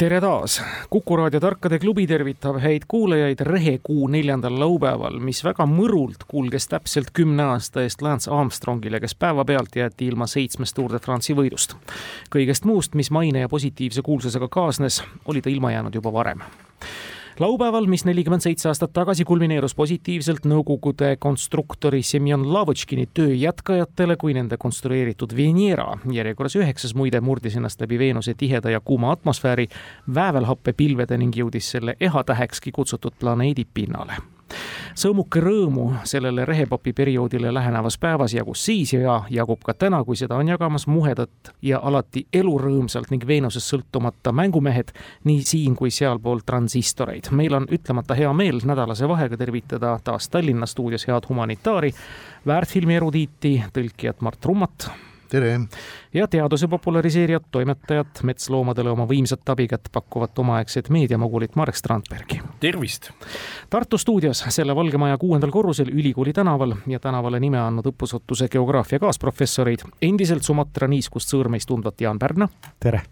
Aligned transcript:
tere 0.00 0.20
taas, 0.20 0.62
Kuku 0.90 1.16
raadio 1.16 1.40
Tarkade 1.40 1.78
klubi 1.78 2.06
tervitab 2.06 2.56
häid 2.62 2.86
kuulajaid 2.88 3.40
rehekuu 3.44 4.06
neljandal 4.08 4.56
laupäeval, 4.62 5.18
mis 5.20 5.42
väga 5.44 5.66
mõrult 5.68 6.24
kulges 6.30 6.70
täpselt 6.72 7.10
kümne 7.12 7.44
aasta 7.52 7.84
eest 7.84 8.00
Lance 8.02 8.30
Armstrongile, 8.32 9.00
kes 9.00 9.14
päevapealt 9.14 9.76
jäeti 9.76 10.08
ilma 10.08 10.24
seitsmest 10.26 10.74
Tour 10.78 10.94
de 10.96 11.02
France'i 11.04 11.36
võidust. 11.36 11.76
kõigest 12.32 12.64
muust, 12.64 12.96
mis 12.96 13.10
maine 13.10 13.44
ja 13.44 13.48
positiivse 13.48 14.02
kuulsusega 14.02 14.48
kaasnes, 14.48 15.02
oli 15.24 15.42
ta 15.42 15.52
ilma 15.52 15.72
jäänud 15.72 15.94
juba 15.94 16.12
varem 16.12 16.40
laupäeval, 17.40 17.86
mis 17.86 18.04
nelikümmend 18.04 18.44
seitse 18.44 18.68
aastat 18.68 18.92
tagasi 18.92 19.24
kulmineerus 19.24 19.74
positiivselt 19.74 20.46
Nõukogude 20.48 21.14
konstruktori 21.18 22.02
Semjon 22.02 22.44
Lavotškini 22.52 23.06
töö 23.14 23.34
jätkajatele, 23.34 24.16
kui 24.20 24.34
nende 24.36 24.58
konstrueeritud 24.60 25.36
Venera, 25.36 25.94
järjekorras 26.12 26.58
üheksas 26.60 26.94
muide, 26.94 27.20
murdis 27.20 27.56
ennast 27.56 27.80
läbi 27.80 27.98
Veenuse 27.98 28.34
tiheda 28.34 28.70
ja 28.70 28.80
kuuma 28.80 29.12
atmosfääri 29.16 29.68
väävelhappepilvede 30.14 31.18
ning 31.20 31.36
jõudis 31.36 31.72
selle 31.76 31.96
ehatähekski 32.00 32.72
kutsutud 32.76 33.16
planeedi 33.20 33.66
pinnale 33.74 34.20
sõõmuke 34.98 35.40
rõõmu 35.42 35.86
sellele 36.04 36.44
rehepopi 36.44 36.92
perioodile 36.92 37.52
lähenevas 37.54 37.98
päevas 37.98 38.34
jagus 38.34 38.64
siis 38.64 38.92
ja 38.92 39.20
jagub 39.30 39.62
ka 39.64 39.74
täna, 39.74 40.02
kui 40.04 40.16
seda 40.16 40.36
on 40.36 40.48
jagamas 40.48 40.86
muhedat 40.86 41.52
ja 41.62 41.80
alati 41.82 42.26
elurõõmsalt 42.32 43.10
ning 43.10 43.26
Veenusest 43.26 43.74
sõltumata 43.74 44.32
mängumehed 44.32 44.94
nii 45.24 45.42
siin 45.46 45.76
kui 45.76 45.90
sealpool 45.90 46.44
transistoreid. 46.46 47.30
meil 47.30 47.54
on 47.54 47.68
ütlemata 47.70 48.14
hea 48.14 48.32
meel 48.32 48.60
nädalase 48.64 49.08
vahega 49.08 49.36
tervitada 49.36 49.98
taas 50.04 50.28
Tallinna 50.28 50.66
stuudios 50.66 51.06
head 51.08 51.28
humanitaari, 51.28 51.94
väärtfilmi 52.46 52.94
erudiiti, 52.96 53.62
tõlkijat 53.72 54.20
Mart 54.20 54.44
Rummat 54.44 54.90
tere! 55.30 55.60
ja 56.14 56.26
teaduse 56.28 56.68
populariseerijat, 56.68 57.42
toimetajat, 57.50 58.22
metsloomadele 58.26 58.90
oma 58.90 59.06
võimsat 59.08 59.52
abikätt 59.52 59.88
pakkuvat 59.92 60.38
omaaegset 60.38 60.90
meediamogulit 60.90 61.56
Marek 61.56 61.78
Strandbergi. 61.78 62.40
tervist! 62.60 63.10
Tartu 63.70 63.98
stuudios 63.98 64.44
selle 64.48 64.76
Valge 64.76 64.98
Maja 64.98 65.18
kuuendal 65.18 65.50
korrusel 65.50 65.88
Ülikooli 65.92 66.32
tänaval 66.32 66.74
ja 66.86 67.00
tänavale 67.00 67.40
nime 67.40 67.60
andnud 67.60 67.86
õppusotuse 67.92 68.48
geograafia 68.48 68.98
kaasprofessoreid, 68.98 69.86
endiselt 70.02 70.42
Sumatra 70.42 70.88
niiskust 70.88 71.30
sõõrmeist 71.32 71.70
tundvat 71.70 72.00
Jaan 72.00 72.18
Pärna. 72.18 72.48
tere! 72.80 73.02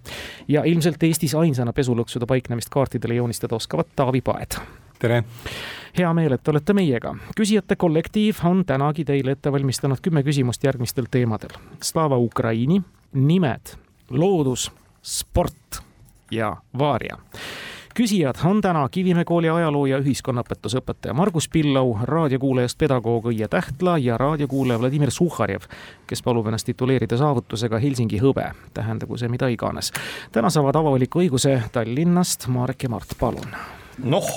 ja 0.48 0.64
ilmselt 0.64 1.02
Eestis 1.02 1.34
ainsana 1.34 1.72
pesulõksude 1.72 2.26
paiknemist 2.26 2.68
kaartidele 2.68 3.20
joonistada 3.22 3.56
oskavat 3.56 3.94
Taavi 3.96 4.20
Paet. 4.20 4.60
Tere! 4.98 5.24
hea 5.98 6.14
meel, 6.14 6.32
et 6.32 6.48
olete 6.48 6.74
meiega. 6.74 7.14
küsijate 7.36 7.76
kollektiiv 7.76 8.44
on 8.44 8.64
tänagi 8.66 9.04
teile 9.04 9.34
ette 9.34 9.52
valmistanud 9.52 10.02
kümme 10.02 10.22
küsimust 10.22 10.64
järgmistel 10.64 11.06
teemadel. 11.10 11.54
Slava 11.82 12.18
Ukraini, 12.18 12.82
nimed, 13.12 13.74
loodus, 14.10 14.70
sport 15.02 15.82
ja 16.30 16.56
vaaria 16.78 17.18
küsijad 17.98 18.36
on 18.44 18.60
täna 18.60 18.88
Kivimäe 18.88 19.24
kooli 19.26 19.48
ajaloo 19.50 19.86
ja 19.90 19.96
ühiskonnaõpetuse 19.98 20.78
õpetaja 20.78 21.14
Margus 21.18 21.48
Pillau, 21.50 21.96
raadiokuulajast 22.06 22.78
pedagoog 22.78 23.24
Õie 23.32 23.48
Tähtla 23.50 23.96
ja 23.98 24.18
raadiokuulaja 24.18 24.78
Vladimir 24.78 25.10
Suhharjev, 25.10 25.66
kes 26.06 26.22
palub 26.22 26.46
ennast 26.46 26.68
tituleerida 26.70 27.18
saavutusega 27.18 27.80
Helsingi 27.82 28.20
hõbe, 28.22 28.52
tähendagu 28.74 29.18
see 29.18 29.28
mida 29.28 29.48
iganes. 29.50 29.90
täna 30.32 30.50
saavad 30.50 30.78
avaliku 30.78 31.24
õiguse 31.24 31.56
Tallinnast 31.72 32.46
Marek 32.54 32.86
ja 32.86 32.92
Mart, 32.94 33.18
palun. 33.18 33.58
noh 33.98 34.30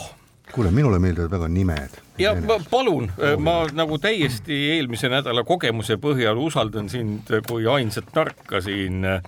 kuule, 0.52 0.72
minule 0.72 1.00
meeldivad 1.00 1.32
väga 1.32 1.48
nimed. 1.48 2.02
ja 2.18 2.36
ma 2.36 2.60
palun, 2.70 3.12
ma 3.40 3.56
nagu 3.74 3.98
täiesti 4.02 4.58
eelmise 4.76 5.10
nädala 5.10 5.44
kogemuse 5.44 5.98
põhjal 6.02 6.38
usaldan 6.38 6.90
sind 6.90 7.32
kui 7.48 7.68
ainsat 7.68 8.12
tarka 8.14 8.62
siin 8.62 9.06
eh, 9.06 9.22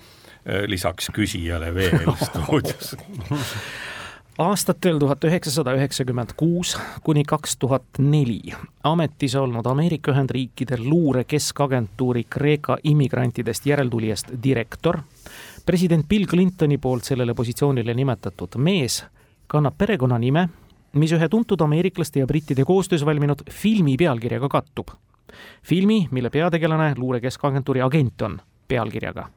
lisaks 0.66 1.10
küsijale 1.14 1.74
veel 1.74 2.14
stuudios 2.26 2.94
aastatel 4.38 4.98
tuhat 4.98 5.24
üheksasada 5.24 5.74
üheksakümmend 5.78 6.34
kuus 6.36 6.74
kuni 7.02 7.22
kaks 7.24 7.56
tuhat 7.56 7.98
neli 7.98 8.40
ametis 8.84 9.36
olnud 9.38 9.66
Ameerika 9.66 10.12
Ühendriikide 10.12 10.78
luure 10.82 11.24
keskagentuuri 11.24 12.24
Kreeka 12.30 12.76
immigrantidest 12.84 13.66
järeltulijast 13.66 14.32
direktor, 14.42 14.98
president 15.66 16.08
Bill 16.08 16.26
Clintoni 16.26 16.78
poolt 16.78 17.04
sellele 17.04 17.34
positsioonile 17.34 17.94
nimetatud 17.94 18.58
mees 18.58 19.04
kannab 19.46 19.78
perekonnanime 19.78 20.48
mis 20.94 21.12
ühe 21.12 21.28
tuntud 21.28 21.60
ameeriklaste 21.60 22.20
ja 22.20 22.26
brittide 22.26 22.64
koostöös 22.64 23.04
valminud 23.04 23.46
filmi 23.50 23.96
pealkirjaga 23.96 24.48
kattub. 24.48 24.88
filmi, 25.62 26.08
mille 26.10 26.30
peategelane 26.30 26.94
luure 26.96 27.20
keskagentuuri 27.20 27.82
agent 27.82 28.22
on 28.22 28.38
pealkirjaga. 28.68 29.28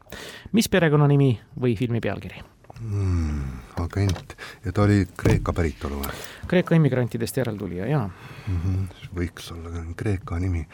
mis 0.51 0.69
perekonnanimi 0.69 1.40
või 1.62 1.75
filmi 1.78 2.00
pealkiri 2.00 2.41
mm,? 2.79 3.41
agent 3.84 4.38
ja 4.66 4.72
ta 4.72 4.81
oli 4.81 5.07
Kreeka 5.17 5.53
päritolu 5.53 6.01
või? 6.01 6.13
Kreeka 6.47 6.75
immigrantidest 6.75 7.38
järeltulija, 7.38 7.88
jaa 7.88 8.07
mm. 8.07 8.62
-hmm. 8.63 9.12
võiks 9.16 9.51
olla 9.51 9.84
Kreeka 9.96 10.40
nimi 10.40 10.67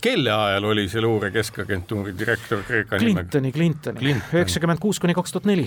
kelle 0.00 0.32
ajal 0.32 0.64
oli 0.64 0.88
see 0.88 1.02
luure 1.04 1.30
keskagentuuri 1.30 2.14
direktor 2.18 2.62
Kreeka 2.66 2.98
nimega? 2.98 3.28
Clintoni, 3.28 3.52
Clintoni, 3.52 4.14
üheksakümmend 4.32 4.80
kuus 4.80 5.00
kuni 5.00 5.14
kaks 5.14 5.32
tuhat 5.32 5.48
neli. 5.50 5.66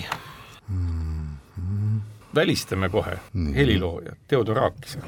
Välistame 2.34 2.88
kohe 2.90 3.18
helilooja 3.54 4.12
Theodor 4.28 4.58
Aakise 4.58 4.98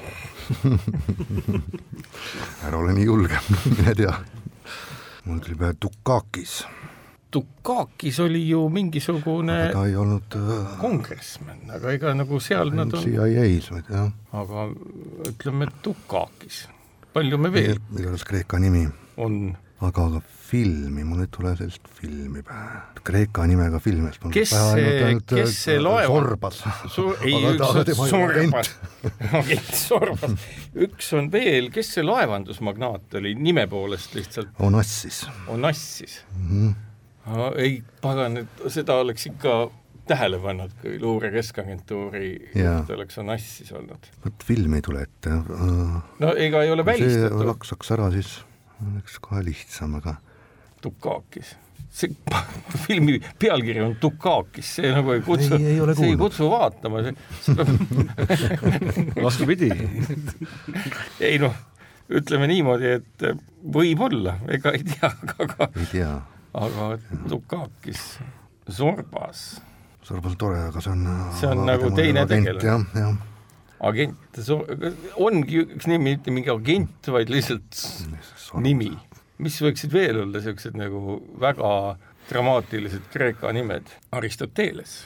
ära 2.66 2.78
ole 2.78 2.94
nii 2.94 3.06
julge, 3.06 3.38
mine 3.76 3.94
tea. 3.98 4.14
mul 5.24 5.38
tuli 5.42 5.56
pähe 5.58 5.74
Dukakis. 5.82 6.60
Dukakis 7.32 8.20
oli 8.22 8.44
ju 8.48 8.68
mingisugune 8.70 9.56
aga 9.64 9.72
ta 9.74 9.84
ei 9.88 9.96
olnud 9.98 10.36
äh... 10.38 10.78
kongressmen, 10.80 11.66
aga 11.74 11.92
ega 11.92 12.14
nagu 12.14 12.40
seal 12.40 12.70
nad 12.74 12.94
on 12.94 13.04
CIA-s, 13.04 13.72
ei 13.74 13.82
tea. 13.90 14.06
aga 14.32 14.68
ütleme 15.32 15.68
Dukakis, 15.84 16.66
palju 17.12 17.38
me 17.38 17.52
veel? 17.52 17.80
igatahes 17.98 18.24
Kreeka 18.24 18.58
nimi. 18.62 18.86
on. 19.16 19.56
Aga, 19.84 20.04
aga 20.06 20.20
filmi, 20.46 21.04
mul 21.04 21.24
ei 21.24 21.30
tule 21.32 21.52
sellist 21.58 21.88
filmi 21.98 22.42
pähe. 22.46 22.80
Kreeka 23.06 23.44
nimega 23.48 23.80
film, 23.82 24.06
sest 24.08 24.24
mul 24.24 24.34
kes 24.34 24.52
see, 24.54 25.12
kes 25.32 25.56
see 25.66 25.76
laeva 25.82 26.08
Sorbas. 26.08 26.62
ei, 27.26 27.36
üks 27.52 27.66
on 27.66 28.10
Sorbas, 28.10 28.72
agent 29.40 29.72
Sorbas. 29.76 30.48
üks 30.86 31.12
on 31.18 31.30
veel, 31.34 31.70
kes 31.74 31.92
see 31.98 32.06
laevandusmagnaat 32.06 33.18
oli 33.20 33.34
nime 33.38 33.66
poolest 33.70 34.16
lihtsalt? 34.16 34.54
Onassis. 34.64 35.24
Onassis 35.52 36.20
mm. 36.36 36.50
-hmm. 36.50 36.74
No, 37.26 37.50
ei, 37.58 37.80
pagan, 38.00 38.36
et 38.38 38.60
seda 38.70 39.00
oleks 39.02 39.24
ikka 39.26 39.66
tähele 40.06 40.38
pannud, 40.38 40.70
kui 40.78 41.00
luure 41.02 41.32
keskagentuuri 41.34 42.28
juht 42.54 42.90
oleks 42.94 43.18
Onassis 43.18 43.72
olnud. 43.72 44.12
vot 44.24 44.44
film 44.46 44.74
ei 44.78 44.82
tule 44.82 45.02
ette. 45.02 45.30
no 46.22 46.34
ega 46.36 46.62
ei 46.62 46.70
ole 46.70 46.84
välistatud. 46.86 47.38
see 47.40 47.48
laksaks 47.50 47.90
ära, 47.98 48.10
siis 48.14 48.36
oleks 48.84 49.18
kohe 49.22 49.44
lihtsam, 49.46 49.94
aga 50.00 50.16
Tukakis. 50.82 51.54
see 51.90 52.10
filmi 52.86 53.20
pealkiri 53.40 53.80
on 53.84 53.94
Tukakis, 54.00 54.74
see 54.78 54.90
nagu 54.92 55.14
ei 55.16 55.22
kutsu, 55.24 55.58
see 55.58 56.10
ei 56.10 56.16
kutsu 56.20 56.50
vaatama, 56.52 57.04
see 57.46 57.56
vastupidi 59.22 59.70
ei 61.28 61.38
noh, 61.42 61.54
ütleme 62.12 62.50
niimoodi, 62.50 62.96
et 63.00 63.28
võib-olla, 63.76 64.36
ega 64.52 64.74
ei 64.76 64.84
tea, 64.86 65.12
aga 65.36 65.70
tea. 65.92 66.12
aga 66.56 66.90
Tukakis, 67.30 68.04
Sorbas. 68.68 69.46
Sorbas 70.06 70.36
on 70.36 70.38
tore, 70.38 70.60
aga 70.68 70.84
see 70.84 70.92
on 70.92 71.08
see 71.38 71.48
on 71.50 71.64
nagu 71.66 71.90
teine 71.96 72.28
tegelane. 72.28 72.68
jah, 72.68 72.86
jah 72.94 73.16
agent, 73.84 74.40
ongi 75.20 75.62
üks 75.64 75.88
nimi, 75.90 76.16
mitte 76.16 76.32
mingi 76.32 76.52
agent, 76.52 77.10
vaid 77.12 77.32
lihtsalt 77.32 77.80
nimi. 78.62 78.92
Mis 79.42 79.58
võiksid 79.60 79.92
veel 79.92 80.22
olla 80.22 80.40
niisugused 80.40 80.78
nagu 80.80 81.18
väga 81.42 81.70
dramaatilised 82.30 83.10
Kreeka 83.12 83.52
nimed, 83.54 83.90
Aristoteles 84.16 85.04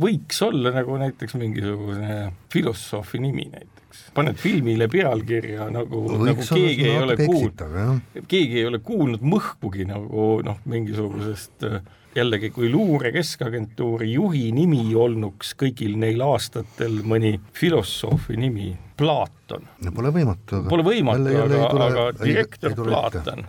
võiks 0.00 0.40
olla 0.46 0.72
nagu 0.74 0.96
näiteks 1.00 1.36
mingisugune 1.38 2.32
filosoofi 2.52 3.18
nimi 3.18 3.48
näiteks. 3.50 4.10
paned 4.14 4.38
filmile 4.38 4.88
pealkirja 4.88 5.70
nagu, 5.70 6.04
nagu 6.24 6.44
keegi 6.46 6.88
ei 6.88 6.98
ole 6.98 7.16
kuulnud, 7.16 8.26
keegi 8.28 8.60
ei 8.60 8.66
ole 8.66 8.78
kuulnud 8.78 9.22
mõhkugi 9.22 9.86
nagu 9.88 10.40
noh, 10.46 10.60
mingisugusest 10.70 11.66
äh, 11.66 11.80
jällegi, 12.14 12.50
kui 12.54 12.70
luure 12.70 13.12
keskagentuuri 13.14 14.12
juhi 14.12 14.50
nimi 14.54 14.82
olnuks 14.94 15.54
kõigil 15.58 15.96
neil 15.98 16.22
aastatel 16.26 17.00
mõni 17.06 17.36
filosoofi 17.54 18.38
nimi, 18.38 18.74
Platon. 19.00 19.66
no 19.82 19.94
pole 19.96 20.12
võimatu, 20.14 20.60
aga 20.60 20.70
Pole 20.70 20.86
võimatu, 20.86 21.34
aga, 21.42 21.64
aga 21.86 22.06
direktor 22.20 22.74
ette. 22.74 22.86
Platon. 22.86 23.44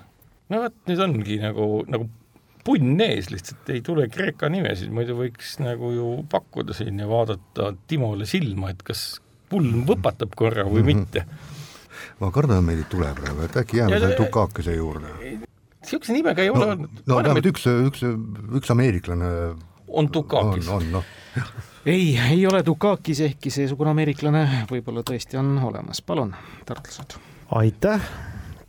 no 0.50 0.64
vot, 0.66 0.78
nüüd 0.90 1.06
ongi 1.06 1.38
nagu, 1.42 1.70
nagu 1.92 2.10
punn 2.66 3.02
ees, 3.02 3.30
lihtsalt 3.34 3.70
ei 3.74 3.82
tule 3.86 4.08
Kreeka 4.12 4.50
nimesid, 4.54 4.92
muidu 4.94 5.16
võiks 5.18 5.56
nagu 5.64 5.92
ju 5.96 6.10
pakkuda 6.30 6.74
siin 6.78 7.00
ja 7.02 7.08
vaadata 7.10 7.72
Timole 7.88 8.26
silma, 8.30 8.70
et 8.74 8.84
kas 8.88 9.20
pulm 9.50 9.86
võpatab 9.88 10.36
korra 10.38 10.64
või 10.68 10.84
Mhm. 10.84 10.86
mitte. 10.88 11.26
ma 12.20 12.30
kardan, 12.32 12.60
et 12.60 12.66
meil 12.66 12.78
ei 12.84 12.90
tule 12.90 13.10
praegu, 13.18 13.44
et 13.44 13.58
äkki 13.58 13.78
jääme 13.82 14.00
selle 14.00 14.16
Tukakese 14.16 14.76
juurde. 14.76 15.08
niisuguse 15.82 16.14
nimega 16.14 16.42
ei 16.42 16.50
ole 16.50 16.66
no, 16.66 16.72
olnud 16.72 17.02
no 17.08 17.16
vähemalt 17.18 17.46
üks, 17.50 17.66
üks, 17.90 18.04
üks 18.60 18.70
ameeriklane 18.72 19.30
on 19.88 20.08
Dukakis 20.14 20.68
on, 20.70 20.76
on 20.84 20.92
noh, 20.92 21.04
ei, 21.86 22.18
ei 22.30 22.46
ole 22.48 22.62
Dukakis, 22.66 23.20
ehkki 23.26 23.50
seesugune 23.52 23.90
ameeriklane 23.92 24.66
võib-olla 24.70 25.02
tõesti 25.04 25.38
on 25.42 25.58
olemas, 25.58 26.02
palun, 26.06 26.36
tartlased. 26.66 27.18
aitäh, 27.58 28.02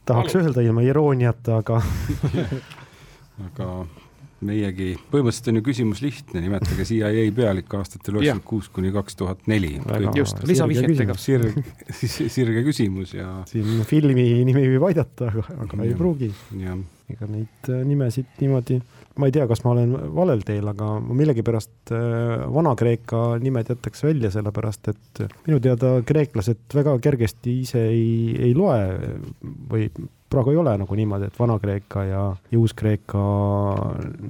tahaks 0.08 0.32
Palun. 0.32 0.46
öelda 0.48 0.64
ilma 0.64 0.82
irooniata, 0.82 1.60
aga 1.62 1.82
aga 3.40 3.68
meiegi, 4.42 4.94
põhimõtteliselt 5.12 5.50
on 5.52 5.58
ju 5.58 5.64
küsimus 5.66 6.00
lihtne, 6.02 6.42
nimetage 6.42 6.86
CIA 6.88 7.26
pealik 7.36 7.74
aastatel 7.78 8.18
üheksakümmend 8.18 8.46
kuus 8.48 8.70
kuni 8.74 8.90
kaks 8.94 9.18
tuhat 9.18 9.46
neli. 9.50 9.76
Just, 10.16 10.40
sirge 10.40 10.50
lisavihjetega. 10.50 11.18
sirg, 11.20 11.60
sirge 12.36 12.64
küsimus 12.66 13.14
ja, 13.16 13.28
siin 13.50 13.84
filmi 13.88 14.26
nimi 14.48 14.66
võib 14.74 14.88
aidata, 14.90 15.30
aga, 15.30 15.46
aga 15.66 15.86
ei 15.86 15.94
pruugi. 15.98 16.32
ja 16.62 16.76
ega 17.12 17.28
neid 17.28 17.68
äh, 17.68 17.82
nimesid 17.84 18.38
niimoodi, 18.40 18.78
ma 19.20 19.28
ei 19.28 19.34
tea, 19.34 19.44
kas 19.50 19.62
ma 19.66 19.74
olen 19.74 19.92
valel 20.16 20.42
teel, 20.46 20.70
aga 20.70 20.94
ma 21.04 21.16
millegipärast 21.18 21.92
äh, 21.92 22.46
Vana-Kreeka 22.54 23.22
nimed 23.42 23.68
jätaks 23.74 24.06
välja, 24.06 24.32
sellepärast 24.34 24.92
et 24.94 25.22
minu 25.46 25.60
teada 25.62 25.98
kreeklased 26.08 26.72
väga 26.78 26.96
kergesti 27.04 27.60
ise 27.66 27.84
ei, 27.90 28.32
ei 28.48 28.56
loe 28.56 28.80
või 29.70 29.90
praegu 30.32 30.54
ei 30.54 30.60
ole 30.62 30.74
nagu 30.80 30.96
niimoodi, 30.96 31.28
et 31.28 31.38
Vana-Kreeka 31.38 32.04
ja, 32.08 32.24
ja 32.50 32.58
Uus-Kreeka 32.58 33.24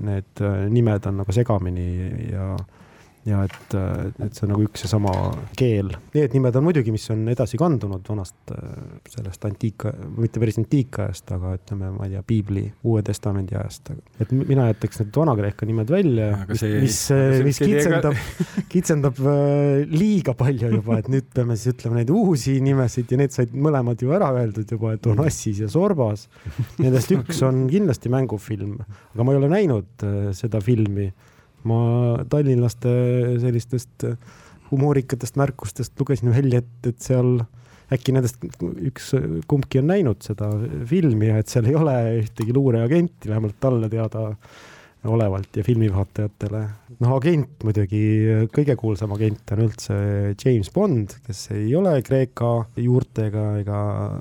need 0.02 0.42
äh, 0.42 0.64
nimed 0.70 1.06
on 1.08 1.20
nagu 1.22 1.34
segamini 1.34 1.88
ja 2.32 2.52
ja 3.28 3.44
et, 3.46 3.74
et 4.24 4.34
see 4.34 4.44
on 4.48 4.50
nagu 4.54 4.64
üks 4.66 4.82
ja 4.82 4.88
sama 4.90 5.12
keel. 5.58 5.92
Need 6.14 6.32
nimed 6.34 6.56
on 6.58 6.64
muidugi, 6.66 6.90
mis 6.94 7.04
on 7.14 7.20
edasi 7.30 7.58
kandunud 7.60 8.02
vanast 8.10 8.50
äh, 8.50 8.64
sellest 9.12 9.44
antiika, 9.46 9.92
mitte 10.18 10.40
päris 10.42 10.58
antiikajast, 10.58 11.30
aga 11.36 11.52
ütleme, 11.60 11.92
ma 11.94 12.08
ei 12.08 12.16
tea, 12.16 12.22
piibli 12.26 12.64
Uue 12.88 13.02
Testamendi 13.06 13.54
ajast. 13.58 13.92
et 14.20 14.32
mi- 14.34 14.46
mina 14.48 14.66
jätaks 14.72 14.98
need 15.04 15.14
Vana-Kreeka 15.16 15.68
nimed 15.70 15.92
välja, 15.94 16.28
mis 16.50 16.64
mis, 16.82 16.98
mis 17.46 17.62
tee 17.62 17.70
ka- 17.70 17.78
kitsendab, 17.78 18.18
kitsendab 18.74 19.22
äh, 19.22 19.86
liiga 19.92 20.34
palju 20.38 20.72
juba, 20.76 20.98
et 20.98 21.10
nüüd 21.12 21.30
peame 21.34 21.54
siis 21.58 21.76
ütlema 21.76 22.00
neid 22.00 22.10
uusi 22.10 22.58
nimesid 22.64 23.14
ja 23.14 23.20
need 23.22 23.34
said 23.38 23.54
mõlemad 23.54 24.02
ju 24.02 24.10
ära 24.18 24.32
öeldud 24.42 24.74
juba, 24.74 24.96
et 24.98 25.06
Onassis 25.12 25.62
ja 25.62 25.70
Sorbas. 25.70 26.26
Nendest 26.82 27.14
üks 27.14 27.38
on 27.46 27.68
kindlasti 27.70 28.10
mängufilm, 28.12 28.80
aga 29.14 29.24
ma 29.26 29.34
ei 29.36 29.38
ole 29.44 29.52
näinud 29.54 30.06
äh, 30.08 30.32
seda 30.36 30.58
filmi 30.64 31.12
ma 31.68 31.80
tallinlaste 32.30 32.92
sellistest 33.42 34.06
humoorikatest 34.72 35.36
märkustest 35.40 36.00
lugesin 36.00 36.32
välja, 36.32 36.62
et, 36.62 36.88
et 36.88 37.00
seal 37.04 37.42
äkki 37.92 38.14
nendest 38.16 38.44
üks, 38.88 39.12
kumbki 39.50 39.82
on 39.82 39.90
näinud 39.92 40.22
seda 40.24 40.48
filmi 40.88 41.28
ja 41.28 41.40
et 41.42 41.50
seal 41.52 41.68
ei 41.68 41.76
ole 41.76 41.96
ühtegi 42.22 42.54
luureagenti, 42.56 43.28
vähemalt 43.28 43.58
talle 43.60 43.90
teada 43.92 44.30
olevalt 45.10 45.56
ja 45.58 45.64
filmivaatajatele. 45.66 46.60
noh, 47.02 47.14
agent 47.16 47.64
muidugi, 47.66 48.02
kõige 48.54 48.76
kuulsam 48.78 49.14
agent 49.16 49.50
on 49.54 49.64
üldse 49.64 49.96
James 50.38 50.70
Bond, 50.70 51.16
kes 51.26 51.40
ei 51.56 51.72
ole 51.74 51.96
Kreeka 52.06 52.52
juurtega 52.78 53.46
ega 53.64 53.80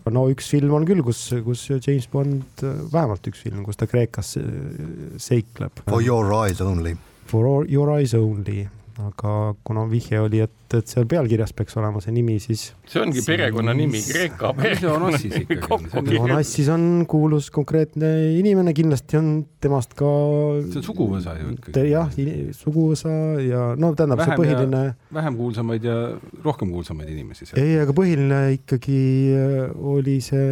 no 0.09 0.25
üks 0.33 0.49
film 0.55 0.73
on 0.79 0.87
küll, 0.89 1.03
kus, 1.05 1.21
kus 1.45 1.67
James 1.75 2.09
Bond, 2.11 2.65
vähemalt 2.65 3.29
üks 3.29 3.45
film, 3.45 3.61
kus 3.67 3.77
ta 3.77 3.85
Kreekas 3.89 4.33
seikleb. 5.21 5.85
For 5.85 6.01
your 6.01 6.33
eyes 6.41 6.65
only. 6.65 6.97
For 7.31 7.65
your 7.65 7.89
eyes 7.93 8.13
only, 8.13 8.67
aga 9.09 9.31
kuna 9.67 9.83
vihje 9.89 10.19
oli, 10.21 10.39
et, 10.45 10.53
et 10.77 10.87
seal 10.91 11.05
pealkirjas 11.09 11.51
peaks 11.57 11.75
olema 11.79 11.99
see 12.03 12.13
nimi, 12.15 12.37
siis 12.43 12.67
see 12.87 13.01
ongi 13.01 13.23
perekonnanimi, 13.25 14.01
Kreeka 14.07 14.51
see 14.77 14.91
Onassis 16.21 16.69
on? 16.73 16.85
kuulus 17.11 17.49
konkreetne 17.53 18.09
inimene, 18.37 18.73
kindlasti 18.77 19.17
on 19.19 19.29
temast 19.63 19.95
ka 19.99 20.09
see 20.67 20.79
on 20.81 20.85
suguvõsa 20.85 21.35
ju 21.39 21.51
te- 21.71 21.85
ikkagi. 21.85 21.91
jah, 21.91 22.11
suguvõsa 22.57 23.13
ja 23.45 23.63
no 23.79 23.91
tähendab, 23.97 24.23
see 24.25 24.37
põhiline, 24.39 24.83
vähem 25.17 25.37
kuulsamaid 25.39 25.87
ja 25.89 25.97
rohkem 26.45 26.71
kuulsamaid 26.73 27.11
inimesi 27.11 27.49
seal. 27.49 27.61
ei, 27.63 27.79
aga 27.83 27.95
põhiline 27.97 28.41
ikkagi 28.59 29.01
äh, 29.35 29.75
oli 29.95 30.19
see, 30.23 30.45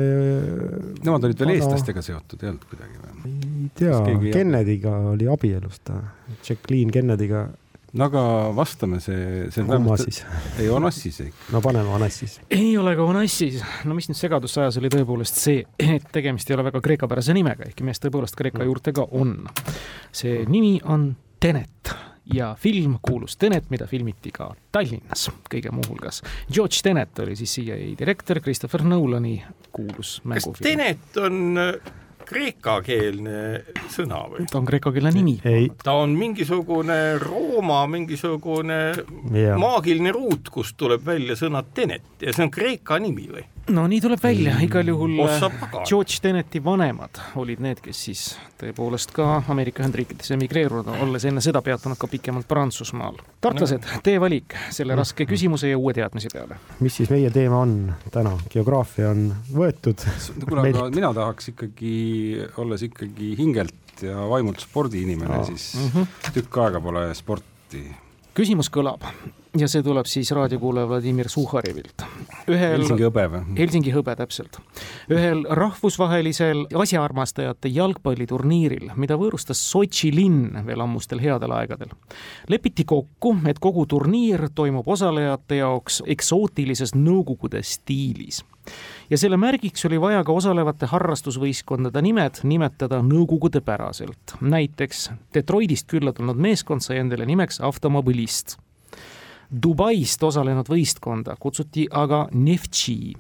Nemad 1.06 1.24
olid 1.30 1.40
veel 1.40 1.52
Vana- 1.54 1.58
eestlastega 1.60 2.04
seotud, 2.06 2.44
ei 2.44 2.52
olnud 2.54 2.68
kuidagi 2.70 3.00
või? 3.00 3.08
ei 3.30 3.72
tea 3.80 4.00
Kennedy'ga 4.34 4.94
oli 5.14 5.28
abielus 5.32 5.80
ta, 5.86 6.00
Jacqueline 6.46 6.92
Kennedy'ga, 6.94 7.48
no 7.94 8.06
aga 8.10 8.24
vastame, 8.56 9.00
see, 9.04 9.48
see 9.54 9.64
on 9.66 9.88
siis, 9.98 10.22
ei 10.62 10.70
Onassis 10.70 11.22
ei. 11.26 11.32
no 11.54 11.62
paneme 11.62 11.90
Onassis. 11.96 12.40
ei 12.54 12.78
ole 12.78 12.96
ka 12.98 13.08
Onassis, 13.08 13.64
no 13.90 13.98
mis 13.98 14.10
nüüd 14.12 14.20
segadust 14.20 14.60
ajas, 14.62 14.78
oli 14.82 14.92
tõepoolest 14.94 15.40
see, 15.42 15.64
et 15.96 16.06
tegemist 16.14 16.50
ei 16.50 16.58
ole 16.58 16.68
väga 16.70 16.84
kreekapärase 16.86 17.34
nimega, 17.38 17.70
ehkki 17.70 17.88
mees 17.88 18.02
tõepoolest 18.04 18.38
Kreeka 18.40 18.68
juurtega 18.68 19.08
on. 19.18 19.42
see 20.12 20.46
nimi 20.50 20.78
on 20.86 21.12
Tenet 21.40 21.94
ja 22.34 22.56
film 22.60 22.98
kuulus 23.02 23.38
Tenet, 23.38 23.70
mida 23.70 23.88
filmiti 23.88 24.32
ka 24.36 24.52
Tallinnas 24.72 25.30
kõige 25.50 25.72
muuhulgas. 25.74 26.22
George 26.52 26.84
Tenet 26.84 27.20
oli 27.24 27.36
siis 27.40 27.56
CIA 27.58 27.78
direktor, 28.00 28.42
Christopher 28.44 28.84
Nolani 28.84 29.40
kuulus 29.72 30.20
kas 30.20 30.26
mängufilm. 30.30 30.68
Tenet 30.68 31.18
on 31.18 31.58
äh, 31.58 31.96
kreekakeelne 32.30 33.40
sõna 33.92 34.24
või? 34.30 34.46
ta 34.50 34.60
on 34.62 34.68
kreekakeelne 34.70 35.14
nimi. 35.16 35.36
ei, 35.50 35.70
ta 35.84 35.98
on 36.04 36.14
mingisugune 36.18 37.00
Rooma 37.22 37.82
mingisugune 37.90 38.80
Jaa. 39.34 39.58
maagiline 39.62 40.14
ruut, 40.16 40.52
kust 40.54 40.78
tuleb 40.80 41.06
välja 41.06 41.38
sõna 41.40 41.64
Tenet 41.74 42.22
ja 42.22 42.34
see 42.36 42.46
on 42.46 42.54
Kreeka 42.54 43.00
nimi 43.02 43.30
või? 43.32 43.46
No 43.70 43.86
nii 43.88 44.02
tuleb 44.02 44.22
välja, 44.24 44.56
igal 44.66 44.88
juhul 44.88 45.16
äh. 45.26 45.42
George 45.88 46.20
Teneti 46.22 46.62
vanemad 46.64 47.20
olid 47.40 47.60
need, 47.64 47.82
kes 47.84 48.02
siis 48.08 48.24
tõepoolest 48.60 49.14
ka 49.16 49.44
Ameerika 49.50 49.84
Ühendriikidesse 49.84 50.34
emigreerunud, 50.36 50.90
olles 51.04 51.26
enne 51.30 51.42
seda 51.42 51.62
peatunud 51.66 51.98
ka 52.00 52.08
pikemalt 52.12 52.48
Prantsusmaal. 52.50 53.20
tartlased, 53.42 53.86
tee 54.04 54.20
valik 54.22 54.56
selle 54.76 54.96
raske 55.00 55.26
küsimuse 55.30 55.70
ja 55.72 55.78
uue 55.78 55.94
teadmise 55.94 56.32
peale. 56.34 56.58
mis 56.80 56.96
siis 57.00 57.10
meie 57.14 57.30
teema 57.32 57.62
on 57.62 57.94
täna, 58.12 58.36
geograafia 58.50 59.10
on 59.14 59.30
võetud, 59.54 60.06
kuule, 60.48 60.70
aga 60.70 60.90
mina 60.96 61.14
tahaks 61.14 61.52
ikkagi, 61.54 61.96
olles 62.58 62.84
ikkagi 62.90 63.36
hingelt 63.40 64.04
ja 64.04 64.28
vaimult 64.30 64.60
spordiinimene 64.64 65.38
no., 65.38 65.44
siis 65.46 65.74
Mhm. 65.80 66.08
tükk 66.34 66.58
aega 66.64 66.82
pole 66.82 67.14
sporti. 67.16 67.84
Küsimus 68.38 68.70
kõlab 68.74 69.06
ja 69.58 69.68
see 69.70 69.82
tuleb 69.84 70.06
siis 70.10 70.30
raadiokuulaja 70.36 70.88
Vladimir 70.90 71.30
Suhharevilt. 71.30 72.04
ühel 72.48 72.76
Helsingi 72.78 73.06
hõbe 73.08 73.26
või? 73.34 73.42
Helsingi 73.58 73.94
hõbe 73.94 74.16
täpselt. 74.16 74.60
ühel 75.10 75.44
rahvusvahelisel 75.50 76.66
asjaarmastajate 76.84 77.72
jalgpalliturniiril, 77.74 78.92
mida 78.96 79.18
võõrustas 79.18 79.62
Sotši 79.72 80.12
linn 80.16 80.62
veel 80.66 80.86
ammustel 80.86 81.22
headel 81.24 81.52
aegadel, 81.58 81.96
lepiti 82.50 82.86
kokku, 82.86 83.36
et 83.50 83.60
kogu 83.60 83.86
turniir 83.86 84.50
toimub 84.56 84.88
osalejate 84.88 85.64
jaoks 85.64 86.04
eksootilises 86.06 86.96
Nõukogude 86.96 87.64
stiilis 87.64 88.44
ja 89.10 89.18
selle 89.18 89.38
märgiks 89.38 89.86
oli 89.86 90.02
vaja 90.02 90.24
ka 90.24 90.32
osalevate 90.32 90.86
harrastusvõistkondade 90.90 92.02
nimed 92.02 92.42
nimetada 92.44 93.02
nõukogudepäraselt. 93.02 94.36
näiteks 94.42 95.12
Detroitist 95.34 95.88
külla 95.88 96.14
tulnud 96.14 96.38
meeskond 96.38 96.82
sai 96.82 96.98
endale 96.98 97.26
nimeks 97.26 97.62
Automobilist 97.62 98.58
Dubaist 99.64 100.24
osalenud 100.24 100.70
võistkonda 100.70 101.36
kutsuti 101.40 101.88
aga 101.92 102.28
Neftši. 102.32 103.14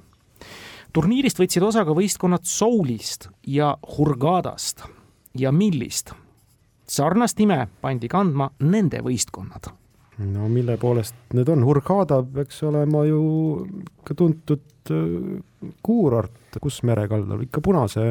turniirist 0.93 1.39
võtsid 1.39 1.63
osa 1.63 1.85
ka 1.85 1.95
võistkonnad 1.97 2.45
Soulist 2.45 3.29
ja 3.47 3.77
Hurgadast 3.97 4.83
ja 5.35 5.51
Millist. 5.51 6.13
sarnast 6.87 7.39
nime 7.39 7.67
pandi 7.81 8.07
kandma 8.07 8.51
nende 8.59 9.01
võistkonnad 9.01 9.78
no 10.19 10.49
mille 10.51 10.75
poolest 10.79 11.15
need 11.37 11.49
on, 11.51 11.63
Hurghada 11.67 12.21
peaks 12.23 12.59
olema 12.67 13.05
ju 13.07 13.21
ka 14.07 14.15
tuntud 14.17 14.91
äh, 14.91 15.39
kuurort, 15.85 16.57
kus 16.61 16.79
merekaldal, 16.87 17.43
ikka 17.45 17.61
Punase 17.63 18.03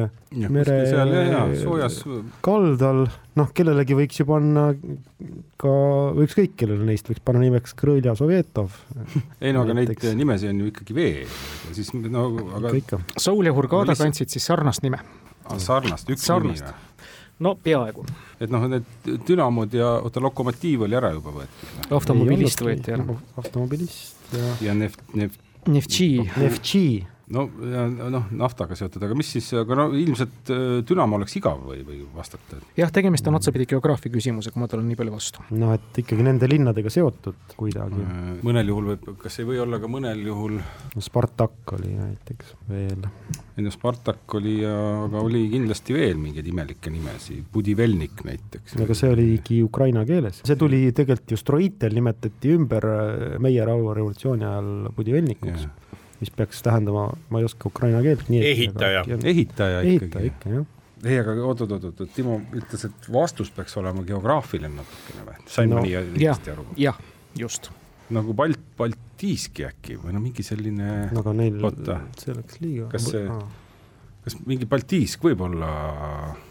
mere 0.53 0.79
seal 0.87 1.13
ja, 1.13 1.23
ja 1.27 1.43
soojas 1.59 1.99
kaldal, 2.45 3.03
noh, 3.37 3.53
kellelegi 3.55 3.97
võiks 3.97 4.21
ju 4.21 4.25
panna 4.29 4.67
ka, 5.59 5.75
või 6.15 6.27
ükskõik 6.27 6.57
kellele 6.59 6.87
neist 6.89 7.09
võiks 7.09 7.23
panna 7.25 7.43
nimeks 7.45 7.75
Krõlja 7.77 8.15
Sovetov. 8.17 8.75
ei 9.43 9.53
no 9.55 9.65
aga 9.65 9.77
neid 9.77 9.93
nimesid 10.17 10.53
on 10.53 10.65
ju 10.65 10.73
ikkagi 10.73 10.97
veel, 10.97 11.39
siis 11.77 11.93
no 11.97 12.29
aga. 12.59 13.01
Soul 13.17 13.49
ja 13.49 13.55
Hurghada 13.55 13.97
kandsid 13.99 14.31
siis 14.33 14.45
sarnast 14.49 14.85
nime. 14.85 15.01
sarnast, 15.57 16.09
üks 16.09 16.25
sarnast. 16.25 16.65
nimi 16.65 16.77
või? 16.77 16.88
No 17.39 17.55
peaaegu. 17.63 18.05
et 18.39 18.49
noh, 18.51 18.65
need 18.71 19.11
Dünamod 19.27 19.73
ja 19.73 19.95
oota, 19.99 20.23
Lokomotiiv 20.23 20.87
oli 20.87 20.97
ära 20.99 21.13
juba 21.15 21.35
võetud. 21.41 21.77
automobilist 21.89 22.65
võeti 22.65 22.95
ära. 22.95 23.19
automobilist 23.37 24.35
ja. 24.35 24.55
ja 24.69 24.75
Neft, 24.77 25.01
Neft. 25.13 25.39
Neftši. 25.69 26.11
Neftši 26.39 26.85
no 27.33 27.45
ja 27.69 27.83
noh, 27.89 28.29
naftaga 28.35 28.75
seotud, 28.77 29.03
aga 29.05 29.15
mis 29.17 29.29
siis, 29.35 29.49
aga 29.57 29.77
no 29.77 29.85
ilmselt 29.97 30.51
äh, 30.53 30.63
Dünamo 30.87 31.19
oleks 31.19 31.35
igav 31.37 31.61
või, 31.67 31.81
või 31.85 32.01
vastata? 32.15 32.57
jah, 32.77 32.91
tegemist 32.93 33.27
on 33.29 33.37
otsapidi 33.37 33.67
geograafia 33.69 34.13
küsimusega, 34.13 34.59
ma 34.61 34.69
tulen 34.71 34.87
nii 34.89 34.97
palju 34.99 35.13
vastu. 35.13 35.45
noh, 35.53 35.73
et 35.77 36.01
ikkagi 36.01 36.25
nende 36.25 36.49
linnadega 36.49 36.91
seotud 36.93 37.53
kuidagi. 37.59 38.01
Äh, 38.05 38.31
mõnel 38.45 38.71
juhul 38.73 38.91
võib, 38.93 39.11
kas 39.21 39.39
ei 39.41 39.49
või 39.49 39.61
olla 39.61 39.81
ka 39.81 39.91
mõnel 39.91 40.23
juhul 40.25 40.57
no 40.59 41.05
Spartak 41.05 41.75
oli 41.77 41.93
näiteks 41.93 42.55
veel. 42.69 43.05
ei 43.57 43.65
no 43.65 43.73
Spartak 43.73 44.37
oli 44.39 44.59
ja, 44.63 44.73
aga 45.05 45.21
oli 45.25 45.45
kindlasti 45.53 45.97
veel 45.97 46.17
mingeid 46.21 46.49
imelikke 46.49 46.93
nimesid, 46.93 47.45
Budivelnik 47.53 48.23
näiteks. 48.25 48.79
aga 48.81 48.97
see 48.97 49.13
oligi 49.13 49.61
ukraina 49.65 50.05
keeles, 50.09 50.41
see 50.47 50.57
tuli 50.57 50.87
tegelikult 50.97 51.35
ju 51.35 51.39
Stroitel 51.39 51.93
nimetati 51.97 52.55
ümber 52.57 52.89
äh, 52.89 53.37
meie 53.43 53.69
rahurevolutsiooni 53.69 54.49
ajal 54.49 54.73
Budivelnikuks 54.97 55.67
yeah 55.67 55.88
mis 56.19 56.31
peaks 56.35 56.63
tähendama, 56.65 57.09
ma 57.29 57.39
ei 57.39 57.47
oska 57.47 57.69
ukraina 57.71 58.01
keelt. 58.03 58.27
ehitaja. 58.29 59.05
ehitaja 59.23 59.81
ikkagi. 59.81 60.05
ehitaja 60.05 60.33
ikka, 60.33 60.53
jah 60.57 60.67
ei, 61.05 61.19
aga 61.21 61.35
oot-oot-oot, 61.47 62.01
Timo 62.15 62.39
ütles, 62.55 62.83
et 62.89 63.09
vastus 63.13 63.51
peaks 63.55 63.77
olema 63.79 64.03
geograafiline 64.07 64.73
natukene 64.73 65.25
või? 65.27 65.37
sain 65.47 65.71
no, 65.71 65.79
ma 65.79 65.85
nii 65.85 65.95
õigesti 66.01 66.53
aru? 66.53 66.65
jah, 66.79 66.99
just. 67.39 67.71
nagu 68.15 68.35
Balt, 68.37 68.61
Baltiiski 68.79 69.67
äkki 69.69 69.95
või 70.01 70.15
no 70.15 70.23
mingi 70.23 70.45
selline. 70.45 71.07
no 71.13 71.23
aga 71.23 71.35
neil, 71.39 71.63
see 72.19 72.35
läks 72.35 72.59
liiga. 72.63 72.89
kas 72.91 73.07
see, 73.13 73.23
kas 74.25 74.37
mingi 74.49 74.67
Baltiisk 74.69 75.23
võib-olla, 75.29 75.71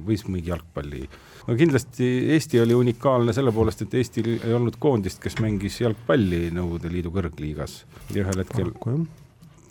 võis 0.05 0.25
mingi 0.31 0.49
jalgpalli 0.55 1.05
no 1.49 1.57
kindlasti 1.59 2.09
Eesti 2.35 2.65
oli 2.65 2.77
unikaalne 2.77 3.37
selle 3.37 3.53
poolest, 3.55 3.85
et 3.85 4.01
Eestil 4.01 4.35
ei 4.39 4.57
olnud 4.57 4.81
koondist, 4.81 5.21
kes 5.23 5.41
mängis 5.45 5.81
jalgpalli 5.85 6.49
Nõukogude 6.57 6.93
Liidu 6.93 7.13
kõrgliigas 7.15 7.83
ja 8.15 8.25
ühel 8.25 8.45
hetkel 8.47 8.73
Paraku, 8.73 9.03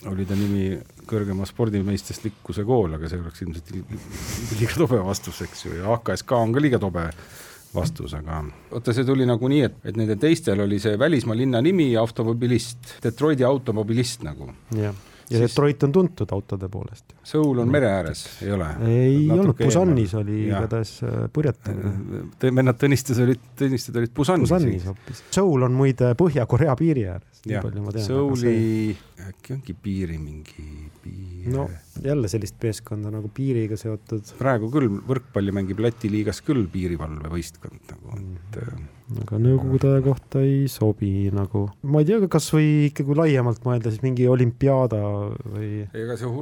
oli 0.05 0.25
ta 0.29 0.37
nimi 0.37 0.69
kõrgema 1.07 1.47
spordimeistrilikkuse 1.47 2.65
kool, 2.67 2.93
aga 2.97 3.09
see 3.09 3.19
oleks 3.21 3.43
ilmselt 3.45 3.73
liiga 4.59 4.77
tobe 4.77 5.01
vastus, 5.03 5.41
eks 5.47 5.65
ju, 5.65 5.75
ja 5.79 5.91
AKSK 5.95 6.37
on 6.37 6.55
ka 6.55 6.63
liiga 6.63 6.79
tobe 6.81 7.07
vastus, 7.73 8.13
aga 8.17 8.43
vaata, 8.71 8.93
see 8.95 9.07
tuli 9.07 9.27
nagu 9.27 9.49
nii, 9.51 9.63
et, 9.67 9.77
et 9.91 9.99
nendel 9.99 10.19
teistel 10.21 10.61
oli 10.63 10.79
see 10.83 10.99
välismaa 10.99 11.37
linna 11.37 11.61
nimi 11.63 11.89
automobilist, 11.99 12.97
Detroiti 13.03 13.47
automobilist 13.47 14.25
nagu. 14.27 14.51
jah 14.77 14.95
ja 15.29 15.37
siis... 15.37 15.51
Detroit 15.51 15.83
on 15.83 15.91
tuntud 15.91 16.31
autode 16.31 16.69
poolest. 16.71 17.13
Seoul 17.23 17.59
on 17.63 17.71
mere 17.71 17.89
ääres, 17.91 18.23
ei 18.45 18.51
ole? 18.55 18.67
ei 18.87 19.17
olnud, 19.31 19.55
Busanis 19.59 20.13
oli 20.15 20.39
igatahes 20.47 20.93
äh, 21.03 21.17
purjetamine. 21.33 22.23
vennad 22.43 22.79
Tõnistes 22.81 23.19
olid, 23.23 23.43
Tõnisted 23.59 23.99
olid 23.99 24.13
Busanis. 24.15 24.47
Busanis 24.47 24.87
hoopis. 24.87 25.23
Seoul 25.35 25.67
on 25.67 25.75
muide 25.77 26.13
Põhja-Korea 26.19 26.75
piiri 26.79 27.07
ääres. 27.11 27.43
jah, 27.47 27.67
Seouli 28.05 28.41
see... 28.43 28.97
äkki 29.27 29.57
ongi 29.57 29.77
piiri 29.83 30.19
mingi 30.21 30.67
piir. 31.03 31.51
no 31.53 31.69
jälle 32.03 32.27
sellist 32.31 32.59
meeskonda 32.63 33.11
nagu 33.11 33.31
piiriga 33.33 33.79
seotud. 33.79 34.35
praegu 34.39 34.71
küll 34.71 34.99
võrkpalli 35.07 35.55
mängib 35.55 35.81
Läti 35.83 36.11
liigas 36.11 36.43
küll 36.45 36.67
piirivalvevõistkond 36.71 37.95
nagu, 37.95 38.19
et 38.19 38.61
mm 38.61 38.93
aga 39.15 39.39
nõukogude 39.39 39.91
aja 39.93 40.03
kohta 40.05 40.41
ei 40.43 40.65
sobi 40.71 41.29
nagu, 41.33 41.67
ma 41.87 42.01
ei 42.03 42.09
tea, 42.09 42.19
kas 42.31 42.49
või 42.55 42.89
ikkagi 42.89 43.15
laiemalt 43.17 43.63
mõelda, 43.67 43.93
siis 43.93 44.03
mingi 44.03 44.27
olümpiaada 44.29 44.99
või. 45.53 45.69
ega 45.93 46.17
see, 46.19 46.33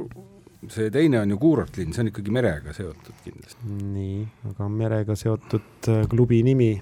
see 0.72 0.90
teine 0.94 1.22
on 1.22 1.36
ju 1.36 1.38
kuurortlinn, 1.42 1.94
see 1.94 2.04
on 2.04 2.12
ikkagi 2.12 2.34
merega 2.34 2.74
seotud 2.76 3.22
kindlasti. 3.24 3.70
nii, 3.94 4.18
aga 4.52 4.70
merega 4.72 5.18
seotud 5.18 5.92
äh, 5.92 6.04
klubi 6.10 6.42
nimi 6.46 6.74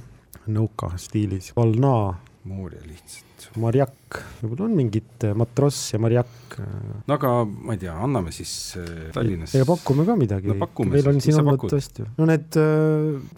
nõuka 0.55 0.95
stiilis, 1.01 1.53
Valna. 1.57 1.97
Mooria 2.45 2.83
lihtsalt 2.85 3.34
Marjak, 3.61 4.19
võib-olla 4.41 4.67
on 4.67 4.75
mingid 4.79 5.27
äh, 5.27 5.35
Matross 5.39 5.93
ja 5.95 6.01
Marjak. 6.03 6.57
Äh. 6.59 6.67
no 7.09 7.17
aga 7.17 7.33
ma 7.45 7.77
ei 7.77 7.83
tea, 7.83 7.95
anname 8.07 8.33
siis 8.35 8.53
äh, 8.81 8.91
Tallinnas. 9.15 9.55
ja 9.57 9.67
pakume 9.69 10.07
ka 10.09 10.17
midagi 10.19 10.53
no,. 10.53 10.69
meil 10.91 11.11
on 11.11 11.21
siin 11.25 11.41
olnud 11.43 11.67
tõesti, 11.71 12.07
no 12.19 12.29
need 12.31 12.59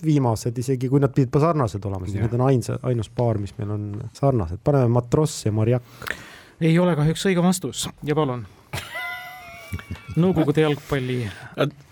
viimased, 0.04 0.62
isegi 0.64 0.90
kui 0.92 1.02
nad 1.02 1.14
pidid 1.16 1.40
sarnased 1.42 1.90
olema, 1.90 2.08
siis 2.08 2.22
need 2.22 2.38
on 2.38 2.46
ainsa, 2.48 2.80
ainus 2.88 3.10
paar, 3.12 3.40
mis 3.42 3.54
meil 3.60 3.74
on 3.76 3.88
sarnased, 4.16 4.62
paneme 4.64 4.90
Matross 4.98 5.46
ja 5.48 5.54
Marjak. 5.54 6.12
ei 6.60 6.78
ole 6.78 6.96
kahjuks 6.98 7.28
õige 7.30 7.44
vastus 7.44 7.88
ja 8.06 8.18
palun 8.18 8.46
Nõukogude 10.16 10.62
jalgpalli. 10.64 11.18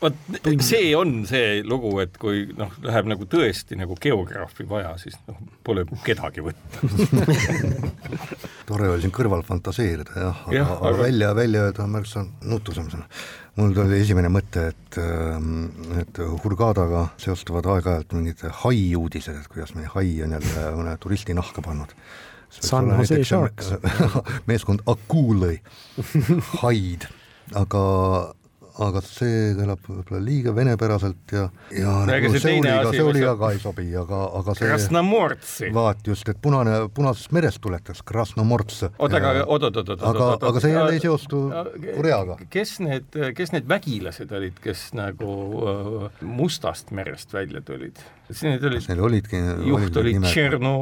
vot 0.01 0.17
see 0.65 0.93
on 0.97 1.13
see 1.29 1.61
lugu, 1.67 1.93
et 2.01 2.17
kui 2.21 2.47
noh, 2.57 2.73
läheb 2.85 3.09
nagu 3.11 3.27
tõesti 3.29 3.77
nagu 3.77 3.97
geograafi 4.01 4.65
vaja, 4.69 4.95
siis 5.01 5.17
noh, 5.29 5.41
pole 5.67 5.85
kedagi 6.07 6.45
võtta. 6.45 6.89
Tore 8.69 8.89
oli 8.95 9.05
siin 9.05 9.13
kõrval 9.15 9.45
fantaseerida 9.45 10.17
jah, 10.17 10.45
aga, 10.47 10.57
ja, 10.57 10.67
aga, 10.67 10.91
aga 10.91 11.01
välja, 11.03 11.33
välja 11.37 11.65
öelda 11.69 11.85
on 11.85 11.93
märksa 11.99 12.25
nutusam 12.49 12.87
sõna. 12.93 13.09
mul 13.61 13.75
tuli 13.77 14.01
esimene 14.01 14.31
mõte, 14.33 14.69
et, 14.73 15.01
ähm, 15.01 15.67
et 16.01 16.21
Hurghadaga 16.45 17.11
seostuvad 17.21 17.69
aeg-ajalt 17.75 18.15
mingid 18.17 18.47
hai 18.63 18.87
uudised, 18.97 19.37
et 19.37 19.51
kuidas 19.53 19.75
mõni 19.77 19.91
hai 19.93 20.15
on 20.25 20.39
jälle 20.39 20.71
mõne 20.79 20.97
turisti 21.03 21.37
nahka 21.37 21.65
pannud. 21.65 21.93
San 22.55 22.89
Jose 22.95 23.21
Sharks. 23.27 23.75
meeskond 24.49 24.81
Akulõi, 24.89 25.59
haid 26.63 27.09
aga, 27.53 27.83
aga 28.85 29.03
see 29.05 29.53
kõlab 29.59 29.83
võib-olla 29.87 30.21
liiga 30.25 30.55
venepäraselt 30.57 31.35
ja, 31.35 31.45
ja 31.75 31.93
nagu 32.09 32.31
Seuliga, 32.33 32.93
Seuliga 32.95 33.35
ka 33.39 33.51
ei 33.55 33.61
sobi, 33.63 33.87
aga, 34.01 34.23
aga 34.41 34.57
see 34.59 34.71
Krasnomortsi. 34.71 35.71
vaat 35.75 36.09
just, 36.09 36.29
et 36.33 36.41
punane, 36.43 36.79
punasest 36.95 37.35
merest 37.37 37.61
tuletas, 37.65 38.03
Krasnomorts. 38.07 38.83
oota, 38.97 39.21
aga 39.21 39.45
oot, 39.45 39.69
oot, 39.69 39.79
oot, 39.83 39.93
oot, 39.95 40.09
aga, 40.11 40.31
aga 40.51 40.65
see 40.65 40.75
jälle 40.75 40.97
ei 40.97 41.05
seostu 41.05 41.45
Koreaga. 41.85 42.39
kes 42.51 42.79
need, 42.85 43.21
kes 43.37 43.55
need 43.55 43.71
vägilased 43.71 44.35
olid, 44.35 44.59
kes 44.65 44.89
nagu 44.97 45.31
uh, 45.61 46.11
Mustast 46.25 46.95
merest 46.97 47.35
välja 47.37 47.63
tulid? 47.65 48.01
Need 48.41 48.65
olid, 48.65 48.87
neil 48.89 49.07
olidki 49.11 49.41
juht 49.69 49.97
oli 50.01 50.19
Tšerno 50.25 50.77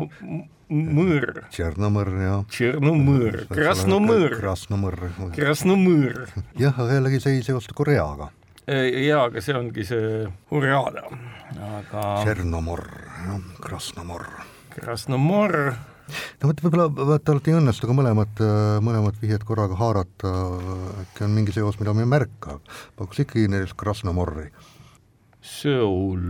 Mõõr. 0.72 1.42
Tšernomõr, 1.52 2.08
jah. 2.22 2.44
Tšernomõr, 2.48 3.42
Krasnomõr. 3.50 4.36
Krasnomõr. 4.38 4.96
Krasnomõr. 5.36 6.22
jah, 6.56 6.72
aga 6.72 6.96
jällegi 6.96 7.20
see 7.20 7.36
ei 7.36 7.44
seostu 7.44 7.76
Koreaga. 7.76 8.30
jaa, 8.66 9.26
aga 9.26 9.42
see 9.44 9.56
ongi 9.58 9.84
see 9.84 10.24
Hurjada, 10.48 11.04
aga. 11.76 12.06
Tšernomõr, 12.22 12.86
jah, 13.26 13.46
Krasnomõr. 13.60 14.26
Krasnomõr. 14.72 15.58
no 16.40 16.48
vot, 16.48 16.64
võib-olla 16.64 16.88
vaata 17.12 17.36
alati 17.36 17.52
ei 17.52 17.58
õnnestu 17.60 17.90
ka 17.90 17.96
mõlemat, 18.00 18.40
mõlemat 18.80 19.20
vihjet 19.20 19.44
korraga 19.44 19.76
haarata, 19.76 20.32
äkki 21.04 21.28
on 21.28 21.36
mingi 21.36 21.52
seos, 21.52 21.76
mida 21.80 21.92
me 21.92 22.06
ei 22.06 22.12
märka. 22.16 22.60
pakuks 22.96 23.26
ikkagi 23.26 23.50
näiteks 23.52 23.76
Krasnomõrri. 23.76 24.48
Seoul 25.42 26.22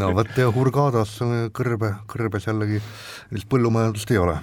no 0.00 0.10
vot 0.16 0.38
ja 0.38 0.46
Hurgadas 0.52 1.12
kõrbe, 1.54 1.90
kõrbes 2.10 2.46
jällegi 2.48 2.80
sellist 2.82 3.48
põllumajandust 3.50 4.10
ei 4.14 4.20
ole. 4.22 4.36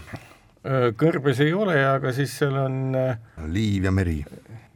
Äh, 0.64 0.92
kõrbes 1.00 1.38
ei 1.44 1.54
ole, 1.56 1.78
aga 1.84 2.14
siis 2.16 2.32
seal 2.40 2.56
on 2.62 2.96
äh, 2.96 3.18
liiv 3.52 3.84
ja 3.90 3.94
meri. 3.96 4.20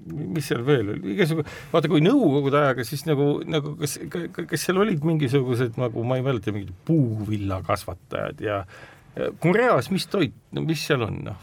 mis 0.08 0.46
seal 0.48 0.64
veel 0.64 0.94
oli, 0.94 1.02
igasugu, 1.16 1.44
vaata 1.72 1.88
kui 1.92 2.02
nõukogude 2.04 2.58
ajaga, 2.62 2.84
siis 2.88 3.04
nagu, 3.08 3.26
nagu 3.44 3.74
kas, 3.80 3.98
kas 4.38 4.64
seal 4.64 4.78
olid 4.80 5.04
mingisugused 5.04 5.74
nagu 5.80 6.04
ma 6.08 6.16
ei 6.16 6.24
mäleta, 6.24 6.54
mingid 6.56 6.72
puuvillakasvatajad 6.88 8.38
ja, 8.44 8.62
ja 9.18 9.24
Koreas, 9.44 9.92
mis 9.92 10.08
toit, 10.12 10.36
no 10.56 10.64
mis 10.64 10.86
seal 10.88 11.04
on, 11.08 11.16
noh, 11.28 11.40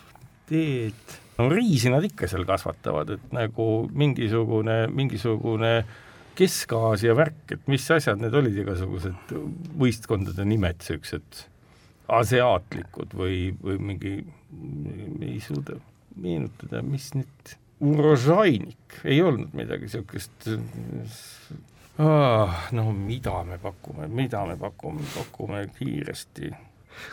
teed 0.49 1.21
no 1.40 1.48
riisi 1.54 1.92
nad 1.92 2.04
ikka 2.06 2.28
seal 2.30 2.46
kasvatavad, 2.48 3.16
et 3.16 3.34
nagu 3.36 3.70
mingisugune, 3.96 4.82
mingisugune 4.92 5.74
Kesk-Aasia 6.40 7.16
värk, 7.20 7.56
et 7.56 7.66
mis 7.72 7.86
asjad 7.92 8.20
need 8.22 8.36
olid, 8.36 8.56
igasugused 8.62 9.34
võistkondade 9.80 10.46
nimed, 10.48 10.80
niisugused 10.80 11.42
asiaatlikud 12.20 13.16
või, 13.18 13.50
või 13.64 13.80
mingi, 13.92 14.14
ei 15.26 15.40
suuda 15.44 15.78
meenutada, 16.20 16.84
mis 16.86 17.12
nüüd 17.18 17.58
Urožainik, 17.80 18.98
ei 19.08 19.22
olnud 19.24 19.54
midagi 19.56 19.88
niisugust 19.88 20.50
ah, 22.04 22.66
no 22.76 22.90
mida 22.96 23.38
me 23.48 23.60
pakume, 23.62 24.08
mida 24.12 24.42
me 24.48 24.58
pakume, 24.60 25.06
pakume 25.14 25.62
kiiresti 25.78 26.52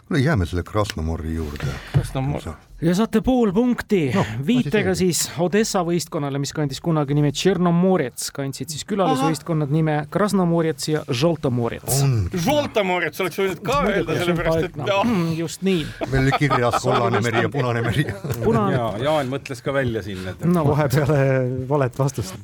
kuule, 0.06 0.20
jääme 0.22 0.46
selle 0.46 0.62
Krasnomori 0.66 1.34
juurde. 1.34 1.66
Krasnomor. 1.92 2.42
ja 2.82 2.94
saate 2.94 3.20
pool 3.24 3.52
punkti 3.56 4.10
no, 4.14 4.24
viitega 4.46 4.94
siis 4.98 5.24
Odessa 5.42 5.82
võistkonnale, 5.86 6.40
mis 6.42 6.52
kandis 6.56 6.80
kunagi 6.84 7.16
nime 7.16 7.32
Tšernomorets, 7.32 8.30
kandsid 8.36 8.72
siis 8.74 8.84
külalisvõistkonnad 8.88 9.72
nime 9.72 9.98
Krasnomorets 10.12 10.90
ja 10.92 11.04
Žoltomorets. 11.08 12.02
Žoltomorets 12.46 13.24
oleks 13.24 13.40
võinud 13.42 13.62
ka 13.66 13.80
öelda, 13.86 14.18
sellepärast 14.22 14.68
et 14.70 14.82
no, 14.82 15.00
just 15.36 15.64
nii. 15.66 15.86
meil 16.10 16.26
oli 16.26 16.42
kirjas 16.46 16.82
kollane 16.82 17.22
meri 17.24 17.46
ja 17.46 17.52
punane 17.52 17.86
meri. 17.86 18.08
punane. 18.42 18.76
ja 18.76 18.90
Jaan 19.08 19.32
mõtles 19.32 19.64
ka 19.64 19.74
välja 19.76 20.04
siin, 20.06 20.26
et 20.34 20.44
no 20.48 20.66
vahepeale 20.68 21.24
valet 21.68 21.98
vastust 21.98 22.36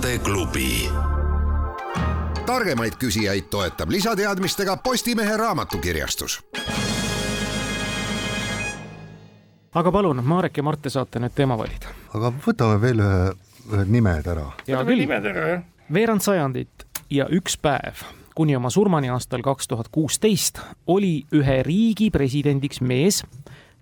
tarkade 0.00 0.18
klubi. 0.18 0.88
targemaid 2.46 2.92
küsijaid 2.98 3.42
toetab 3.50 3.90
lisateadmistega 3.90 4.76
Postimehe 4.76 5.36
raamatukirjastus. 5.36 6.40
aga 9.74 9.92
palun, 9.92 10.24
Marek 10.24 10.56
ja 10.56 10.62
Mart, 10.62 10.82
te 10.82 10.90
saate 10.90 11.20
nüüd 11.20 11.34
teema 11.34 11.58
valida. 11.58 11.92
aga 12.14 12.32
võtame 12.46 12.80
veel 12.80 13.00
ühe, 13.00 13.34
ühed 13.72 13.92
nimed 13.92 14.26
ära. 14.26 14.46
küll. 14.64 14.98
nimed 14.98 15.24
ära, 15.24 15.48
jah. 15.48 15.62
veerand 15.92 16.20
sajandit 16.20 16.86
ja 17.10 17.28
üks 17.28 17.58
päev 17.60 18.00
kuni 18.34 18.56
oma 18.56 18.70
surmani 18.70 19.10
aastal 19.10 19.42
kaks 19.42 19.68
tuhat 19.68 19.88
kuusteist 19.88 20.60
oli 20.86 21.26
ühe 21.32 21.62
riigi 21.62 22.10
presidendiks 22.10 22.80
mees, 22.80 23.24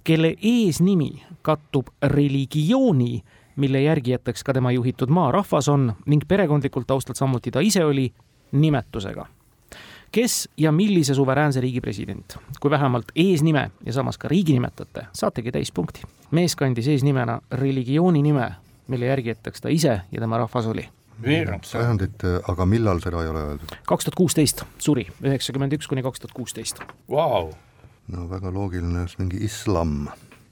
kelle 0.04 0.34
eesnimi 0.42 1.22
kattub 1.42 1.87
religiooni 2.02 3.22
mille 3.58 3.82
järgijateks 3.82 4.44
ka 4.44 4.54
tema 4.54 4.72
juhitud 4.72 5.10
maarahvas 5.10 5.68
on 5.68 5.92
ning 6.06 6.22
perekondlikult 6.28 6.86
taustalt 6.86 7.18
samuti 7.18 7.50
ta 7.50 7.60
ise 7.60 7.84
oli, 7.84 8.12
nimetusega. 8.52 9.26
kes 10.12 10.48
ja 10.56 10.72
millise 10.72 11.14
suveräänse 11.14 11.60
riigi 11.60 11.80
president? 11.80 12.36
kui 12.60 12.70
vähemalt 12.70 13.12
eesnime 13.16 13.70
ja 13.84 13.92
samas 13.92 14.18
ka 14.18 14.28
riigi 14.28 14.52
nimetate, 14.52 15.06
saategi 15.12 15.52
täispunkti. 15.52 16.02
mees 16.30 16.56
kandis 16.56 16.88
eesnimena 16.88 17.40
religiooni 17.52 18.22
nime, 18.22 18.52
mille 18.88 19.06
järgijateks 19.06 19.60
ta 19.60 19.68
ise 19.68 20.00
ja 20.12 20.20
tema 20.20 20.38
rahvas 20.38 20.66
oli 20.66 20.88
sajandit, 21.62 22.22
aga 22.48 22.66
millal 22.66 23.00
seda 23.00 23.22
ei 23.22 23.28
ole 23.28 23.42
öeldud? 23.42 23.74
kaks 23.86 24.04
tuhat 24.04 24.14
kuusteist 24.14 24.62
suri, 24.78 25.08
üheksakümmend 25.22 25.74
üks 25.74 25.88
kuni 25.88 26.02
kaks 26.02 26.20
tuhat 26.20 26.32
kuusteist. 26.32 26.80
Vau! 27.10 27.50
no 28.08 28.30
väga 28.30 28.52
loogiline, 28.54 29.06
mingi 29.18 29.42
islam. 29.44 30.08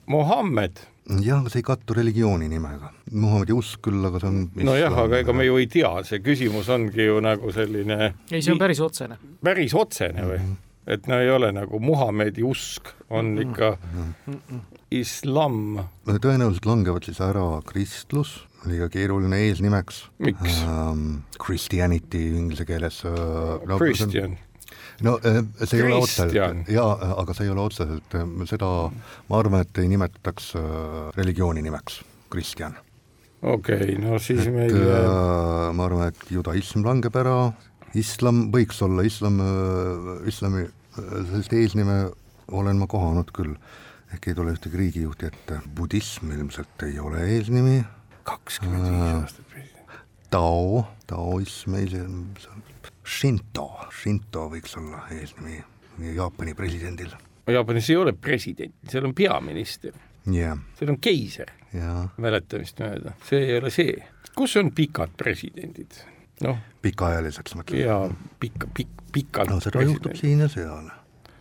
Mohammed 0.06 0.95
jah, 1.06 1.40
aga 1.40 1.50
see 1.52 1.62
ei 1.62 1.66
kattu 1.66 1.96
religiooni 1.96 2.48
nimega. 2.50 2.90
Muhamedi 3.14 3.54
usk 3.56 3.86
küll, 3.86 4.02
aga 4.08 4.20
see 4.22 4.30
on 4.30 4.38
nojah, 4.66 5.00
aga 5.04 5.20
ega 5.22 5.34
me 5.36 5.46
ju 5.46 5.58
ei 5.62 5.68
tea, 5.70 5.90
see 6.08 6.22
küsimus 6.24 6.70
ongi 6.72 7.06
ju 7.08 7.20
nagu 7.24 7.52
selline 7.54 7.98
ei, 8.30 8.40
see 8.40 8.54
on 8.54 8.62
päris 8.62 8.82
otsene. 8.82 9.18
päris 9.44 9.74
otsene 9.76 10.24
või 10.26 10.40
mm? 10.40 10.48
-hmm. 10.48 10.90
et 10.96 11.06
no 11.10 11.20
ei 11.22 11.30
ole 11.30 11.52
nagu 11.54 11.80
Muhamedi 11.80 12.42
usk, 12.46 12.90
on 13.10 13.34
mhm. 13.34 13.50
ikka 13.50 13.76
mm 13.76 14.12
-hmm. 14.26 14.64
islam. 14.90 15.78
tõenäoliselt 16.06 16.66
langevad 16.66 17.04
siis 17.04 17.20
ära 17.20 17.62
kristlus, 17.66 18.46
liiga 18.66 18.88
keeruline 18.88 19.38
eesnimeks. 19.46 20.08
miks 20.18 20.62
um,? 20.64 21.22
Christianity 21.38 22.26
inglise 22.34 22.64
keeles 22.64 23.04
uh,. 23.04 23.78
Christian 23.78 24.38
no 25.04 25.16
äh, 25.24 25.40
see 25.64 25.80
ei 25.80 25.86
ole 25.86 26.00
otseselt, 26.00 26.68
jaa, 26.72 26.90
aga 27.20 27.36
see 27.36 27.46
ei 27.46 27.52
ole 27.52 27.64
otseselt, 27.66 28.16
äh, 28.16 28.26
seda 28.48 28.68
ma 29.28 29.40
arvan, 29.40 29.64
et 29.66 29.80
ei 29.82 29.88
nimetataks 29.92 30.52
äh, 30.60 30.98
religiooni 31.16 31.64
nimeks, 31.64 32.00
kristjan. 32.32 32.76
okei 33.42 33.92
okay,, 33.92 33.96
no 34.00 34.20
siis 34.22 34.46
et, 34.46 34.54
meil 34.54 34.76
äh, 34.76 35.72
ma 35.76 35.88
arvan, 35.88 36.12
et 36.12 36.30
judaism 36.32 36.86
langeb 36.86 37.16
ära, 37.20 37.38
islam 37.96 38.46
võiks 38.54 38.80
olla, 38.84 39.04
islam, 39.06 39.40
islami, 40.28 40.66
sellist 40.96 41.52
eesnime 41.56 41.98
olen 42.56 42.80
ma 42.80 42.88
kohanud 42.90 43.32
küll, 43.36 43.56
ehk 44.14 44.30
ei 44.30 44.38
tule 44.38 44.54
ühtegi 44.54 44.80
riigijuhti 44.80 45.28
ette, 45.28 45.60
budism 45.76 46.32
ilmselt 46.36 46.86
ei 46.86 46.98
ole 47.02 47.24
eesnimi. 47.36 47.82
kakskümmend 48.26 48.86
viis 48.90 49.12
aastat. 49.22 49.42
Tao, 50.30 50.80
taoism 51.06 51.76
ei, 51.78 51.86
see 51.92 52.02
on 52.02 52.24
Shinto, 53.06 53.68
Shinto 53.94 54.48
võiks 54.50 54.74
olla 54.80 55.04
eesnimi 55.14 55.60
Jaapani 56.16 56.54
presidendil. 56.58 57.14
Jaapanis 57.46 57.90
ei 57.90 57.96
ole 57.96 58.12
president, 58.12 58.74
seal 58.90 59.06
on 59.06 59.14
peaminister 59.14 59.94
yeah.. 60.32 60.58
seal 60.78 60.90
on 60.90 60.98
keiser 61.00 61.52
yeah., 61.74 62.08
mäletamist 62.20 62.80
mööda, 62.82 63.14
see 63.28 63.44
ei 63.46 63.58
ole 63.60 63.70
see. 63.70 63.94
kus 64.36 64.56
on 64.60 64.72
pikad 64.74 65.14
presidendid? 65.16 66.00
noh. 66.44 66.58
pikaajaliseks 66.82 67.56
mõtled? 67.58 67.84
jaa, 67.86 68.10
pikka, 68.42 68.70
pikk, 68.74 69.02
pikalt. 69.14 69.52
no 69.54 69.60
seda 69.62 69.78
president. 69.78 70.02
juhtub 70.02 70.20
siin 70.20 70.42
ja 70.42 70.50
seal 70.52 70.90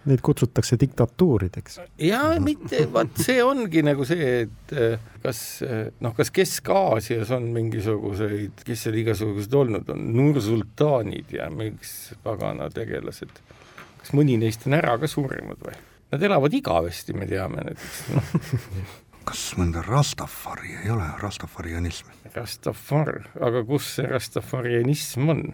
Neid 0.06 0.22
kutsutakse 0.22 0.78
diktatuurideks. 0.80 1.80
jaa, 2.02 2.36
mitte, 2.44 2.84
vot 2.94 3.18
see 3.22 3.39
ongi 3.44 3.82
nagu 3.86 4.06
see, 4.06 4.46
et 4.46 4.74
äh, 4.78 5.00
kas 5.24 5.39
äh, 5.65 5.88
noh, 6.06 6.13
kas 6.18 6.30
Kesk-Aasias 6.36 7.32
on 7.36 7.50
mingisuguseid, 7.56 8.62
kes 8.68 8.86
seal 8.86 9.00
igasugused 9.02 9.54
olnud 9.58 9.89
on, 9.94 10.06
nursultaanid 10.18 11.34
ja 11.39 11.50
miks 11.54 12.13
pagana 12.26 12.70
tegelased, 12.74 13.34
kas 14.02 14.13
mõni 14.18 14.38
neist 14.41 14.68
on 14.70 14.78
ära 14.78 14.98
ka 15.02 15.10
surnud 15.10 15.65
või? 15.65 15.78
Nad 16.13 16.24
elavad 16.24 16.54
igavesti, 16.54 17.15
me 17.18 17.26
teame 17.30 17.65
näiteks 17.65 18.04
no. 18.13 18.22
kas 19.26 19.48
mõnda 19.58 19.82
Rastafari 19.86 20.78
ei 20.84 20.94
ole, 20.94 21.08
rastafarianism? 21.22 22.13
Rastafar, 22.36 23.24
aga 23.41 23.65
kus 23.65 23.96
see 23.98 24.12
rastafarianism 24.12 25.34
on? 25.34 25.48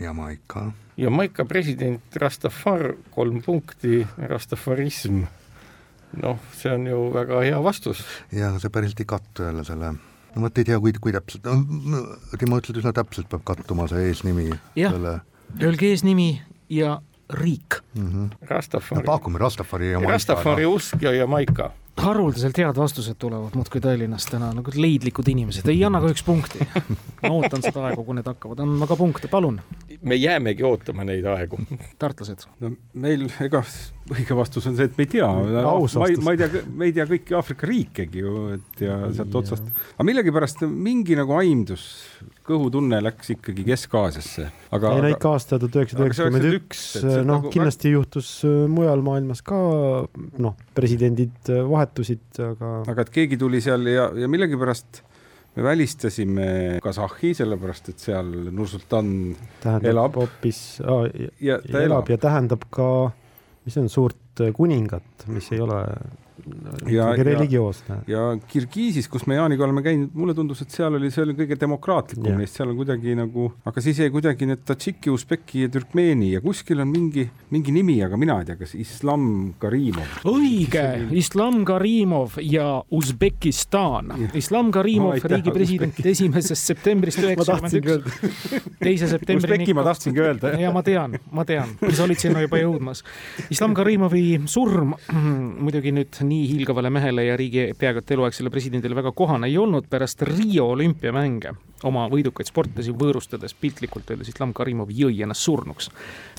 Jamaica. 0.00 0.72
Jamaica 0.96 1.44
president 1.44 2.16
Rastafar, 2.16 2.94
kolm 3.14 3.42
punkti, 3.42 4.06
rastafarism. 4.16 5.24
noh, 6.22 6.38
see 6.54 6.70
on 6.70 6.86
ju 6.86 6.98
väga 7.14 7.40
hea 7.42 7.62
vastus. 7.62 8.04
jaa, 8.32 8.52
aga 8.52 8.62
see 8.62 8.70
päriselt 8.70 9.00
ei 9.02 9.08
kattu 9.14 9.42
jälle 9.42 9.64
selle 9.66 9.94
no 10.34 10.42
vot 10.42 10.58
ei 10.58 10.66
tea, 10.66 10.78
kui, 10.82 10.92
kui 11.00 11.14
täpselt, 11.14 11.46
Timo 12.38 12.58
ütles 12.60 12.78
üsna 12.78 12.92
täpselt 12.94 13.30
peab 13.30 13.42
kattuma 13.46 13.88
see 13.90 14.10
eesnimi. 14.10 14.50
jah 14.78 14.94
selle..., 14.94 15.18
öelge 15.62 15.90
eesnimi 15.90 16.28
ja 16.70 17.00
riik 17.30 17.80
mm. 17.94 18.10
-hmm. 18.10 18.48
Rastafari 18.50 19.02
no,. 19.02 19.06
pakume 19.06 19.38
Rastafari 19.38 19.90
ja 19.90 19.98
Maika. 19.98 20.12
Rastafari 20.12 20.66
usk 20.66 21.02
ja 21.02 21.12
Jamaica 21.12 21.70
haruldaselt 21.96 22.58
head 22.58 22.76
vastused 22.76 23.16
tulevad 23.18 23.54
muudkui 23.54 23.80
Tallinnast 23.80 24.30
täna, 24.32 24.50
nagu 24.56 24.72
leidlikud 24.74 25.28
inimesed, 25.30 25.68
ei 25.70 25.84
anna 25.86 26.00
kahjuks 26.02 26.24
punkti. 26.26 26.66
ma 27.22 27.30
ootan 27.30 27.62
seda 27.62 27.84
aegu, 27.88 28.04
kui 28.06 28.18
need 28.18 28.28
hakkavad 28.28 28.62
andma 28.64 28.88
ka 28.90 28.96
punkte, 28.98 29.30
palun. 29.30 29.60
me 30.02 30.18
jäämegi 30.18 30.66
ootama 30.66 31.06
neid 31.06 31.26
aegu. 31.30 31.60
tartlased. 32.02 32.46
no 32.60 32.72
meil, 33.06 33.28
ega 33.46 33.62
õige 34.10 34.36
vastus 34.36 34.66
on 34.70 34.78
see, 34.78 34.90
et 34.90 34.98
me 34.98 35.06
ei 35.06 35.12
tea. 35.16 35.30
ma 35.30 36.08
ei, 36.08 36.18
ma 36.22 36.34
ei 36.34 36.42
tea, 36.42 36.64
me 36.66 36.90
ei 36.90 36.96
tea 36.96 37.08
kõiki 37.14 37.38
Aafrika 37.38 37.70
riikegi 37.70 38.24
ju, 38.24 38.46
et 38.58 38.86
ja 38.88 38.98
sealt 39.14 39.42
otsast, 39.42 39.70
aga 39.94 40.08
millegipärast 40.10 40.66
mingi 40.70 41.18
nagu 41.18 41.38
aimdus, 41.38 41.86
kõhutunne 42.44 43.00
läks 43.02 43.32
ikkagi 43.34 43.64
Kesk-Aasiasse. 43.66 44.48
aga. 44.76 44.92
ei 44.96 45.04
no 45.06 45.12
ikka 45.14 45.32
aasta 45.36 45.58
tuhat 45.60 45.78
üheksasada 45.80 46.06
üheksakümmend 46.08 46.48
üks, 46.58 46.82
noh 47.04 47.22
nagu 47.30 47.52
kindlasti 47.54 47.88
väga... 47.88 47.96
juhtus 47.98 48.30
äh, 48.48 48.60
mujal 48.70 49.04
maailmas 49.06 49.42
ka 49.46 49.58
noh, 50.44 50.56
presidendid 50.76 51.52
äh, 51.52 51.64
vahetusid, 51.70 52.24
aga. 52.50 52.76
aga 52.92 53.06
et 53.06 53.12
keegi 53.14 53.40
tuli 53.40 53.62
seal 53.64 53.88
ja, 53.90 54.10
ja 54.18 54.30
millegipärast 54.30 55.02
me 55.54 55.62
välistasime 55.62 56.48
Kasahhi, 56.82 57.32
sellepärast 57.38 57.92
et 57.94 58.02
seal 58.02 58.32
Nursultan 58.50 59.14
tähendab 59.62 59.90
elab 59.92 60.18
hoopis 60.18 60.64
ah,, 60.82 61.06
ja 61.40 61.60
ta 61.62 61.78
elab, 61.78 61.86
elab 61.86 62.12
ja 62.12 62.20
tähendab 62.26 62.68
ka, 62.74 62.90
mis 63.64 63.78
on 63.80 63.88
suurt 63.92 64.44
kuningat, 64.56 65.28
mis 65.30 65.52
ei 65.54 65.62
ole 65.62 65.80
ja, 66.90 67.08
religioosne. 67.16 68.00
ja 68.10 68.22
Kirgiisis, 68.48 69.08
kus 69.08 69.26
me 69.30 69.38
Jaaniga 69.38 69.64
oleme 69.66 69.82
käinud, 69.84 70.12
mulle 70.16 70.34
tundus, 70.36 70.62
et 70.64 70.74
seal 70.74 70.98
oli, 70.98 71.10
see 71.14 71.24
oli 71.24 71.36
kõige 71.38 71.58
demokraatlikum 71.60 72.38
neist, 72.38 72.58
seal 72.58 72.72
on 72.72 72.78
kuidagi 72.78 73.14
nagu, 73.18 73.48
aga 73.66 73.84
siis 73.84 74.00
jäi 74.02 74.10
kuidagi 74.14 74.48
need 74.48 74.64
Tadžiki, 74.68 75.12
Usbeki 75.12 75.64
ja 75.66 75.72
Türkmeeni 75.72 76.32
ja 76.34 76.42
kuskil 76.44 76.82
on 76.84 76.90
mingi, 76.92 77.26
mingi 77.54 77.74
nimi, 77.74 77.96
aga 78.04 78.18
mina 78.20 78.38
ei 78.42 78.48
tea, 78.48 78.58
kas 78.60 78.74
Islam 78.78 79.26
Karimov. 79.62 80.18
õige, 80.30 80.84
Islam 81.16 81.62
Karimov 81.68 82.38
ja 82.42 82.68
Usbekistan. 82.94 84.12
Islam 84.34 84.72
Karimov, 84.74 85.24
riigi 85.30 85.54
president 85.54 86.00
esimesest 86.14 86.72
septembrist 86.72 87.22
üheksakümmend 87.24 87.78
üks. 87.80 88.20
teise 88.80 89.08
septembrini. 89.10 89.64
Usbeki 89.64 89.76
ma 89.76 89.86
tahtsingi 89.86 90.24
öelda. 90.24 90.54
ja 90.60 90.72
ma 90.74 90.84
tean, 90.86 91.18
ma 91.34 91.46
tean, 91.48 91.76
sa 91.90 92.06
olid 92.06 92.20
sinna 92.20 92.44
juba 92.44 92.60
jõudmas. 92.60 93.04
Islam 93.54 93.76
Karimovi 93.76 94.24
surm 94.50 94.94
muidugi 95.64 95.94
nüüd 95.94 96.20
nii 96.24 96.33
hiilgavale 96.50 96.90
mehele 96.90 97.26
ja 97.28 97.36
riigi 97.36 97.70
peaaegu 97.78 98.02
et 98.02 98.16
eluaegsele 98.16 98.52
presidendile 98.52 98.96
väga 98.98 99.12
kohane 99.16 99.48
ei 99.50 99.58
olnud 99.58 99.88
pärast 99.90 100.22
Rio 100.28 100.68
olümpiamänge 100.74 101.54
oma 101.88 102.06
võidukaid 102.12 102.48
sportlasi 102.48 102.94
võõrustades 102.96 103.54
piltlikult 103.60 104.08
öeldes 104.10 104.30
Islam 104.32 104.54
Karimov 104.56 104.92
jõi 104.94 105.20
ennast 105.24 105.44
surnuks, 105.44 105.90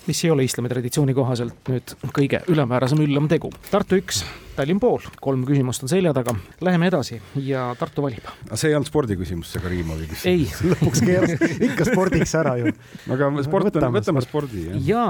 mis 0.08 0.23
ei 0.25 0.31
ole 0.34 0.45
islami 0.47 0.71
traditsiooni 0.71 1.13
kohaselt 1.17 1.69
nüüd 1.69 1.93
kõige 2.15 2.41
ülemäärasem 2.51 3.01
üllam 3.05 3.29
tegu. 3.31 3.51
Tartu 3.69 3.99
üks, 4.01 4.23
Tallinn 4.55 4.79
pool, 4.79 5.03
kolm 5.21 5.43
küsimust 5.47 5.84
on 5.84 5.91
selja 5.91 6.13
taga, 6.15 6.34
läheme 6.63 6.89
edasi 6.89 7.19
ja 7.43 7.67
Tartu 7.79 8.05
valib. 8.05 8.25
aga 8.47 8.60
see 8.60 8.71
ei 8.71 8.77
olnud 8.77 8.89
spordiküsimus, 8.89 9.51
see 9.51 9.63
Karimovi 9.63 10.08
küsimus? 10.12 10.27
ei. 10.31 10.69
lõpuks 10.71 11.03
keeras 11.05 11.58
ikka 11.69 11.89
spordiks 11.91 12.36
ära 12.39 12.55
ju. 12.62 12.75
aga 13.12 13.31
sport 13.45 13.81
on, 13.81 13.89
võtame 13.99 14.23
spordi. 14.25 14.69
ja, 14.88 15.10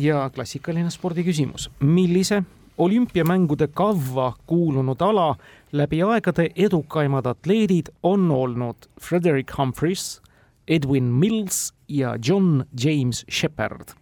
ja 0.00 0.28
klassikaline 0.34 0.92
spordiküsimus, 0.94 1.68
millise 1.82 2.44
olümpiamängude 2.78 3.66
kavva 3.66 4.34
kuulunud 4.46 5.00
ala 5.00 5.36
läbi 5.72 6.02
aegade 6.02 6.50
edukaimad 6.56 7.26
atleedid 7.26 7.86
on 8.02 8.30
olnud 8.30 8.76
Frederick 9.00 9.58
Humphreys, 9.58 10.22
Edwin 10.68 11.04
Mills 11.04 11.74
ja 11.88 12.16
John 12.28 12.62
James 12.84 13.24
Shepard. 13.30 13.94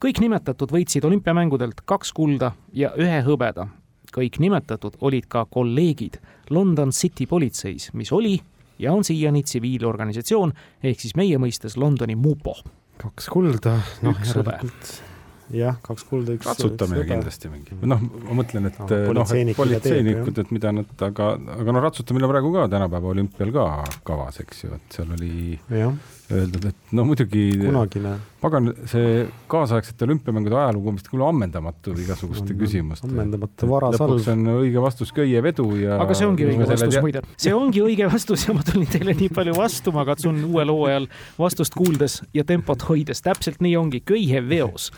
kõik 0.00 0.20
nimetatud 0.20 0.72
võitsid 0.72 1.04
olümpiamängudelt 1.04 1.80
kaks 1.84 2.12
kulda 2.12 2.52
ja 2.72 2.92
ühe 2.96 3.22
hõbeda. 3.22 3.68
kõik 4.16 4.38
nimetatud 4.38 4.96
olid 5.00 5.26
ka 5.28 5.44
kolleegid 5.44 6.20
London 6.50 6.90
City 6.90 7.26
politseis, 7.26 7.90
mis 7.92 8.12
oli 8.12 8.40
ja 8.78 8.92
on 8.92 9.04
siiani 9.04 9.42
tsiviilorganisatsioon 9.42 10.52
ehk 10.82 11.00
siis 11.00 11.16
meie 11.16 11.38
mõistes 11.38 11.76
Londoni 11.76 12.14
mupo. 12.14 12.56
kaks 12.96 13.28
kulda, 13.28 13.80
noh 14.02 14.16
järelikult 14.24 15.15
jah, 15.54 15.76
kaks 15.84 16.06
kulda, 16.08 16.34
üks. 16.36 16.48
ratsutame 16.48 17.00
üks 17.02 17.10
kindlasti 17.10 17.50
mingi, 17.52 17.78
noh, 17.86 18.02
ma 18.02 18.38
mõtlen, 18.40 18.68
et 18.70 18.78
noh, 18.80 18.90
et 18.90 19.52
politseinikud, 19.58 20.42
et 20.42 20.52
mida 20.54 20.72
nad, 20.74 20.90
aga, 21.06 21.32
aga 21.56 21.76
noh, 21.76 21.84
ratsutamine 21.84 22.30
praegu 22.30 22.52
ka 22.56 22.66
tänapäeva 22.72 23.12
olümpial 23.12 23.52
ka 23.54 23.66
kavas, 24.06 24.40
eks 24.42 24.64
ju, 24.64 24.72
et 24.78 24.98
seal 24.98 25.12
oli 25.16 25.58
ja. 25.70 25.92
Öeldud, 26.30 26.64
et 26.70 26.96
no 26.96 27.04
muidugi. 27.04 27.50
kunagine 27.60 28.16
pagan, 28.46 28.70
see 28.90 29.26
kaasaegsete 29.50 30.04
olümpiamängude 30.06 30.56
ajalugu 30.58 30.90
on 30.90 30.98
vist 30.98 31.08
küll 31.10 31.22
ammendamatu 31.24 31.94
igasuguste 31.98 32.52
on, 32.52 32.58
küsimuste. 32.60 33.08
ammendamatu 33.08 33.68
varasalv. 33.70 34.12
lõpuks 34.12 34.28
on 34.32 34.50
õige 34.60 34.82
vastus 34.82 35.12
köievedu 35.16 35.66
ja. 35.80 35.96
aga 36.02 36.16
see 36.18 36.28
ongi 36.28 36.46
õige 36.46 36.68
vastus 36.68 36.98
muide, 37.02 37.22
see 37.40 37.54
ongi 37.56 37.82
õige 37.84 38.08
vastus 38.12 38.46
ja 38.46 38.54
ma 38.56 38.64
tulin 38.66 38.88
teile 38.92 39.16
nii 39.18 39.30
palju 39.36 39.56
vastu, 39.56 39.94
ma 39.96 40.04
katsun 40.08 40.42
uuel 40.50 40.72
hooajal 40.72 41.08
vastust 41.38 41.76
kuuldes 41.76 42.18
ja 42.36 42.44
tempot 42.46 42.84
hoides, 42.90 43.22
täpselt 43.24 43.62
nii 43.64 43.74
ongi, 43.80 44.02
köieveos. 44.06 44.90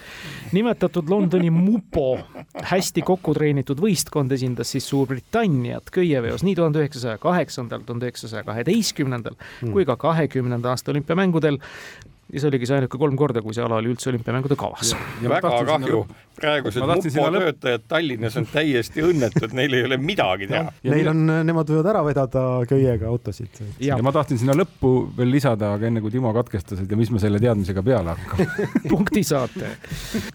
nimetatud 0.53 1.09
Londoni 1.09 1.53
mupo 1.55 2.19
hästi 2.73 3.05
kokku 3.07 3.37
treenitud 3.39 3.81
võistkond 3.83 4.33
esindas 4.35 4.75
siis 4.75 4.89
Suurbritanniat 4.89 5.93
köieveos 5.95 6.45
nii 6.47 6.57
tuhande 6.59 6.83
üheksasaja 6.83 7.21
kaheksandal, 7.23 7.87
tuhande 7.87 8.09
üheksasaja 8.09 8.45
kaheteistkümnendal 8.47 9.39
kui 9.63 9.87
ka 9.89 9.97
kahekümnenda 10.01 10.75
aasta 10.75 10.93
olümpiamängudel 11.19 11.59
ja 12.29 12.43
see 12.43 12.51
oligi 12.51 12.67
see 12.69 12.77
ainuke 12.77 12.99
kolm 13.01 13.15
korda, 13.17 13.41
kui 13.41 13.55
see 13.57 13.63
ala 13.65 13.79
oli 13.81 13.89
üldse 13.89 14.11
olümpiamängude 14.11 14.57
kavas. 14.61 14.91
väga 15.23 15.53
kahju, 15.65 16.03
praegused 16.37 16.85
mupo 16.85 17.31
töötajad 17.39 17.87
Tallinnas 17.89 18.37
on 18.37 18.45
täiesti 18.51 19.01
õnnetud, 19.01 19.55
neil 19.57 19.77
ei 19.79 19.87
ole 19.89 19.97
midagi 19.97 20.51
teha. 20.51 20.75
Neil 20.93 21.09
on, 21.09 21.23
nemad 21.49 21.73
võivad 21.73 21.89
ära 21.95 22.03
vedada 22.05 22.45
köiega 22.69 23.09
autosid. 23.09 23.63
ja 23.81 23.97
ma 24.05 24.13
tahtsin 24.13 24.43
sinna 24.43 24.57
lõppu 24.59 24.93
veel 25.17 25.33
lisada, 25.33 25.73
aga 25.79 25.89
enne 25.89 26.05
kui 26.05 26.13
Timo 26.13 26.35
katkestas, 26.37 26.85
et 26.85 26.93
ja 26.93 27.01
mis 27.01 27.09
me 27.15 27.23
selle 27.23 27.41
teadmisega 27.41 27.85
peale 27.87 28.13
hakkame 28.13 28.69
punkti 28.93 29.25
saate. 29.25 29.79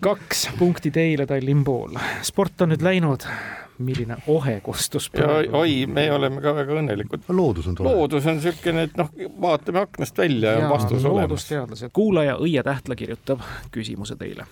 kaks 0.01 0.47
punkti 0.57 0.89
teile, 0.95 1.29
Tallinn 1.29 1.61
pool. 1.67 1.93
sport 2.25 2.65
on 2.65 2.73
nüüd 2.73 2.89
läinud 2.89 3.29
milline 3.77 4.17
ohe 4.27 4.59
kostus 4.61 5.09
praegu. 5.09 5.57
oi, 5.57 5.85
me 5.85 6.11
oleme 6.11 6.41
ka 6.41 6.55
väga 6.55 6.75
õnnelikud. 6.81 7.25
loodus 7.29 7.67
on 7.67 7.75
tore. 7.75 7.93
loodus 7.93 8.27
on 8.27 8.37
niisugune, 8.37 8.87
et 8.89 8.97
noh, 8.97 9.09
vaatame 9.41 9.83
aknast 9.83 10.17
välja 10.17 10.51
ja, 10.51 10.59
ja 10.59 10.67
on 10.67 10.73
vastus 10.73 11.05
olemas. 11.05 11.29
loodusteadlased, 11.29 11.93
kuulaja 11.93 12.35
Õie 12.41 12.63
Tähtla 12.63 12.95
kirjutab 12.95 13.41
küsimuse 13.71 14.15
teile. 14.19 14.45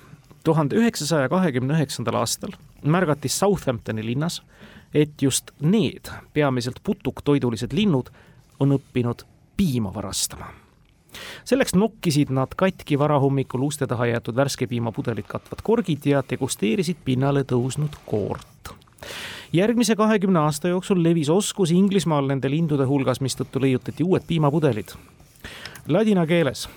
tuhande 0.43 0.75
üheksasaja 0.75 1.29
kahekümne 1.29 1.77
üheksandal 1.77 2.21
aastal 2.21 2.55
märgati 2.83 3.29
Southamptoni 3.29 4.05
linnas, 4.05 4.41
et 4.93 5.21
just 5.21 5.51
need 5.61 6.09
peamiselt 6.33 6.81
putuktoidulised 6.83 7.73
linnud 7.73 8.09
on 8.59 8.77
õppinud 8.79 9.25
piima 9.57 9.93
varastama 9.93 10.49
selleks 11.43 11.75
nokkisid 11.75 12.29
nad 12.31 12.53
katki 12.55 12.99
varahommikul 12.99 13.67
uste 13.67 13.87
taha 13.87 14.05
jäetud 14.13 14.35
värske 14.35 14.67
piimapudelit 14.67 15.27
katvad 15.27 15.59
korgid 15.63 16.05
ja 16.07 16.23
degusteerisid 16.29 17.03
pinnale 17.05 17.43
tõusnud 17.43 17.99
koort 18.05 18.73
järgmise 19.53 19.95
kahekümne 19.95 20.39
aasta 20.39 20.67
jooksul 20.67 21.03
levis 21.03 21.29
oskus 21.29 21.71
Inglismaal 21.71 22.27
nende 22.27 22.49
lindude 22.49 22.85
hulgas, 22.85 23.21
mistõttu 23.21 23.61
leiutati 23.61 24.03
uued 24.03 24.23
piimapudelid. 24.27 24.95
Ladina 25.87 26.25
keeles 26.27 26.69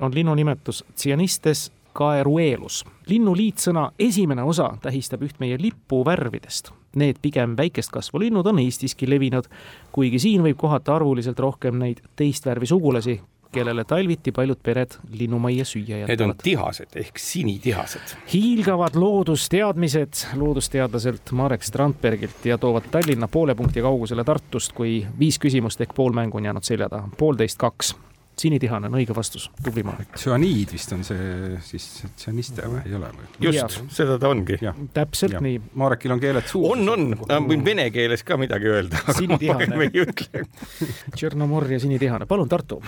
on 0.00 0.14
linnu 0.14 0.34
nimetus 0.34 0.84
Cyanistes 0.96 1.70
caeruelus. 1.96 2.84
linnu 3.08 3.36
liitsõna 3.36 3.90
esimene 3.98 4.42
osa 4.42 4.70
tähistab 4.82 5.22
üht 5.22 5.38
meie 5.40 5.56
lipu 5.60 6.02
värvidest. 6.04 6.72
Need 6.96 7.20
pigem 7.22 7.56
väikest 7.56 7.92
kasvu 7.92 8.20
linnud 8.20 8.46
on 8.46 8.58
Eestiski 8.58 9.08
levinud, 9.08 9.48
kuigi 9.92 10.18
siin 10.18 10.42
võib 10.42 10.56
kohata 10.60 10.96
arvuliselt 10.96 11.38
rohkem 11.40 11.78
neid 11.78 12.02
teist 12.16 12.46
värvi 12.46 12.66
sugulasi, 12.66 13.20
kellele 13.52 13.84
talviti 13.84 14.32
paljud 14.32 14.58
pered 14.62 14.96
linnumajja 15.18 15.64
süüa 15.64 16.02
jätavad. 16.02 16.12
Need 16.12 16.24
on 16.24 16.34
tihased 16.42 16.96
ehk 16.96 17.18
sinitihased. 17.18 18.16
hiilgavad 18.32 18.94
loodusteadmised 18.94 20.24
loodusteadlaselt 20.36 21.32
Marek 21.32 21.62
Strandbergilt 21.62 22.44
ja 22.44 22.58
toovad 22.58 22.90
Tallinna 22.90 23.28
poole 23.28 23.54
punkti 23.54 23.80
kaugusele 23.80 24.24
Tartust, 24.24 24.72
kui 24.72 25.06
viis 25.18 25.38
küsimust 25.38 25.80
ehk 25.80 25.94
pool 25.94 26.12
mängu 26.12 26.36
on 26.36 26.44
jäänud 26.44 26.64
selja 26.64 26.88
taha, 26.88 27.08
poolteist 27.18 27.58
kaks 27.58 27.94
sinitihane 28.40 28.90
on 28.90 28.96
õige 28.98 29.14
vastus, 29.16 29.48
tubli 29.64 29.82
Marek. 29.86 30.12
tsüaniid 30.16 30.72
vist 30.72 30.92
on 30.92 31.04
see 31.06 31.56
siis 31.64 31.86
tsüaniste 32.18 32.66
või, 32.68 32.82
ei 32.84 32.96
ole 32.98 33.08
või? 33.16 33.28
just, 33.48 33.78
seda 33.96 34.18
ta 34.20 34.30
ongi. 34.32 34.58
täpselt 34.96 35.38
ja. 35.38 35.40
nii. 35.44 35.60
Marekil 35.80 36.12
on 36.12 36.20
keeled 36.20 36.48
suus. 36.50 36.68
on, 36.74 36.84
on, 36.92 37.06
ta 37.26 37.40
võin 37.44 37.64
vene 37.64 37.88
keeles 37.94 38.24
ka 38.26 38.38
midagi 38.40 38.68
öelda, 38.72 39.00
aga 39.08 39.40
parem 39.40 39.86
ei 39.86 40.04
ütle. 40.04 40.44
Tšernomor 41.16 41.68
ja 41.72 41.80
sinitihane, 41.80 42.28
palun 42.28 42.48
Tartu. 42.52 42.82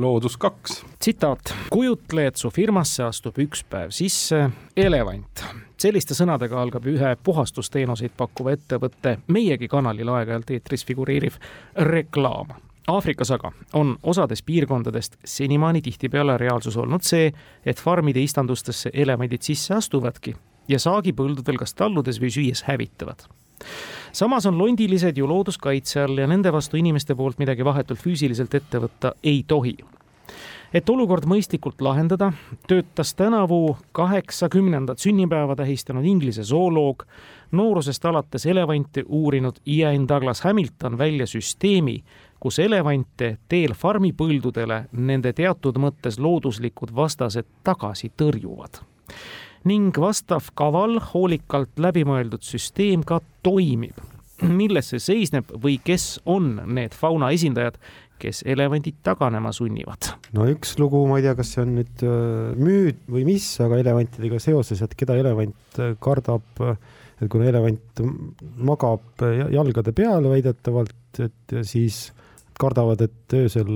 loodus 0.00 0.38
kaks. 0.40 0.80
tsitaat, 0.98 1.54
kujutle, 1.70 2.28
et 2.32 2.40
su 2.40 2.50
firmasse 2.54 3.04
astub 3.04 3.38
üks 3.44 3.64
päev 3.68 3.92
sisse 3.94 4.46
elevant 4.76 5.44
selliste 5.84 6.16
sõnadega 6.16 6.56
algab 6.56 6.86
ühe 6.88 7.10
puhastusteenuseid 7.26 8.14
pakkuva 8.16 8.54
ettevõtte 8.56 9.18
meiegi 9.34 9.68
kanalil 9.68 10.14
aeg-ajalt 10.14 10.54
eetris 10.56 10.86
figureeriv 10.88 11.36
reklaam 11.90 12.54
Aafrikas 12.88 13.30
aga 13.30 13.52
on 13.72 13.96
osades 14.02 14.42
piirkondadest 14.42 15.16
senimaani 15.24 15.80
tihtipeale 15.82 16.36
reaalsus 16.38 16.76
olnud 16.76 17.02
see, 17.02 17.30
et 17.64 17.80
farmide 17.80 18.20
istandustesse 18.20 18.90
elevandid 18.92 19.42
sisse 19.42 19.74
astuvadki 19.74 20.34
ja 20.68 20.78
saagipõldudel 20.78 21.56
kas 21.60 21.74
talludes 21.74 22.20
või 22.20 22.32
süües 22.34 22.64
hävitavad. 22.68 23.24
samas 24.12 24.46
on 24.46 24.58
londilised 24.58 25.16
ju 25.16 25.28
looduskaitse 25.28 26.00
all 26.00 26.18
ja 26.18 26.26
nende 26.26 26.52
vastu 26.52 26.76
inimeste 26.76 27.14
poolt 27.14 27.38
midagi 27.38 27.64
vahetult 27.64 28.00
füüsiliselt 28.00 28.54
ette 28.54 28.78
võtta 28.78 29.14
ei 29.22 29.44
tohi 29.48 29.76
et 30.74 30.90
olukord 30.90 31.26
mõistlikult 31.30 31.80
lahendada, 31.84 32.32
töötas 32.68 33.14
tänavu 33.14 33.76
kaheksakümnendat 33.94 34.98
sünnipäeva 34.98 35.56
tähistanud 35.56 36.04
Inglise 36.04 36.42
zooloog, 36.42 37.04
noorusest 37.54 38.04
alates 38.10 38.46
elevante 38.46 39.04
uurinud 39.06 39.60
Ian 39.66 40.08
Douglas 40.08 40.42
Hamilton 40.42 40.98
välja 40.98 41.26
süsteemi, 41.26 42.02
kus 42.40 42.58
elevante 42.62 43.36
teel 43.48 43.74
farmipõldudele 43.78 44.84
nende 44.92 45.32
teatud 45.36 45.78
mõttes 45.80 46.18
looduslikud 46.20 46.92
vastased 46.94 47.46
tagasi 47.64 48.12
tõrjuvad. 48.16 48.82
ning 49.64 49.96
vastav 49.96 50.50
kaval, 50.54 50.98
hoolikalt 51.12 51.78
läbimõeldud 51.78 52.42
süsteem 52.42 53.04
ka 53.04 53.20
toimib. 53.42 53.96
milles 54.42 54.90
see 54.90 54.98
seisneb 54.98 55.52
või 55.62 55.78
kes 55.84 56.20
on 56.26 56.60
need 56.66 56.92
fauna 56.94 57.30
esindajad, 57.30 57.78
kes 58.18 58.42
elevandid 58.46 58.98
taganema 59.02 59.52
sunnivad? 59.52 60.10
no 60.32 60.48
üks 60.50 60.76
lugu, 60.78 61.06
ma 61.06 61.18
ei 61.18 61.28
tea, 61.28 61.34
kas 61.38 61.54
see 61.54 61.62
on 61.62 61.74
nüüd 61.78 62.04
äh, 62.04 62.58
müüt 62.58 63.00
või 63.08 63.24
mis, 63.24 63.46
aga 63.60 63.78
elevantidega 63.78 64.38
seoses, 64.42 64.82
et 64.82 64.94
keda 64.98 65.16
elevant 65.16 65.80
äh, 65.80 65.94
kardab, 66.00 66.60
et 67.22 67.30
kuna 67.30 67.48
elevant 67.48 68.04
magab 68.58 69.24
jalgade 69.54 69.94
peal 69.96 70.28
väidetavalt, 70.28 71.22
et 71.24 71.56
siis 71.62 72.08
kardavad, 72.60 73.04
et 73.04 73.36
öösel 73.36 73.70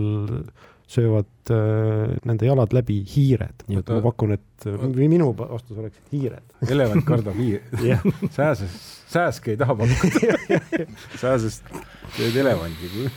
söövad 0.89 1.53
äh, 1.53 2.15
nende 2.25 2.49
jalad 2.49 2.73
läbi 2.73 3.03
hiired, 3.11 3.67
nii 3.69 3.83
et 3.83 3.91
ma 3.93 4.01
pakun, 4.07 4.33
et 4.39 4.69
või 4.69 5.11
minu 5.13 5.29
vastus 5.37 5.77
oleks 5.77 6.01
hiired. 6.13 6.55
elevant 6.65 7.05
kardab 7.09 7.37
hiired 7.37 7.85
yeah. 7.85 8.05
sääses, 8.39 8.79
sääske 9.13 9.53
ei 9.53 9.61
taha 9.61 9.77
pakkuda 9.77 10.63
sääsest 11.23 11.69
teed 12.17 12.41
elevandi. 12.41 13.13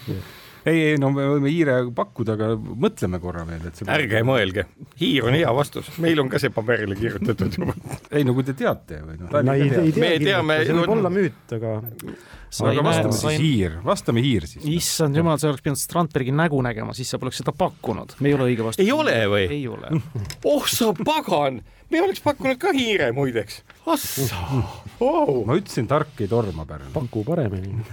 Ei, 0.66 0.82
ei 0.92 0.98
no 1.02 1.12
me 1.16 1.28
võime 1.34 1.52
hiire 1.54 1.78
pakkuda, 1.96 2.36
aga 2.38 2.52
mõtleme 2.58 3.22
korra 3.24 3.46
veel, 3.48 3.64
et 3.68 3.80
see 3.80 3.90
ärge 3.92 4.24
mõelge, 4.28 4.68
hiir 5.02 5.30
on 5.30 5.38
hea 5.38 5.54
vastus, 5.56 5.90
meil 6.04 6.22
on 6.24 6.30
ka 6.32 6.42
see 6.42 6.54
paberile 6.54 6.98
kirjutatud 7.00 7.58
juba. 7.58 7.76
ei 8.12 8.28
no 8.28 8.36
kui 8.38 8.48
te 8.48 8.56
teate 8.58 9.02
või 9.06 9.18
noh. 9.22 9.34
no 9.34 9.58
ei, 9.58 9.70
ei 9.70 9.96
tea, 9.96 10.04
me 10.04 10.14
teame, 10.22 10.60
see 10.68 10.78
võib 10.82 10.96
olla 10.98 11.14
müüt, 11.14 11.58
aga 11.58 11.80
aga 12.60 12.84
vastame 12.84 13.16
siis 13.16 13.40
hiir, 13.40 13.76
vastame 13.86 14.24
hiir 14.24 14.48
siis. 14.50 14.66
issand 14.68 15.16
jumal, 15.16 15.40
sa 15.40 15.50
oleks 15.50 15.64
pidanud 15.64 15.80
Strandbergi 15.80 16.34
nägu 16.36 16.60
nägema, 16.66 16.96
siis 16.98 17.12
sa 17.14 17.20
poleks 17.22 17.40
seda 17.42 17.54
pakkunud. 17.56 18.18
me 18.20 18.32
ei 18.32 18.38
ole 18.38 18.50
õige 18.52 18.66
vastus. 18.68 18.84
ei 18.84 18.92
ole 18.92 19.16
või? 19.32 19.46
ei 19.48 19.64
ole. 19.72 19.94
oh 20.52 20.68
sa 20.70 20.92
pagan, 20.98 21.62
me 21.92 22.02
oleks 22.06 22.24
pakkunud 22.24 22.60
ka 22.62 22.74
hiire 22.76 23.12
muideks. 23.16 23.62
assa 23.92 24.40
oh.. 25.00 25.44
ma 25.48 25.58
ütlesin, 25.60 25.90
tark 25.92 26.20
ei 26.22 26.30
torma, 26.32 26.66
Pärnu. 26.70 26.92
paku 26.96 27.24
paremini 27.28 27.84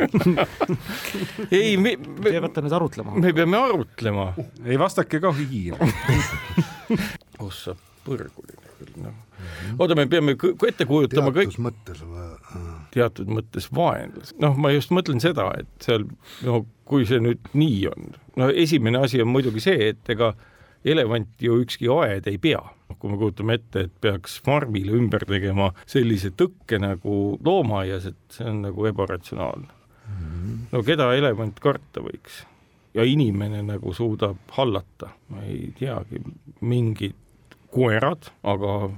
ei, 1.58 1.76
me, 1.76 1.96
me. 1.96 2.30
Te 2.30 2.40
peate 2.40 2.64
nüüd 2.66 2.78
arutlema. 2.80 3.16
me 3.18 3.34
peame 3.36 3.60
arutlema. 3.60 4.32
ei 4.64 4.80
vastake 4.80 5.22
ka 5.22 5.32
hiir 5.38 5.78
oh 7.42 7.52
sa 7.54 7.76
põrguline 8.06 8.76
küll, 8.78 8.94
noh 9.04 9.24
oota, 9.78 9.94
me 9.94 10.06
peame 10.10 10.34
ette 10.68 10.86
kujutama 10.88 11.32
kõik. 11.34 11.52
teatud 11.52 11.64
mõttes 11.68 12.02
või? 12.02 12.28
teatud 12.94 13.32
mõttes 13.32 13.68
vaenlas, 13.74 14.34
noh, 14.42 14.56
ma 14.58 14.72
just 14.74 14.92
mõtlen 14.94 15.22
seda, 15.22 15.50
et 15.60 15.68
seal 15.84 16.06
no 16.46 16.62
kui 16.88 17.06
see 17.08 17.20
nüüd 17.22 17.50
nii 17.58 17.82
on, 17.90 18.12
no 18.40 18.48
esimene 18.48 19.02
asi 19.04 19.22
on 19.22 19.30
muidugi 19.32 19.62
see, 19.64 19.92
et 19.92 20.14
ega 20.14 20.32
elevanti 20.84 21.46
ju 21.46 21.60
ükski 21.62 21.88
aed 21.92 22.28
ei 22.30 22.38
pea. 22.38 22.62
kui 22.98 23.10
me 23.12 23.18
kujutame 23.20 23.54
ette, 23.54 23.80
et 23.84 23.92
peaks 24.00 24.38
farmile 24.42 24.94
ümber 24.96 25.22
tegema 25.28 25.68
sellise 25.86 26.32
tõkke 26.34 26.80
nagu 26.80 27.36
loomaaias, 27.44 28.08
et 28.08 28.16
see 28.32 28.48
on 28.48 28.62
nagu 28.64 28.86
ebaratsionaalne 28.88 29.68
mm. 29.68 30.14
-hmm. 30.14 30.56
no 30.72 30.82
keda 30.82 31.12
elevant 31.14 31.60
karta 31.60 32.00
võiks? 32.00 32.42
ja 32.94 33.04
inimene 33.04 33.62
nagu 33.62 33.92
suudab 33.94 34.36
hallata, 34.56 35.12
ma 35.28 35.42
ei 35.46 35.72
teagi, 35.78 36.22
mingid 36.60 37.14
koerad, 37.70 38.32
aga 38.42 38.90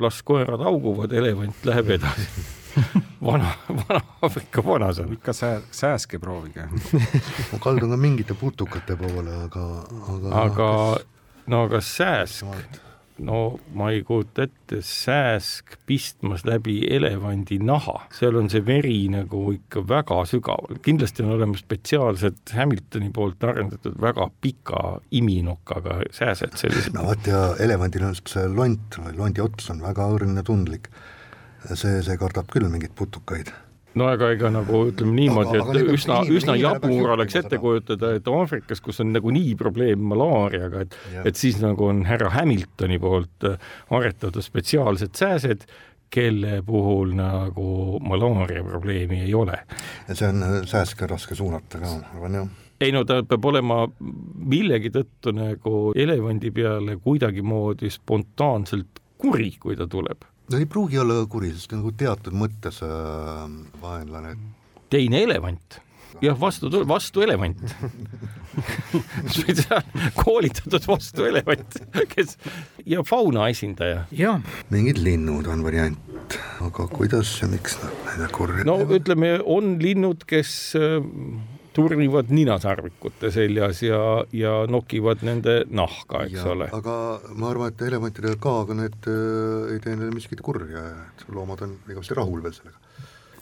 las 0.00 0.22
koerad 0.22 0.60
hauguvad, 0.60 1.12
elevant 1.12 1.64
läheb 1.64 1.90
edasi 1.90 2.28
vana, 3.28 3.52
vana 3.68 4.00
Aafrika 4.22 4.64
vanasõna. 4.64 5.12
ikka 5.12 5.32
sää-, 5.36 5.62
sääske 5.70 6.18
proovige 6.18 6.66
ma 7.52 7.58
kaldun 7.60 7.92
ka 7.92 7.98
mingite 8.00 8.34
putukate 8.38 8.96
poole, 8.96 9.34
aga, 9.46 9.66
aga 10.14 10.36
aga 10.44 10.68
no 11.46 11.66
aga 11.66 11.82
sääsk. 11.84 12.80
No 13.22 13.58
ma 13.76 13.90
ei 13.92 14.00
kujuta 14.02 14.46
ette, 14.48 14.80
sääsk 14.82 15.76
pistmas 15.86 16.46
läbi 16.48 16.78
elevandi 16.90 17.58
naha, 17.62 18.08
seal 18.16 18.38
on 18.40 18.48
see 18.50 18.64
veri 18.66 18.96
nagu 19.12 19.44
ikka 19.52 19.82
väga 19.86 20.22
sügaval, 20.26 20.80
kindlasti 20.82 21.22
on 21.22 21.34
olemas 21.36 21.62
spetsiaalsed 21.62 22.54
Hamiltoni 22.56 23.12
poolt 23.14 23.44
arendatud 23.46 24.00
väga 24.00 24.26
pika 24.42 24.82
iminokaga 25.20 26.00
sääsed 26.10 26.56
sellised. 26.58 26.96
no 26.96 27.04
vot 27.10 27.28
ja 27.28 27.44
elevandil 27.62 28.08
on 28.08 28.16
see 28.18 28.48
lont 28.48 28.98
või 29.04 29.14
londi 29.20 29.44
ots 29.44 29.70
on 29.70 29.84
väga 29.84 30.08
õrn 30.16 30.40
ja 30.40 30.46
tundlik. 30.48 30.88
see, 31.74 32.00
see 32.02 32.18
kardab 32.18 32.48
küll 32.50 32.66
mingeid 32.72 32.96
putukaid 32.98 33.52
no 33.98 34.08
aga 34.12 34.32
ega 34.34 34.50
nagu 34.52 34.82
ütleme 34.90 35.14
niimoodi, 35.16 35.58
et 35.58 35.70
aga 35.74 35.94
üsna, 35.94 36.18
üsna 36.32 36.56
jabur 36.60 37.14
oleks 37.16 37.36
ette 37.42 37.60
kujutada, 37.62 38.14
et 38.18 38.28
Aafrikas, 38.30 38.82
kus 38.84 39.02
on 39.04 39.12
nagunii 39.14 39.54
probleem 39.60 40.02
malaariaga, 40.12 40.86
et, 40.86 40.98
et 41.24 41.38
siis 41.38 41.60
nagu 41.62 41.88
on 41.90 42.04
härra 42.08 42.32
Hamiltoni 42.36 43.00
poolt 43.02 43.48
äh, 43.48 43.72
aretatud 43.92 44.44
spetsiaalsed 44.44 45.16
sääsed, 45.18 45.66
kelle 46.12 46.58
puhul 46.66 47.14
nagu 47.16 47.98
malaaria 48.04 48.64
probleemi 48.64 49.22
ei 49.26 49.34
ole. 49.34 49.62
ja 50.08 50.16
see 50.16 50.28
on 50.28 50.42
äh, 50.48 50.58
sääske 50.68 51.08
raske 51.08 51.36
suunata 51.38 51.80
ka, 51.80 51.94
ma 52.00 52.12
arvan 52.16 52.40
jah. 52.40 52.58
Ei 52.82 52.90
no 52.90 53.04
ta 53.06 53.20
peab 53.22 53.44
olema 53.46 53.84
millegi 54.50 54.90
tõttu 54.90 55.30
nagu 55.36 55.92
elevandi 55.94 56.50
peale 56.50 56.96
kuidagimoodi 56.98 57.92
spontaanselt 57.94 58.98
kuri, 59.22 59.52
kui 59.62 59.78
ta 59.78 59.86
tuleb 59.86 60.26
no 60.52 60.60
ei 60.60 60.68
pruugi 60.68 61.00
olla 61.02 61.22
kuri, 61.30 61.52
sest 61.56 61.72
nagu 61.74 61.92
teatud 61.96 62.36
mõttes 62.36 62.82
äh, 62.84 63.46
vaenlane. 63.82 64.36
teine 64.92 65.24
elevant. 65.26 65.80
Jah, 66.22 66.36
vastu, 66.38 66.68
vastu 66.86 67.22
elevant. 67.24 67.62
Koolitatud 70.22 70.84
vastu 70.86 71.24
elevant, 71.24 71.78
kes 72.10 72.36
ja 72.84 73.00
fauna 73.06 73.48
esindaja. 73.48 74.04
mingid 74.70 75.00
linnud 75.00 75.48
on 75.48 75.64
variant, 75.64 76.36
aga 76.60 76.86
kuidas 76.92 77.32
ja 77.40 77.48
miks 77.48 77.78
nad 77.80 78.28
kurjad 78.34 78.68
no 78.68 78.76
ütleme, 78.92 79.38
on 79.40 79.78
linnud, 79.80 80.26
kes 80.28 80.76
äh, 80.78 81.00
turnivad 81.72 82.30
ninasarvikute 82.34 83.30
seljas 83.34 83.82
ja, 83.84 84.02
ja 84.36 84.54
nokivad 84.70 85.24
nende 85.26 85.62
nahka, 85.70 86.26
eks 86.28 86.40
ja, 86.42 86.46
ole. 86.54 86.68
aga 86.72 86.96
ma 87.34 87.50
arvan, 87.50 87.72
et 87.72 87.84
elevantidel 87.88 88.38
ka, 88.42 88.58
aga 88.66 88.78
need 88.84 89.10
äh, 89.10 89.74
ei 89.74 89.82
tee 89.84 89.96
neile 89.96 90.14
miskit 90.14 90.44
kurja, 90.44 90.86
et 91.06 91.26
loomad 91.32 91.64
on 91.66 91.76
igavesti 91.88 92.18
rahul 92.18 92.44
veel 92.44 92.56
sellega 92.56 92.81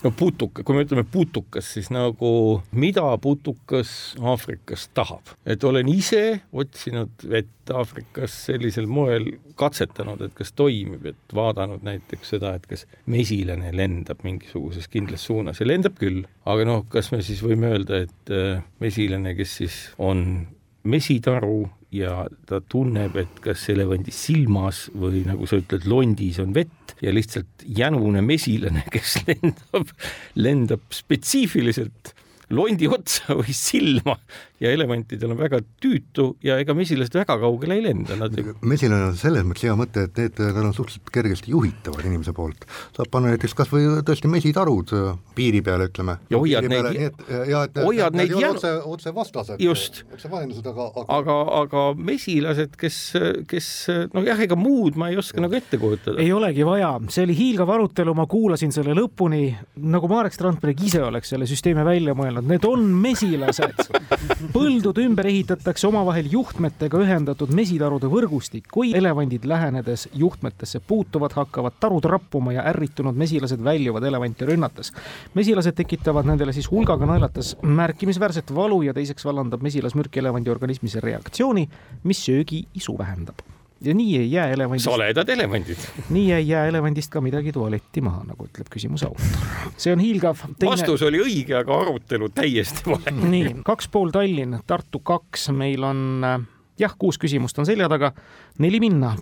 no 0.04 0.12
putuka, 0.16 0.64
kui 0.64 0.76
me 0.76 0.84
ütleme 0.84 1.04
putukas, 1.08 1.66
siis 1.74 1.90
nagu 1.92 2.32
mida 2.72 3.04
putukas 3.22 3.92
Aafrikas 4.20 4.88
tahab, 4.96 5.34
et 5.44 5.64
olen 5.64 5.88
ise 5.92 6.40
otsinud 6.52 7.26
vett 7.30 7.72
Aafrikas 7.74 8.34
sellisel 8.48 8.88
moel, 8.90 9.28
katsetanud, 9.60 10.22
et 10.26 10.36
kas 10.36 10.54
toimib, 10.56 11.04
et 11.12 11.34
vaadanud 11.36 11.84
näiteks 11.86 12.34
seda, 12.34 12.54
et 12.56 12.66
kas 12.70 12.86
mesilane 13.10 13.72
lendab 13.76 14.24
mingisuguses 14.26 14.88
kindlas 14.90 15.26
suunas. 15.28 15.60
Ja 15.60 15.68
lendab 15.68 15.98
küll, 16.00 16.24
aga 16.48 16.66
noh, 16.66 16.86
kas 16.90 17.12
me 17.14 17.20
siis 17.26 17.44
võime 17.44 17.70
öelda, 17.74 18.02
et 18.06 18.34
äh, 18.34 18.64
mesilane, 18.82 19.36
kes 19.38 19.58
siis 19.60 19.78
on 20.00 20.24
mesitaru 20.82 21.68
ja 21.94 22.24
ta 22.46 22.60
tunneb, 22.60 23.16
et 23.18 23.40
kas 23.44 23.66
elevandi 23.72 24.12
silmas 24.14 24.86
või 24.94 25.24
nagu 25.26 25.48
sa 25.50 25.58
ütled, 25.60 25.86
londis 25.90 26.38
on 26.42 26.54
vett 26.54 26.94
ja 27.02 27.12
lihtsalt 27.14 27.64
jänune 27.66 28.22
mesilane, 28.24 28.84
kes 28.94 29.20
lendab, 29.26 29.90
lendab 30.38 30.84
spetsiifiliselt 30.94 32.14
londi 32.50 32.88
otsa 32.90 33.36
või 33.38 33.54
silma 33.54 34.16
ja 34.60 34.72
elevantidel 34.74 35.34
on 35.34 35.40
väga 35.40 35.62
tüütu 35.82 36.34
ja 36.44 36.58
ega 36.60 36.74
mesilased 36.76 37.14
väga 37.16 37.38
kaugele 37.40 37.78
ei 37.78 37.84
lenda, 37.84 38.18
nad 38.20 38.34
mesilane 38.60 39.10
on 39.10 39.16
selles 39.20 39.46
mõttes 39.46 39.68
hea 39.68 39.76
mõte, 39.78 40.06
et 40.08 40.20
need, 40.20 40.40
nad 40.40 40.62
on 40.64 40.74
suhteliselt 40.76 41.12
kergesti 41.14 41.54
juhitavad 41.54 42.04
inimese 42.10 42.34
poolt. 42.36 42.66
saab 42.96 43.12
panna 43.12 43.34
näiteks 43.34 43.56
kas 43.56 43.70
või 43.72 43.88
tõesti 44.06 44.30
mesitarud 44.32 44.94
äh, 44.96 45.14
piiri 45.36 45.62
peale, 45.64 45.88
ütleme. 45.90 46.18
ja 46.30 46.42
hoiad 46.42 46.68
neid, 46.70 47.24
ja 47.48 47.64
et 47.68 47.80
hoiad 47.84 48.18
neid 48.18 48.34
jänu... 48.34 48.58
otse, 48.58 48.74
otse 48.96 49.14
vastased, 49.14 49.62
otse 49.62 50.32
vaenlased, 50.32 50.66
aga, 50.74 50.90
aga 51.04 51.20
aga, 51.20 51.36
aga 51.60 51.84
mesilased, 51.98 52.74
kes, 52.80 52.98
kes 53.50 53.68
noh, 54.14 54.24
jah, 54.26 54.40
ega 54.44 54.58
muud 54.58 54.98
ma 55.00 55.10
ei 55.10 55.18
oska 55.20 55.42
nagu 55.42 55.56
ette 55.56 55.78
kujutada. 55.80 56.18
ei 56.22 56.32
olegi 56.34 56.66
vaja, 56.66 56.92
see 57.12 57.24
oli 57.28 57.36
hiilgav 57.38 57.72
arutelu, 57.76 58.14
ma 58.16 58.26
kuulasin 58.30 58.74
selle 58.74 58.94
lõpuni, 58.98 59.42
nagu 59.90 60.10
Marek 60.10 60.36
Strandberg 60.36 60.84
ise 60.84 61.02
oleks 61.06 61.32
selle 61.34 61.48
süsteemi 61.50 61.84
välja 61.86 62.16
mõelnud, 62.18 62.48
need 62.50 62.66
on 62.68 62.86
mesilased 63.00 63.84
põldud 64.50 64.98
ümber 64.98 65.28
ehitatakse 65.30 65.86
omavahel 65.86 66.26
juhtmetega 66.32 66.98
ühendatud 67.04 67.52
mesitarude 67.54 68.08
võrgustik. 68.10 68.66
kui 68.72 68.90
elevandid 68.98 69.44
lähenedes 69.46 70.08
juhtmetesse 70.14 70.80
puutuvad, 70.80 71.36
hakkavad 71.38 71.76
tarud 71.80 72.04
rappuma 72.04 72.52
ja 72.56 72.64
ärritunud 72.72 73.14
mesilased 73.14 73.62
väljuvad 73.62 74.04
elevanti 74.04 74.48
rünnates. 74.48 74.92
mesilased 75.34 75.74
tekitavad 75.74 76.26
nendele 76.26 76.52
siis 76.52 76.70
hulgaga 76.70 77.06
naelates 77.06 77.56
märkimisväärset 77.62 78.54
valu 78.54 78.82
ja 78.82 78.94
teiseks 78.94 79.24
vallandab 79.24 79.62
mesilasmürk 79.62 80.16
elevandi 80.16 80.50
organismis 80.50 80.94
reaktsiooni, 80.94 81.68
mis 82.04 82.26
söögi 82.26 82.66
isu 82.74 82.98
vähendab 82.98 83.59
ja 83.80 83.94
nii 83.94 84.18
ei 84.18 84.32
jää 84.32 84.50
elevandist. 84.50 84.84
saledad 84.84 85.28
elevandid. 85.28 85.78
nii 86.10 86.32
ei 86.32 86.48
jää 86.48 86.66
elevandist 86.66 87.10
ka 87.10 87.20
midagi 87.20 87.52
tualetti 87.52 88.00
maha, 88.00 88.24
nagu 88.28 88.44
ütleb 88.44 88.68
küsimuse 88.74 89.08
autor. 89.08 89.48
see 89.76 89.92
on 89.92 90.02
hiilgav 90.04 90.44
Teine.... 90.58 90.70
vastus 90.70 91.02
oli 91.02 91.22
õige, 91.22 91.56
aga 91.60 91.80
arutelu 91.80 92.28
täiesti 92.28 92.84
vale. 92.90 93.16
nii, 93.20 93.54
kaks 93.64 93.88
pool 93.88 94.12
Tallinn, 94.14 94.60
Tartu 94.66 95.00
kaks, 95.00 95.48
meil 95.56 95.84
on 95.84 96.22
jah, 96.78 96.94
kuus 96.98 97.18
küsimust 97.20 97.58
on 97.58 97.68
selja 97.68 97.88
taga, 97.88 98.12
neli 98.58 98.80
minna. 98.80 99.16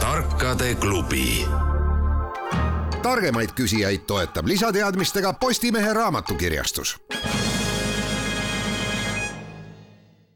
tarkade 0.00 0.74
klubi 0.80 1.46
targemaid 3.02 3.52
küsijaid 3.56 4.06
toetab 4.06 4.46
lisateadmistega 4.46 5.32
Postimehe 5.32 5.92
raamatukirjastus. 5.92 6.96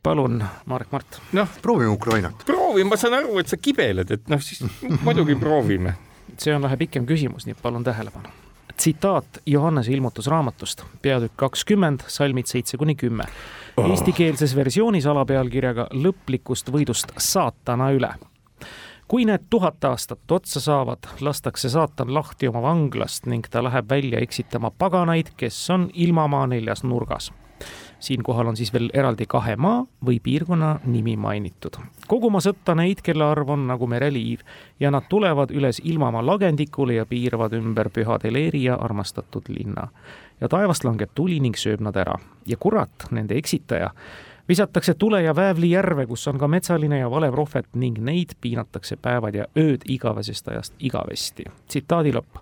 palun, 0.03 0.45
Marek 0.67 0.93
Mart. 0.93 1.21
noh, 1.33 1.49
proovime 1.63 1.91
Ukrainat. 1.91 2.35
proovime, 2.47 2.89
ma 2.89 2.97
saan 2.97 3.15
aru, 3.15 3.39
et 3.39 3.49
sa 3.49 3.57
kibeled, 3.57 4.11
et 4.11 4.29
noh, 4.29 4.41
siis 4.41 4.65
muidugi 5.07 5.35
proovime. 5.35 5.95
see 6.39 6.55
on 6.55 6.63
vähe 6.63 6.77
pikem 6.77 7.07
küsimus, 7.07 7.47
nii 7.47 7.53
et 7.57 7.63
palun 7.63 7.85
tähelepanu. 7.85 8.29
tsitaat 8.77 9.43
Johannese 9.47 9.93
ilmutusraamatust, 9.93 10.83
peatükk 11.03 11.37
kakskümmend, 11.37 12.01
salmid 12.07 12.47
seitse 12.47 12.77
kuni 12.77 12.95
kümme. 12.95 13.25
Eestikeelses 13.81 14.57
versioonis 14.57 15.07
alapealkirjaga 15.07 15.87
Lõplikust 15.93 16.73
võidust 16.73 17.13
saatana 17.19 17.91
üle 17.93 18.15
kui 19.11 19.25
need 19.27 19.49
tuhat 19.51 19.85
aastat 19.85 20.33
otsa 20.33 20.61
saavad, 20.63 21.09
lastakse 21.21 21.69
saatan 21.69 22.15
lahti 22.15 22.49
oma 22.49 22.63
vanglast 22.63 23.27
ning 23.27 23.49
ta 23.51 23.63
läheb 23.67 23.89
välja 23.91 24.23
eksitama 24.23 24.71
paganaid, 24.71 25.33
kes 25.37 25.59
on 25.75 25.89
ilmamaa 25.95 26.47
neljas 26.47 26.85
nurgas 26.87 27.33
siinkohal 28.01 28.47
on 28.47 28.57
siis 28.57 28.73
veel 28.73 28.89
eraldi 28.95 29.27
kahe 29.29 29.57
maa 29.57 29.83
või 30.07 30.21
piirkonna 30.23 30.79
nimi 30.85 31.17
mainitud. 31.17 31.77
koguma 32.09 32.41
sõtta 32.41 32.75
neid, 32.75 33.03
kelle 33.03 33.25
arv 33.25 33.51
on 33.51 33.67
nagu 33.67 33.87
mereliiv 33.87 34.41
ja 34.81 34.91
nad 34.91 35.09
tulevad 35.09 35.51
üles 35.51 35.83
ilmamaa 35.85 36.27
lagendikule 36.27 36.95
ja 36.95 37.07
piiravad 37.07 37.53
ümber 37.53 37.91
püha 37.91 38.19
Deleria 38.23 38.75
armastatud 38.75 39.49
linna. 39.49 39.89
ja 40.41 40.49
taevast 40.49 40.85
langeb 40.85 41.11
tuli 41.15 41.41
ning 41.41 41.57
sööb 41.57 41.81
nad 41.81 41.97
ära 41.97 42.15
ja 42.47 42.57
kurat, 42.57 43.11
nende 43.11 43.35
eksitaja, 43.35 43.91
visatakse 44.51 44.95
tule 44.95 45.23
ja 45.23 45.35
väävli 45.37 45.71
järve, 45.71 46.07
kus 46.07 46.29
on 46.29 46.39
ka 46.39 46.49
metsaline 46.49 46.99
ja 46.99 47.11
vale 47.11 47.31
prohvet 47.31 47.67
ning 47.75 47.99
neid 48.03 48.35
piinatakse 48.41 48.97
päevad 48.97 49.35
ja 49.35 49.45
ööd 49.59 49.87
igavesest 49.89 50.49
ajast 50.49 50.75
igavesti. 50.79 51.45
tsitaadi 51.69 52.13
lõpp. 52.13 52.41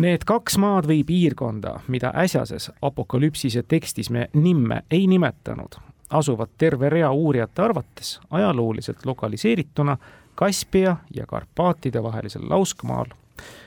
Need 0.00 0.24
kaks 0.24 0.56
maad 0.58 0.88
või 0.88 1.04
piirkonda, 1.04 1.80
mida 1.88 2.12
äsjases 2.16 2.70
apokalüpsise 2.82 3.62
tekstis 3.68 4.10
me 4.10 4.30
nimme 4.32 4.82
ei 4.90 5.06
nimetanud, 5.06 5.76
asuvad 6.10 6.56
terve 6.58 6.88
rea 6.88 7.10
uurijate 7.12 7.62
arvates 7.62 8.20
ajalooliselt 8.30 9.04
lokaliseerituna 9.04 9.96
Kaspia 10.34 10.96
ja 11.14 11.26
Karpaatide 11.26 12.02
vahelisel 12.02 12.48
lauskmaal, 12.48 13.12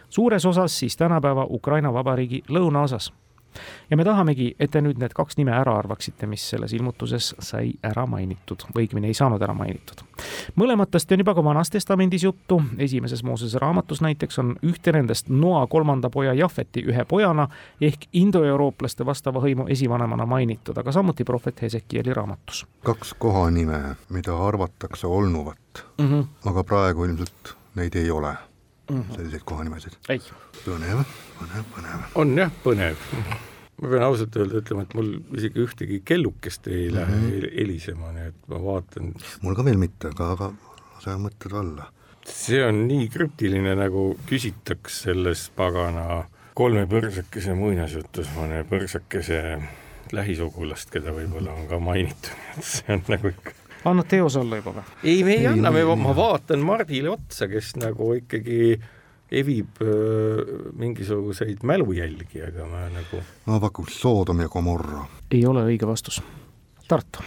suures 0.10 0.46
osas 0.46 0.80
siis 0.80 0.98
tänapäeva 0.98 1.46
Ukraina 1.50 1.94
Vabariigi 1.94 2.44
lõunaosas 2.50 3.13
ja 3.89 3.98
me 3.98 4.04
tahamegi, 4.04 4.56
et 4.60 4.72
te 4.72 4.82
nüüd 4.82 5.00
need 5.02 5.13
kaks 5.13 5.38
nime 5.38 5.54
ära 5.56 5.78
arvaksite, 5.78 6.28
mis 6.30 6.46
selles 6.50 6.74
ilmutuses 6.74 7.34
sai 7.39 7.74
ära 7.84 8.06
mainitud 8.10 8.66
õigemini 8.76 9.12
ei 9.12 9.18
saanud 9.18 9.42
ära 9.42 9.54
mainitud. 9.54 10.04
mõlematest 10.56 11.12
on 11.12 11.24
juba 11.24 11.36
ka 11.36 11.44
Vanas 11.44 11.70
Testamendis 11.70 12.24
juttu, 12.24 12.62
esimeses 12.78 13.24
Moosese 13.24 13.60
raamatus 13.60 14.02
näiteks 14.02 14.39
on 14.39 14.56
ühte 14.63 14.92
nendest 14.92 15.30
Noa 15.30 15.68
kolmanda 15.68 16.10
poja 16.10 16.34
Jahveti 16.34 16.84
ühe 16.88 17.06
pojana 17.06 17.48
ehk 17.82 18.08
indoeurooplaste 18.13 19.06
vastava 19.06 19.42
hõimu 19.44 19.68
esivanemana 19.70 20.26
mainitud, 20.26 20.78
aga 20.78 20.92
samuti 20.92 21.24
prohvet 21.24 21.62
Hesekieli 21.62 22.13
raamatus. 22.13 22.66
kaks 22.84 23.13
kohanime, 23.20 23.96
mida 24.10 24.38
arvatakse 24.38 25.08
olnuvat 25.08 25.86
mm, 25.98 26.10
-hmm. 26.10 26.50
aga 26.50 26.63
praegu 26.63 27.06
ilmselt 27.06 27.56
neid 27.76 27.96
ei 27.96 28.12
ole 28.12 28.36
mm 28.89 29.00
-hmm. 29.00 29.15
selliseid 29.15 29.46
kohanimesid. 29.46 29.98
põnev, 30.65 31.04
põnev, 31.39 31.65
põnev. 31.76 32.06
on 32.15 32.38
jah, 32.38 32.52
põnev. 32.63 33.08
ma 33.82 33.89
pean 33.89 34.04
ausalt 34.04 34.36
öelda 34.36 34.62
ütlema, 34.62 34.84
et 34.84 34.93
mul 34.93 35.10
isegi 35.38 35.65
ühtegi 35.65 36.02
kellukest 36.06 36.67
ei 36.67 36.93
lähe 36.93 37.15
mm 37.15 37.26
-hmm. 37.30 37.58
helisema, 37.58 38.12
nii 38.12 38.28
et 38.28 38.48
ma 38.48 38.63
vaatan. 38.63 39.13
mul 39.41 39.56
ka 39.56 39.65
veel 39.65 39.78
mitte, 39.78 40.08
aga, 40.08 40.32
aga 40.32 40.54
lase 40.96 41.17
mõtted 41.26 41.58
alla. 41.62 41.91
see 42.26 42.63
on 42.65 42.88
nii 42.88 43.10
krüptiline, 43.10 43.76
nagu 43.76 44.17
küsitaks 44.30 45.02
selles 45.08 45.50
pagana 45.56 46.26
kolme 46.54 46.86
põrsakese 46.86 47.56
muinasjutus 47.58 48.30
mõne 48.38 48.63
põrsakese 48.69 49.41
lähisugulast, 50.13 50.91
keda 50.93 51.12
võib-olla 51.12 51.52
on 51.58 51.67
ka 51.67 51.80
mainitud, 51.80 52.32
et 52.58 52.63
see 52.74 52.93
on 52.93 53.04
nagu 53.10 53.34
ikka 53.34 53.62
annad 53.86 54.10
teos 54.10 54.36
olla 54.39 54.60
juba 54.60 54.76
või? 54.80 54.84
ei, 55.04 55.24
me 55.24 55.36
ei, 55.36 55.46
ei 55.46 55.48
anna, 55.52 55.72
me, 55.74 55.86
ma 56.00 56.15
vaatan 56.15 56.65
Mardile 56.65 57.13
otsa, 57.13 57.48
kes 57.52 57.76
nagu 57.82 58.13
ikkagi 58.17 58.76
evib 59.34 59.82
öö, 59.82 60.43
mingisuguseid 60.78 61.63
mälujälgi, 61.65 62.43
aga 62.48 62.67
ma 62.69 62.86
nagu 62.93 63.24
ma 63.50 63.60
pakuks 63.63 63.98
Soodom 64.02 64.43
ja 64.46 64.52
Gomorra. 64.52 65.08
ei 65.32 65.46
ole 65.50 65.65
õige 65.72 65.89
vastus. 65.89 66.22
Tartu 66.88 67.24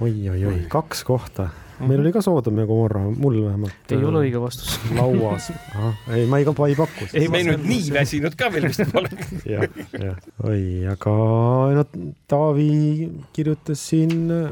oi, 0.00 0.12
oi, 0.30 0.44
oi, 0.44 0.60
kaks 0.70 1.04
kohta 1.08 1.48
meil 1.80 2.02
oli 2.02 2.12
ka 2.14 2.22
Soodom 2.24 2.58
ja 2.58 2.66
Gomorra, 2.68 3.04
mul 3.10 3.38
vähemalt. 3.44 3.94
ei 3.94 4.04
ole 4.04 4.24
õige 4.26 4.42
vastus. 4.42 4.76
lauas 4.98 5.50
ei, 5.50 6.26
ma 6.30 6.40
ei, 6.40 6.46
ma 6.48 6.68
ei 6.68 6.76
pakku. 6.78 7.08
ei, 7.12 7.30
me 7.32 7.42
nüüd 7.46 7.64
nii 7.68 7.94
väsinud 7.94 8.36
ka 8.38 8.50
veel 8.54 8.68
vist 8.70 8.84
pole. 8.92 9.10
jah, 9.54 9.66
jah, 9.94 10.20
oi, 10.48 10.60
aga 10.90 11.16
no 11.78 11.86
Taavi 12.28 12.68
kirjutas 13.36 13.82
siin 13.92 14.28
äh, 14.34 14.46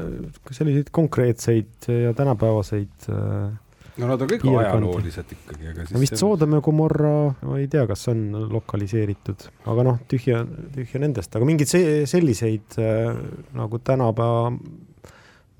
selliseid 0.51 0.91
konkreetseid 0.95 1.89
ja 1.91 2.13
tänapäevaseid 2.17 3.09
äh, 3.11 3.55
no 3.97 4.09
nad 4.11 4.21
on 4.21 4.29
kõik 4.29 4.45
ajaloolised 4.51 5.31
ikkagi, 5.35 5.71
aga 5.71 5.85
siis 5.87 6.01
vist 6.05 6.19
Soodom 6.19 6.57
ja 6.57 6.63
Gomorra, 6.65 7.13
ma 7.41 7.59
ei 7.61 7.69
tea, 7.71 7.85
kas 7.89 8.07
on 8.11 8.23
lokaliseeritud, 8.53 9.47
aga 9.71 9.87
noh, 9.87 10.01
tühja, 10.09 10.43
tühja 10.75 11.01
nendest, 11.01 11.33
aga 11.35 11.47
mingeid 11.47 11.73
selliseid 12.09 12.77
äh, 12.81 13.17
nagu 13.57 13.81
tänapäeva 13.83 14.53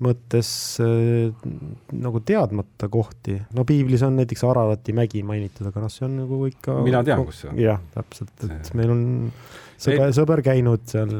mõttes 0.04 0.48
äh, 0.82 1.30
nagu 1.98 2.20
teadmata 2.26 2.88
kohti, 2.92 3.34
no 3.56 3.64
piiblis 3.66 4.04
on 4.06 4.18
näiteks 4.20 4.44
Ararati 4.46 4.94
mägi 4.96 5.24
mainitud, 5.26 5.66
aga 5.70 5.82
noh, 5.82 5.92
see 5.92 6.04
on 6.06 6.20
nagu 6.20 6.42
ikka. 6.46 6.76
mina 6.86 7.00
tean, 7.06 7.24
kus 7.26 7.42
see 7.42 7.50
on. 7.50 7.62
jah, 7.62 7.80
täpselt, 7.96 8.34
et 8.46 8.70
meil 8.78 8.92
on 8.94 9.02
sõber, 9.74 10.12
sõber 10.14 10.42
käinud 10.46 10.84
seal 10.90 11.10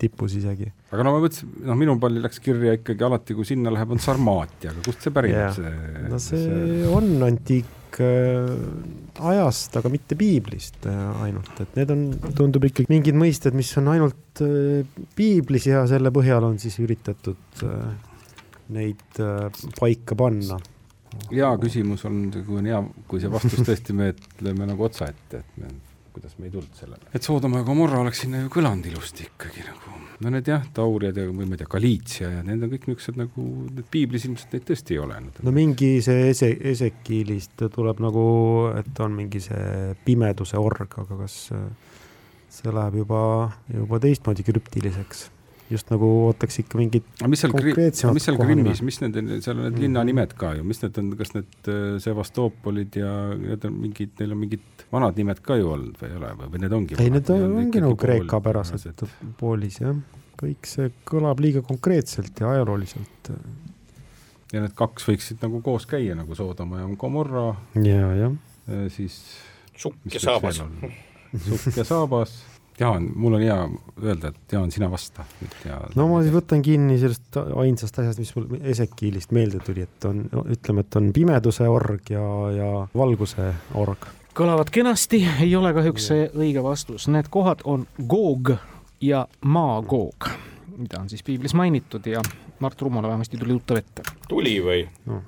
tipus 0.00 0.38
isegi. 0.40 0.70
aga 0.90 1.04
no 1.04 1.12
ma 1.12 1.20
mõtlesin, 1.24 1.50
noh, 1.68 1.78
minu 1.82 1.98
palli 2.00 2.22
läks 2.24 2.40
kirja 2.44 2.78
ikkagi 2.78 3.04
alati, 3.08 3.36
kui 3.36 3.48
sinna 3.48 3.72
läheb, 3.74 3.92
on 3.92 4.00
Sarmaatia, 4.02 4.72
aga 4.72 4.84
kust 4.86 5.04
see 5.04 5.14
pärineb, 5.14 5.52
see? 5.58 5.74
no 6.08 6.20
see, 6.22 6.46
see 6.46 6.86
on 6.88 7.26
antiik 7.26 7.98
äh, 8.00 8.54
ajast, 9.32 9.76
aga 9.82 9.92
mitte 9.92 10.16
piiblist 10.16 10.88
äh, 10.88 11.02
ainult, 11.26 11.52
et 11.60 11.76
need 11.76 11.92
on, 11.92 12.06
tundub 12.38 12.64
ikkagi 12.70 12.88
mingid 12.94 13.20
mõisted, 13.20 13.52
mis 13.58 13.74
on 13.76 13.92
ainult 13.92 14.40
piiblis 15.18 15.68
ja 15.68 15.84
selle 15.90 16.08
põhjal 16.16 16.48
on 16.48 16.56
siis 16.62 16.78
üritatud 16.80 17.60
neid 18.72 19.22
äh, 19.22 19.64
paika 19.78 20.16
panna? 20.18 20.60
hea 21.32 21.48
küsimus 21.60 22.04
on, 22.08 22.26
kui 22.32 22.58
on 22.60 22.68
hea, 22.68 22.82
kui 23.08 23.22
see 23.22 23.32
vastus 23.32 23.64
tõesti 23.68 23.96
me 23.96 24.12
lööme 24.44 24.68
nagu 24.70 24.86
otsa 24.86 25.10
ette, 25.12 25.42
et 25.42 25.58
me, 25.60 25.72
kuidas 26.12 26.38
me 26.38 26.48
ei 26.48 26.54
tulnud 26.54 26.78
sellele. 26.78 27.10
et 27.12 27.26
Soodoma 27.26 27.60
ja 27.60 27.66
Gomorra 27.68 28.00
oleks 28.02 28.24
sinna 28.24 28.42
ju 28.42 28.52
kõlanud 28.52 28.88
ilusti 28.90 29.26
ikkagi 29.28 29.66
nagu. 29.66 29.98
no 30.24 30.32
need 30.32 30.48
jah, 30.48 30.64
Tauriad 30.74 31.18
ja 31.18 31.26
või 31.28 31.48
ma 31.50 31.56
ei 31.56 31.62
tea, 31.62 31.70
Galiitsia 31.74 32.30
ja 32.38 32.46
need 32.46 32.64
on 32.64 32.72
kõik 32.72 32.88
niisugused 32.88 33.20
nagu, 33.20 33.46
need 33.68 33.90
piiblis 33.92 34.26
ilmselt 34.28 34.56
neid 34.56 34.66
tõesti 34.70 34.96
ei 34.96 35.02
ole. 35.02 35.20
no 35.42 35.54
mingi 35.54 35.92
see 36.04 36.30
Ese-, 36.30 36.56
Esekiilist 36.72 37.66
tuleb 37.74 38.00
nagu, 38.04 38.24
et 38.78 39.04
on 39.04 39.20
mingi 39.20 39.42
see 39.44 39.92
pimeduse 40.06 40.60
org, 40.60 40.98
aga 41.04 41.20
kas 41.24 41.38
see 42.52 42.72
läheb 42.72 43.02
juba, 43.02 43.22
juba 43.72 44.00
teistmoodi 44.00 44.44
krüptiliseks 44.48 45.28
just 45.72 45.90
nagu 45.92 46.08
ootaks 46.28 46.60
ikka 46.62 46.78
mingit 46.80 47.22
mis 47.30 47.42
seal, 47.42 47.54
mis 48.14 48.26
seal 48.26 48.38
Krimmis, 48.40 48.82
mis 48.84 48.98
nende, 49.02 49.24
seal 49.44 49.56
on 49.56 49.66
need 49.66 49.76
mm. 49.76 49.82
linnanimed 49.86 50.34
ka 50.38 50.52
ju, 50.58 50.66
mis 50.68 50.82
need 50.84 51.00
on, 51.00 51.10
kas 51.18 51.34
need 51.36 51.70
äh, 51.72 51.82
Sevastoopolid 52.02 52.98
ja 53.00 53.12
need 53.38 53.66
on 53.68 53.78
mingid, 53.82 54.14
neil 54.20 54.36
on 54.36 54.42
mingid 54.42 54.84
vanad 54.92 55.18
nimed 55.20 55.42
ka 55.44 55.56
ju 55.60 55.70
olnud 55.72 55.98
või 56.00 56.10
ei 56.10 56.18
ole 56.20 56.32
või, 56.38 56.50
või 56.54 56.62
need 56.64 56.76
ongi? 56.78 56.98
ei, 57.00 57.12
need 57.14 57.32
on, 57.34 57.46
ongi 57.64 57.84
nagu 57.84 57.98
kreekapärased 58.00 59.04
poolis 59.40 59.80
jah, 59.82 59.98
kõik 60.42 60.68
see 60.68 60.92
kõlab 61.08 61.42
liiga 61.42 61.64
konkreetselt 61.66 62.42
ja 62.42 62.52
ajalooliselt. 62.56 63.32
ja 64.52 64.64
need 64.64 64.76
kaks 64.78 65.08
võiksid 65.08 65.42
nagu 65.44 65.62
koos 65.64 65.88
käia 65.90 66.16
nagu 66.18 66.36
Soodoma 66.38 66.84
ja 66.84 66.88
Gomorra. 67.00 67.50
ja, 67.80 68.14
jah. 68.26 68.38
Äh, 68.68 68.86
siis. 68.94 69.20
sukk 69.74 69.98
ja 70.12 70.22
saabas. 70.22 70.62
sukk 71.48 71.76
ja 71.80 71.86
saabas 71.88 72.40
Jaan, 72.82 73.06
mul 73.14 73.36
on 73.38 73.44
hea 73.44 73.58
öelda, 74.02 74.32
et 74.32 74.54
Jaan, 74.56 74.70
sina 74.74 74.88
vasta. 74.90 75.24
no 75.94 76.08
ma 76.10 76.22
siis 76.24 76.34
võtan 76.34 76.64
kinni 76.64 76.98
sellest 76.98 77.38
ainsast 77.38 78.00
asjast, 78.02 78.22
mis 78.22 78.32
mul 78.36 78.48
Esekiilist 78.74 79.34
meelde 79.36 79.62
tuli, 79.64 79.86
et 79.86 80.08
on, 80.08 80.24
ütleme, 80.50 80.84
et 80.84 80.98
on 80.98 81.12
pimeduse 81.14 81.68
org 81.70 82.10
ja, 82.10 82.26
ja 82.56 82.70
valguse 82.98 83.52
org. 83.78 84.08
kõlavad 84.34 84.72
kenasti, 84.74 85.22
ei 85.44 85.54
ole 85.56 85.74
kahjuks 85.76 86.08
see 86.10 86.28
õige 86.34 86.64
vastus, 86.64 87.06
need 87.12 87.30
kohad 87.32 87.62
on 87.64 87.86
Goog 88.08 88.54
ja 89.02 89.26
Maagoog, 89.44 90.30
mida 90.76 91.02
on 91.02 91.10
siis 91.12 91.22
piiblis 91.26 91.54
mainitud 91.58 92.06
ja 92.10 92.22
Mart 92.62 92.82
Rumole 92.82 93.08
vähemasti 93.10 93.38
tuli 93.40 93.56
tuttav 93.58 93.80
ette. 93.80 94.02
tuli 94.28 94.54
või 94.64 94.82
no. 95.10 95.22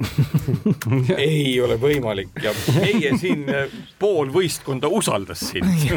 ei 1.19 1.61
ole 1.61 1.77
võimalik 1.81 2.39
ja 2.43 2.53
meie 2.79 3.15
siin 3.19 3.49
äh, 3.51 3.75
pool 3.99 4.31
võistkonda 4.35 4.91
usaldas 4.91 5.43
sind 5.51 5.69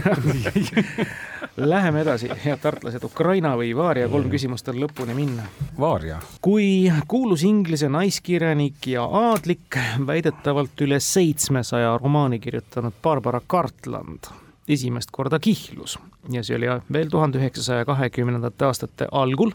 Läheme 1.57 2.03
edasi, 2.03 2.29
head 2.43 2.59
tartlased, 2.61 3.01
Ukraina 3.07 3.55
või 3.57 3.71
Vaaria, 3.73 4.05
kolm 4.13 4.29
küsimust 4.29 4.67
on 4.69 4.77
lõpuni 4.77 5.15
minna. 5.17 5.47
Vaaria. 5.79 6.19
kui 6.41 6.85
kuulus 7.09 7.41
inglise 7.47 7.89
naiskirjanik 7.89 8.85
ja 8.91 9.05
aadlik, 9.05 9.79
väidetavalt 10.05 10.85
üle 10.85 10.99
seitsmesaja 11.01 11.95
romaani 11.97 12.37
kirjutanud 12.43 13.01
Barbara 13.01 13.41
Cartland 13.41 14.29
esimest 14.67 15.11
korda 15.15 15.39
kihlus 15.39 15.97
ja 16.31 16.43
see 16.43 16.57
oli 16.57 16.69
veel 16.93 17.09
tuhande 17.11 17.39
üheksasaja 17.39 17.85
kahekümnendate 17.87 18.67
aastate 18.67 19.07
algul 19.11 19.53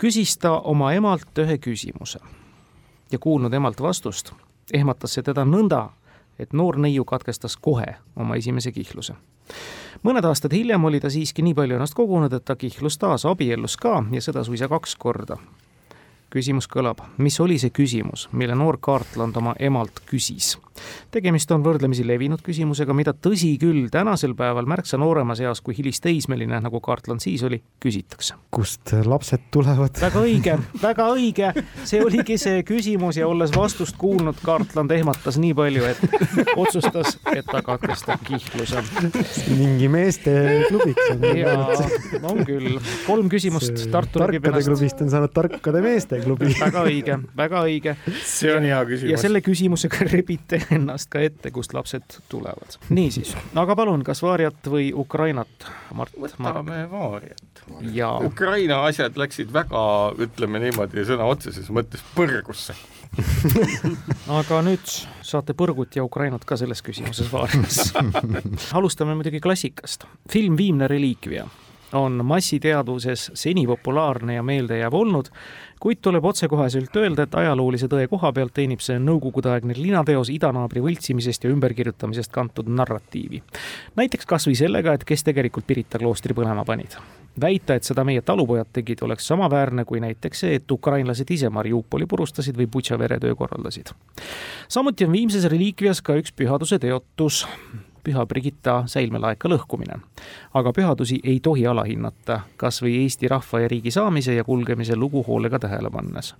küsis 0.00 0.38
ta 0.40 0.52
oma 0.64 0.92
emalt 0.96 1.38
ühe 1.38 1.58
küsimuse 1.60 2.18
ja 3.12 3.18
kuulnud 3.18 3.52
emalt 3.52 3.80
vastust, 3.82 4.32
ehmatas 4.72 5.16
see 5.16 5.24
teda 5.26 5.44
nõnda, 5.44 5.88
et 6.38 6.54
noor 6.56 6.78
neiu 6.80 7.04
katkestas 7.04 7.56
kohe 7.60 7.96
oma 8.16 8.38
esimese 8.40 8.72
kihluse. 8.72 9.14
mõned 10.02 10.24
aastad 10.24 10.52
hiljem 10.56 10.84
oli 10.84 11.00
ta 11.00 11.10
siiski 11.10 11.42
nii 11.42 11.54
palju 11.54 11.76
ennast 11.76 11.94
kogunud, 11.94 12.32
et 12.32 12.44
ta 12.44 12.56
kihlus 12.56 12.98
taas, 12.98 13.26
abiellus 13.26 13.76
ka 13.76 14.04
ja 14.12 14.22
seda 14.22 14.44
suisa 14.44 14.68
kaks 14.68 14.96
korda. 14.96 15.36
küsimus 16.30 16.68
kõlab, 16.68 17.04
mis 17.18 17.40
oli 17.40 17.58
see 17.58 17.70
küsimus, 17.70 18.28
mille 18.32 18.54
noor 18.54 18.78
kaartland 18.80 19.36
oma 19.36 19.54
emalt 19.58 20.00
küsis? 20.06 20.56
Tegemist 21.10 21.50
on 21.54 21.64
võrdlemisi 21.64 22.04
levinud 22.06 22.42
küsimusega, 22.44 22.94
mida 22.96 23.14
tõsi 23.14 23.52
küll, 23.60 23.88
tänasel 23.92 24.34
päeval 24.38 24.68
märksa 24.70 24.98
nooremas 25.00 25.40
eas 25.44 25.62
kui 25.64 25.76
hilisteismeline, 25.76 26.60
nagu 26.62 26.80
kaartland 26.84 27.22
siis 27.24 27.42
oli, 27.46 27.60
küsitakse. 27.82 28.36
kust 28.50 28.94
lapsed 29.04 29.48
tulevad? 29.54 30.00
väga 30.00 30.24
õige, 30.24 30.56
väga 30.82 31.08
õige, 31.14 31.52
see 31.84 32.02
oligi 32.04 32.38
see 32.40 32.62
küsimus 32.66 33.20
ja 33.20 33.28
olles 33.28 33.52
vastust 33.56 33.98
kuulnud, 34.00 34.38
kaartland 34.44 34.92
ehmatas 34.94 35.38
nii 35.40 35.54
palju, 35.56 35.84
et 35.90 36.56
otsustas, 36.56 37.18
et 37.34 37.46
ta 37.46 37.62
katkestab 37.66 38.24
kihluse. 38.26 38.82
mingi 39.56 39.88
meesteklubiks 39.92 41.12
on. 41.14 41.26
jaa, 41.38 41.66
on 42.22 42.44
küll, 42.46 42.78
kolm 43.06 43.30
küsimust 43.32 43.86
Tartu 43.90 44.20
läbib 44.22 44.44
ennast. 44.44 44.66
tarkade 44.66 44.68
klubist 44.68 45.02
on 45.04 45.10
saanud 45.12 45.32
tarkade 45.34 45.82
meeste 45.84 46.20
klubi. 46.24 46.52
väga 46.60 46.84
õige, 46.86 47.18
väga 47.36 47.62
õige. 47.66 47.96
see 48.24 48.52
on 48.54 48.66
hea 48.68 48.80
küsimus. 48.88 49.12
ja 49.14 49.20
selle 49.20 49.42
küsimusega 49.44 50.08
rebite 50.10 50.60
ennast 50.70 51.10
ka 51.12 51.22
ette, 51.24 51.50
kust 51.54 51.74
lapsed 51.74 52.20
tulevad. 52.28 52.78
niisiis, 52.88 53.34
aga 53.54 53.76
palun, 53.76 54.04
kas 54.06 54.22
Vaariat 54.22 54.70
või 54.72 54.90
Ukrainat, 54.94 55.68
Mart? 55.94 56.14
võtame 56.14 56.84
Vaariat. 56.90 57.64
Ukraina 58.26 58.84
asjad 58.88 59.18
läksid 59.20 59.52
väga, 59.52 59.82
ütleme 60.18 60.62
niimoodi 60.62 61.04
sõna 61.08 61.28
otseses 61.30 61.70
mõttes 61.74 62.04
põrgusse 62.16 62.76
aga 64.40 64.60
nüüd 64.62 64.92
saate 65.26 65.54
põrgut 65.58 65.96
ja 65.98 66.04
Ukrainat 66.06 66.44
ka 66.46 66.58
selles 66.60 66.82
küsimuses 66.86 67.30
Vaarias 67.32 67.90
alustame 68.78 69.16
muidugi 69.18 69.42
klassikast. 69.42 70.06
film 70.30 70.58
Viimne 70.58 70.88
reliikvia 70.90 71.48
on 71.98 72.24
massiteadvuses 72.24 73.30
seni 73.34 73.66
populaarne 73.66 74.34
ja 74.34 74.42
meeldejääv 74.46 74.94
olnud, 74.94 75.30
kuid 75.80 76.00
tuleb 76.02 76.24
otsekoheselt 76.24 76.96
öelda, 76.96 77.24
et 77.24 77.34
ajaloolise 77.34 77.88
tõe 77.88 78.06
koha 78.10 78.32
pealt 78.36 78.52
teenib 78.56 78.82
see 78.84 78.98
nõukogudeaegne 79.00 79.76
linateos 79.78 80.30
idanaabri 80.32 80.82
võltsimisest 80.84 81.46
ja 81.46 81.52
ümberkirjutamisest 81.54 82.32
kantud 82.32 82.68
narratiivi. 82.68 83.42
näiteks 83.96 84.28
kas 84.28 84.46
või 84.48 84.58
sellega, 84.60 84.94
et 84.94 85.04
kes 85.04 85.24
tegelikult 85.24 85.66
Pirita 85.66 85.98
kloostri 85.98 86.34
põlema 86.34 86.64
panid. 86.64 86.96
väita, 87.40 87.74
et 87.74 87.84
seda 87.84 88.04
meie 88.04 88.20
talupojad 88.20 88.68
tegid, 88.72 89.02
oleks 89.02 89.26
samaväärne 89.26 89.84
kui 89.84 90.00
näiteks 90.00 90.40
see, 90.40 90.54
et 90.54 90.70
ukrainlased 90.70 91.30
ise 91.30 91.48
Mariupoli 91.48 92.06
purustasid 92.06 92.56
või 92.56 92.66
Butša 92.66 92.98
veretöö 92.98 93.34
korraldasid. 93.34 93.94
samuti 94.68 95.04
on 95.04 95.12
Viimses 95.12 95.44
reliikvias 95.44 96.02
ka 96.02 96.14
üks 96.14 96.32
pühaduse 96.32 96.78
teotus 96.78 97.46
Püha 98.04 98.26
Brigitta 98.26 98.82
säilmelaeka 98.86 99.48
lõhkumine. 99.48 100.00
aga 100.54 100.72
pühadusi 100.72 101.20
ei 101.24 101.40
tohi 101.40 101.66
alahinnata, 101.66 102.40
kas 102.56 102.82
või 102.82 103.02
Eesti 103.02 103.28
rahva 103.28 103.60
ja 103.60 103.68
riigi 103.68 103.90
saamise 103.90 104.34
ja 104.34 104.44
kulgemise 104.44 104.96
lugu 104.96 105.24
hoolega 105.26 105.58
tähele 105.58 105.90
pannes. 105.90 106.34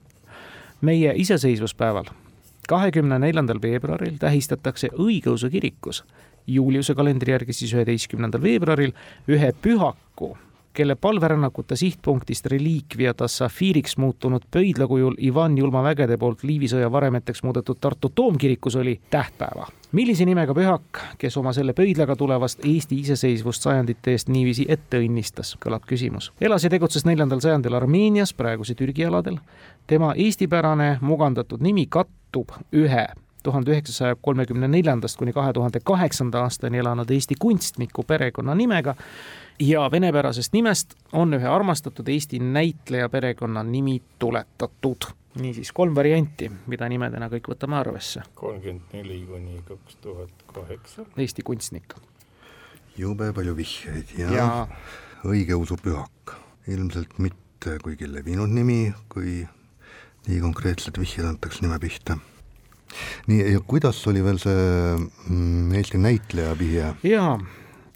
meie 0.81 1.13
iseseisvuspäeval, 1.17 2.05
kahekümne 2.69 3.19
neljandal 3.19 3.63
veebruaril 3.63 4.17
tähistatakse 4.19 4.89
õigeusu 4.99 5.51
kirikus, 5.51 6.05
Juliuse 6.47 6.95
kalendri 6.95 7.33
järgi 7.33 7.53
siis 7.53 7.73
üheteistkümnendal 7.75 8.43
veebruaril, 8.43 8.93
ühe 9.29 9.53
pühaku 9.63 10.37
kelle 10.73 10.95
palverännakute 10.95 11.77
sihtpunktist 11.77 12.47
reliikviatas 12.47 13.39
safiiriks 13.39 13.97
muutunud 13.97 14.43
pöidla 14.51 14.87
kujul 14.87 15.15
Ivan 15.19 15.59
Julma 15.59 15.83
vägede 15.83 16.17
poolt 16.17 16.43
Liivi 16.43 16.69
sõja 16.69 16.93
varemeteks 16.93 17.43
muudetud 17.43 17.77
Tartu 17.81 18.13
toomkirikus 18.15 18.77
oli 18.77 19.01
tähtpäeva. 19.11 19.67
millise 19.93 20.25
nimega 20.25 20.55
pühak, 20.55 21.01
kes 21.19 21.37
oma 21.37 21.53
selle 21.53 21.73
pöidlaga 21.73 22.17
tulevast 22.17 22.65
Eesti 22.65 23.01
iseseisvust 23.01 23.63
sajandite 23.63 24.11
eest 24.11 24.29
niiviisi 24.29 24.67
ette 24.69 25.01
õnnistas, 25.01 25.57
kõlab 25.65 25.87
küsimus. 25.87 26.33
elas 26.41 26.65
ja 26.65 26.71
tegutses 26.71 27.05
neljandal 27.05 27.41
sajandil 27.41 27.75
Armeenias, 27.75 28.35
praeguse 28.35 28.75
Türgi 28.75 29.05
aladel. 29.05 29.39
tema 29.87 30.15
eestipärane 30.17 30.99
mugandatud 31.01 31.61
nimi 31.61 31.87
kattub 31.87 32.49
ühe 32.73 33.07
tuhande 33.43 33.71
üheksasaja 33.71 34.17
kolmekümne 34.21 34.69
neljandast 34.69 35.17
kuni 35.17 35.33
kahe 35.33 35.53
tuhande 35.53 35.81
kaheksanda 35.85 36.43
aastani 36.43 36.79
elanud 36.79 37.11
Eesti 37.11 37.35
kunstniku 37.39 38.03
perekonnanimega 38.03 38.95
ja 39.61 39.91
venepärasest 39.91 40.53
nimest 40.53 40.95
on 41.13 41.35
ühe 41.37 41.49
armastatud 41.49 42.09
Eesti 42.09 42.39
näitleja 42.39 43.09
perekonnanimi 43.09 44.03
tuletatud. 44.19 45.11
niisiis 45.41 45.73
kolm 45.73 45.95
varianti, 45.95 46.51
mida 46.67 46.89
nimedena 46.89 47.29
kõik 47.31 47.53
võtame 47.53 47.77
arvesse. 47.79 48.23
kolmkümmend 48.35 48.93
neli 48.93 49.21
kuni 49.27 49.63
kaks 49.69 49.97
tuhat 50.01 50.33
kaheksa. 50.55 51.05
Eesti 51.17 51.43
kunstnik. 51.43 51.95
jube 52.97 53.33
palju 53.33 53.57
vihjeid 53.57 54.17
ja, 54.19 54.33
ja... 54.33 54.67
õigeusu 55.25 55.77
pühak, 55.83 56.35
ilmselt 56.67 57.19
mitte 57.19 57.79
kuigi 57.83 58.13
levinud 58.13 58.49
nimi, 58.49 58.93
kui 59.09 59.47
nii 60.27 60.41
konkreetsed 60.41 60.99
vihjed 60.99 61.27
antakse 61.27 61.63
nime 61.63 61.79
pihta 61.79 62.17
nii, 63.27 63.53
ja 63.53 63.61
kuidas 63.67 64.01
oli 64.11 64.25
veel 64.25 64.39
see 64.41 64.63
mm, 65.29 65.73
Eesti 65.79 65.99
näitleja 65.99 66.59
vihje? 66.59 66.95
jaa, 67.03 67.39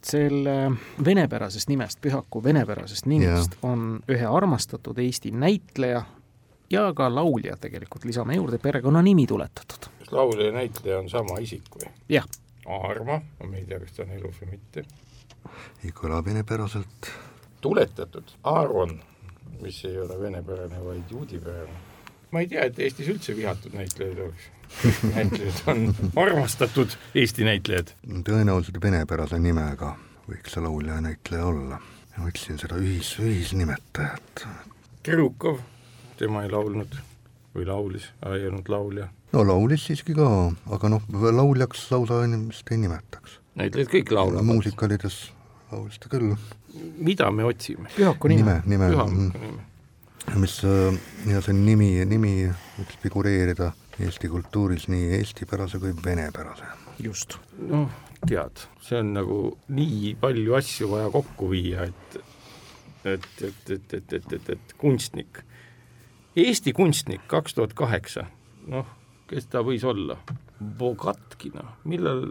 selle 0.04 0.72
venepärasest 1.04 1.68
nimest, 1.68 2.00
pühaku 2.04 2.42
venepärasest 2.44 3.06
nimest 3.06 3.56
yeah. 3.56 3.72
on 3.72 3.86
ühe 4.10 4.26
armastatud 4.26 4.98
Eesti 4.98 5.30
näitleja 5.30 6.04
ja 6.70 6.92
ka 6.96 7.08
laulja 7.14 7.56
tegelikult, 7.60 8.04
lisame 8.04 8.34
juurde, 8.34 8.58
perekonnanimi 8.58 9.26
tuletatud. 9.26 9.88
kas 9.98 10.12
laulja 10.12 10.46
ja 10.46 10.52
näitleja 10.52 10.98
on 10.98 11.10
sama 11.10 11.38
isik 11.40 11.68
või? 11.76 11.90
jah. 12.08 12.28
Aarma, 12.64 13.20
ma 13.44 13.56
ei 13.56 13.66
tea, 13.68 13.80
kas 13.80 13.92
ta 13.92 14.06
on 14.06 14.12
elus 14.16 14.38
või 14.40 14.54
mitte. 14.54 14.84
ei 15.84 15.92
kõla 15.92 16.22
venepäraselt. 16.24 17.10
tuletatud, 17.60 18.36
Aaron, 18.44 18.98
mis 19.60 19.84
ei 19.84 19.98
ole 20.00 20.20
venepärane, 20.20 20.84
vaid 20.84 21.10
juudipärane. 21.10 21.80
ma 22.30 22.40
ei 22.40 22.48
tea, 22.48 22.64
et 22.64 22.78
Eestis 22.78 23.08
üldse 23.08 23.36
vihatud 23.36 23.76
näitlejaid 23.76 24.18
oleks 24.26 24.50
näitlejad 25.14 25.62
on 25.66 25.94
armastatud 26.16 26.96
Eesti 27.14 27.44
näitlejad. 27.44 27.94
tõenäoliselt 28.26 28.80
venepärase 28.82 29.38
nimega 29.38 29.94
võiks 30.28 30.54
see 30.54 30.64
laulja 30.64 30.98
ja 30.98 31.04
näitleja 31.04 31.46
olla. 31.46 31.80
otsin 32.26 32.58
seda 32.58 32.76
ühis, 32.78 33.16
ühisnimetajat. 33.18 34.46
Kirukov, 35.02 35.58
tema 36.18 36.44
ei 36.44 36.50
laulnud 36.50 36.94
või 37.54 37.66
laulis, 37.66 38.08
ei 38.30 38.46
olnud 38.48 38.68
laulja. 38.68 39.08
no 39.32 39.46
laulis 39.46 39.86
siiski 39.86 40.14
ka, 40.14 40.28
aga 40.70 40.88
noh, 40.88 41.02
lauljaks 41.10 41.90
lausa 41.90 42.22
vist 42.48 42.70
ei 42.70 42.78
nimetaks. 42.78 43.40
näitlejad 43.54 43.92
kõik 43.92 44.14
laulavad. 44.14 44.44
muusikalides 44.44 45.20
laulis 45.72 45.98
ta 45.98 46.08
küll. 46.08 46.36
mida 46.98 47.30
me 47.30 47.44
otsime? 47.44 47.88
pühaku 47.96 48.28
nime. 48.28 48.62
nime, 48.66 48.88
nime. 48.88 48.92
pühaku 48.94 49.14
nime 49.14 49.64
mis 50.40 50.62
ja 51.28 51.40
see 51.44 51.52
nimi, 51.52 51.90
nimi 52.08 52.34
võiks 52.78 52.96
figureerida 53.02 53.72
Eesti 54.00 54.28
kultuuris 54.28 54.88
nii 54.88 55.12
eestipärase 55.18 55.78
kui 55.78 55.94
venepärase. 56.04 56.64
just. 56.98 57.36
noh, 57.58 57.90
tead, 58.26 58.64
see 58.82 58.98
on 58.98 59.12
nagu 59.14 59.38
nii 59.68 60.14
palju 60.20 60.54
asju 60.58 60.90
vaja 60.90 61.10
kokku 61.10 61.50
viia, 61.50 61.84
et 61.84 62.18
et, 63.04 63.26
et, 63.42 63.70
et, 63.70 63.94
et, 63.94 64.12
et, 64.12 64.32
et, 64.32 64.48
et 64.50 64.74
kunstnik, 64.80 65.42
Eesti 66.36 66.72
kunstnik 66.72 67.28
kaks 67.30 67.54
tuhat 67.54 67.74
kaheksa, 67.78 68.24
noh, 68.66 68.88
kes 69.30 69.46
ta 69.52 69.62
võis 69.62 69.84
olla? 69.86 70.16
Bogatkina, 70.78 71.62
millal 71.84 72.28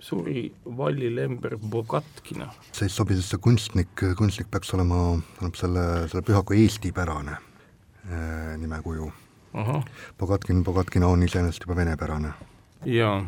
suri 0.00 0.48
Valli 0.64 1.10
Lember 1.14 1.58
Bogatkina? 1.58 2.50
see 2.72 2.88
ei 2.88 2.92
sobi, 2.94 3.14
sest 3.18 3.34
see 3.34 3.42
kunstnik, 3.42 3.94
kunstnik 4.18 4.50
peaks 4.50 4.74
olema, 4.74 5.18
tähendab 5.36 5.58
selle, 5.60 5.86
selle 6.10 6.26
pühaku 6.26 6.58
eestipärane 6.58 7.38
äh, 7.38 8.54
nimekuju 8.58 9.10
Pogatkin, 10.18 10.64
Pogatkina 10.64 11.08
on 11.08 11.22
iseenesest 11.22 11.66
juba 11.66 11.76
venepärane. 11.76 12.32
jaa, 12.86 13.20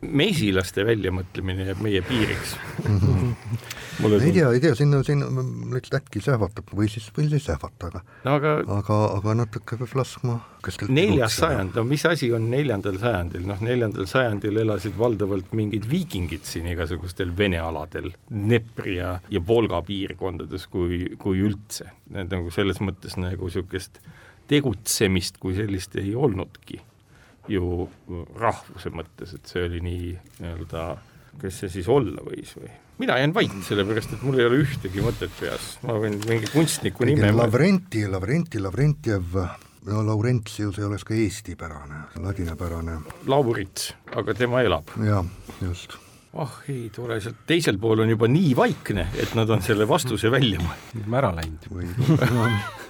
mesilaste 0.00 0.84
väljamõtlemine 0.86 1.66
jääb 1.70 1.82
meie 1.82 2.02
piiriks. 2.06 2.56
Ei 3.98 4.30
tea, 4.30 4.52
ei 4.54 4.60
tea, 4.62 4.76
sinna, 4.78 5.00
sinna 5.02 5.26
lihtsalt 5.74 5.96
äkki 6.04 6.20
sähvatab 6.22 6.68
või 6.70 6.86
siis, 6.86 7.08
või 7.16 7.24
siis 7.24 7.40
ei 7.40 7.42
sähvata, 7.48 7.88
aga 7.88 8.02
no 8.28 8.36
aga 8.38 8.52
aga, 8.76 8.98
aga 9.16 9.32
natuke 9.40 9.74
peab 9.80 9.96
laskma 9.98 10.36
neljas 10.86 11.34
sajand, 11.40 11.74
no 11.74 11.82
mis 11.88 12.04
asi 12.06 12.28
on 12.30 12.46
neljandal 12.52 13.00
sajandil, 13.02 13.42
noh 13.50 13.58
neljandal 13.66 14.06
sajandil 14.06 14.62
elasid 14.62 14.94
valdavalt 14.98 15.50
mingid 15.58 15.88
viikingid 15.90 16.46
siin 16.46 16.70
igasugustel 16.70 17.34
Vene 17.34 17.58
aladel, 17.58 18.12
Dnepri 18.30 19.00
ja, 19.00 19.16
ja 19.34 19.42
Volga 19.50 19.82
piirkondades, 19.82 20.68
kui, 20.70 21.16
kui 21.18 21.42
üldse. 21.50 21.90
Need 22.14 22.30
nagu 22.30 22.54
selles 22.54 22.78
mõttes 22.78 23.18
nagu 23.18 23.50
niisugust 23.50 23.98
tegutsemist 24.48 25.38
kui 25.42 25.56
sellist 25.56 25.96
ei 26.00 26.14
olnudki 26.16 26.80
ju 27.48 27.86
rahvuse 28.38 28.92
mõttes, 28.92 29.32
et 29.36 29.48
see 29.48 29.64
oli 29.68 29.80
nii 29.84 30.10
nii-öelda, 30.40 30.88
kes 31.40 31.62
see 31.62 31.72
siis 31.78 31.88
olla 31.92 32.24
võis 32.26 32.52
või? 32.58 32.70
mina 32.98 33.18
jään 33.20 33.34
vait, 33.34 33.54
sellepärast 33.68 34.16
et 34.16 34.26
mul 34.26 34.40
ei 34.40 34.48
ole 34.48 34.58
ühtegi 34.64 35.04
mõtet 35.04 35.32
peas, 35.38 35.76
ma 35.86 35.96
võin 36.02 36.18
mingi 36.28 36.50
kunstniku 36.52 37.06
nime 37.08 37.30
Lavrenti, 37.32 38.04
Lavrenti, 38.10 38.60
Lavrentjev, 38.62 39.38
no 39.88 40.02
Laurentius 40.06 40.80
ei 40.80 40.88
oleks 40.88 41.06
ka 41.08 41.16
eestipärane, 41.16 42.02
ladinapärane. 42.24 42.98
Laurits, 43.30 43.92
aga 44.18 44.36
tema 44.36 44.64
elab. 44.66 44.92
jah, 45.04 45.24
just 45.62 45.96
ah 46.38 46.58
ei, 46.68 46.90
tore, 46.94 47.16
sealt 47.24 47.46
teisel 47.48 47.78
pool 47.80 48.04
on 48.04 48.12
juba 48.12 48.28
nii 48.30 48.52
vaikne, 48.58 49.08
et 49.18 49.32
nad 49.38 49.48
on 49.50 49.62
selle 49.64 49.88
vastuse 49.88 50.30
välja 50.30 50.60
mõelnud. 50.60 51.08
ära 51.22 51.32
läinud. 51.38 51.64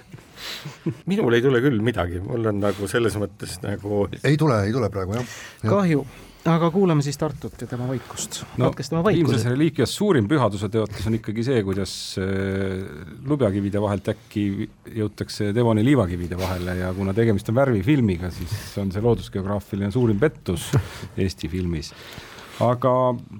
minul 1.10 1.36
ei 1.36 1.44
tule 1.44 1.60
küll 1.64 1.82
midagi, 1.84 2.22
mul 2.24 2.52
on 2.52 2.62
nagu 2.62 2.88
selles 2.90 3.18
mõttes 3.20 3.58
nagu 3.64 4.06
ei 4.22 4.38
tule, 4.40 4.62
ei 4.66 4.74
tule 4.74 4.90
praegu 4.92 5.18
jah. 5.18 5.36
Ja.. 5.62 5.68
kahju. 5.70 6.06
Aga 6.48 6.68
kuulame 6.72 7.02
siis 7.04 7.18
Tartut 7.18 7.60
ja 7.60 7.66
tema 7.68 7.84
vaikust. 7.90 8.38
No,. 8.62 8.70
viimses 9.04 9.42
reliikias 9.50 9.90
suurim 9.98 10.28
pühaduse 10.30 10.70
teotus 10.72 11.08
on 11.10 11.18
ikkagi 11.18 11.42
see, 11.44 11.58
kuidas 11.66 11.92
äh, 12.22 12.86
lubjakivide 13.28 13.82
vahelt 13.82 14.08
äkki 14.14 14.44
jõutakse 14.96 15.50
Devoni 15.52 15.84
liivakivide 15.84 16.38
vahele 16.40 16.78
ja 16.78 16.92
kuna 16.96 17.12
tegemist 17.16 17.50
on 17.52 17.58
värvifilmiga, 17.58 18.30
siis 18.32 18.54
on 18.80 18.94
see 18.94 19.04
loodusgeograafiline 19.04 19.90
suurim 19.92 20.22
pettus 20.22 20.70
Eesti 21.18 21.50
filmis 21.52 21.92
aga 22.64 22.92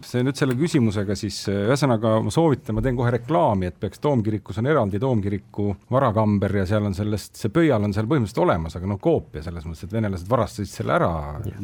see 0.07 0.23
nüüd 0.27 0.39
selle 0.39 0.55
küsimusega 0.59 1.17
siis, 1.19 1.41
ühesõnaga 1.51 2.19
ma 2.25 2.33
soovitan, 2.35 2.77
ma 2.77 2.85
teen 2.85 2.99
kohe 2.99 3.13
reklaami, 3.15 3.71
et 3.71 3.79
peaks 3.81 4.03
Toomkirikus 4.05 4.61
on 4.63 4.71
eraldi 4.71 5.01
Toomkiriku 5.03 5.71
varakamber 5.91 6.61
ja 6.61 6.67
seal 6.69 6.87
on 6.89 6.97
sellest, 6.97 7.37
see 7.41 7.53
pöial 7.55 7.85
on 7.85 7.95
seal 7.97 8.09
põhimõtteliselt 8.11 8.45
olemas, 8.45 8.79
aga 8.79 8.91
noh, 8.91 9.01
koopia 9.03 9.43
selles 9.45 9.67
mõttes, 9.67 9.87
et 9.87 9.97
venelased 9.99 10.31
varastasid 10.31 10.73
selle 10.73 10.95
ära 10.99 11.11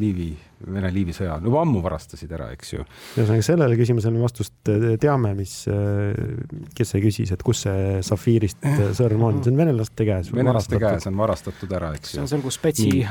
Liivi, 0.00 0.32
Vene 0.64 0.90
Liivi 0.94 1.14
sõja, 1.16 1.36
juba 1.44 1.62
ammu 1.64 1.82
varastasid 1.84 2.32
ära, 2.34 2.50
eks 2.54 2.74
ju. 2.74 2.84
ühesõnaga 3.18 3.46
sellele 3.46 3.78
küsimusele 3.78 4.20
vastust 4.22 4.72
teame, 5.02 5.34
mis, 5.38 5.56
kes 6.76 6.94
see 6.94 7.02
küsis, 7.04 7.34
et 7.34 7.44
kus 7.44 7.64
see 7.66 8.00
safiirist 8.06 8.64
sõrm 8.98 9.26
on, 9.28 9.42
see 9.44 9.52
on 9.54 9.60
venelaste 9.60 10.08
käes. 10.08 10.32
venelaste 10.34 10.80
käes 10.82 11.08
on 11.10 11.18
varastatud 11.20 11.72
ära, 11.76 11.92
eks 11.98 12.14
ju. 12.14 12.18
see 12.18 12.24
on 12.24 12.32
seal, 12.32 12.44
kus 12.44 12.60
Pätsi 12.64 13.04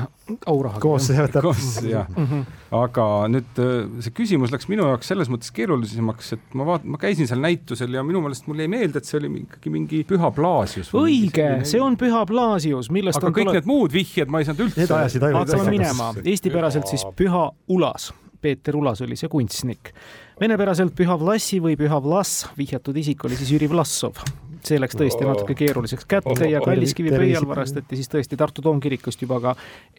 aurahaga. 0.49 0.81
koos, 0.83 1.09
jah, 1.13 1.29
täpselt. 1.31 1.89
jah, 1.91 2.09
mhm. 2.09 2.45
aga 2.79 3.07
nüüd 3.31 3.63
see 4.03 4.15
küsimus 4.15 4.53
läks 4.53 4.69
minu 4.71 4.87
jaoks 4.89 5.11
selles 5.11 5.31
mõttes 5.31 5.53
keerulisemaks, 5.55 6.33
et 6.37 6.57
ma 6.57 6.67
vaat-, 6.67 6.87
ma 6.87 6.99
käisin 7.01 7.29
seal 7.29 7.41
näitusel 7.43 7.93
ja 7.93 8.03
minu 8.05 8.23
meelest 8.23 8.47
mulle 8.49 8.65
jäi 8.65 8.73
meelde, 8.73 9.01
et 9.01 9.09
see 9.09 9.19
oli 9.21 9.31
ikkagi 9.43 9.73
mingi 9.73 10.01
Püha 10.07 10.31
Blasius. 10.35 10.91
õige, 10.97 11.49
see 11.69 11.81
on 11.83 11.97
Püha 11.99 12.23
Blasius, 12.29 12.89
millest 12.93 13.21
aga 13.21 13.33
kõik 13.33 13.49
tule... 13.49 13.57
need 13.59 13.69
muud 13.69 13.93
vihjed 13.93 14.31
ma 14.31 14.41
ei 14.41 14.47
saanud 14.47 14.65
üldse. 14.67 14.81
Need 14.83 14.95
ajasid 14.97 15.27
ainult. 15.27 15.53
hakkame 15.53 15.75
minema, 15.75 16.09
eestipäraselt 16.33 16.89
siis 16.91 17.05
Püha 17.17 17.42
Ulas. 17.67 18.11
Peeter 18.41 18.75
Ulas 18.75 19.01
oli 19.01 19.15
see 19.15 19.31
kunstnik. 19.31 19.93
venepäraselt 20.39 20.95
Püha 20.95 21.19
Vlassi 21.19 21.61
või 21.63 21.77
Püha 21.79 22.01
Vlas, 22.03 22.43
vihjatud 22.57 22.97
isik 22.97 23.23
oli 23.25 23.39
siis 23.39 23.53
Jüri 23.55 23.69
Vlassov 23.71 24.19
see 24.67 24.79
läks 24.81 24.97
tõesti 24.99 25.27
natuke 25.27 25.55
keeruliseks 25.57 26.07
kätte 26.09 26.49
ja 26.49 26.61
Kalliskivi 26.63 27.11
pöial 27.13 27.47
varastati 27.47 27.99
siis 27.99 28.11
tõesti 28.11 28.39
Tartu 28.39 28.63
toomkirikust 28.65 29.21
juba 29.25 29.39
ka 29.43 29.55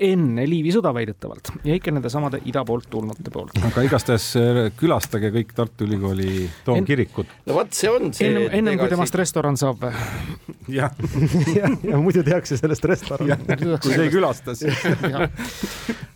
enne 0.08 0.46
Liivi 0.48 0.72
sõda 0.74 0.94
väidetavalt 0.96 1.52
ja 1.66 1.76
ikka 1.78 1.94
nende 1.94 2.12
samade 2.12 2.40
ida 2.48 2.64
poolt 2.66 2.88
tulnute 2.90 3.32
poolt. 3.34 3.58
aga 3.70 3.84
igastahes 3.86 4.30
äh, 4.40 4.60
külastage 4.78 5.32
kõik 5.34 5.54
Tartu 5.56 5.88
Ülikooli 5.88 6.48
toomkirikut 6.66 7.28
en.... 7.28 7.40
no 7.50 7.58
vot, 7.60 7.72
see 7.76 7.92
on 7.92 8.12
see. 8.16 8.30
ennem, 8.30 8.48
ennem 8.60 8.80
kui 8.80 8.92
temast 8.92 9.20
restoran 9.20 9.58
saab. 9.60 9.84
jah 10.78 10.92
ja, 11.58 11.68
ja 11.82 12.00
muidu 12.00 12.24
tehakse 12.24 12.58
sellest 12.60 12.84
restorani. 12.88 13.36
kui 13.82 13.92
see 13.92 14.06
ei 14.06 14.12
külasta, 14.12 14.56
siis 14.58 14.84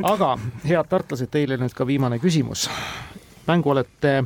aga 0.03 0.35
head 0.65 0.91
tartlased, 0.91 1.31
teile 1.33 1.59
nüüd 1.61 1.75
ka 1.77 1.87
viimane 1.87 2.21
küsimus. 2.23 2.69
mängu 3.49 3.73
olete 3.75 4.19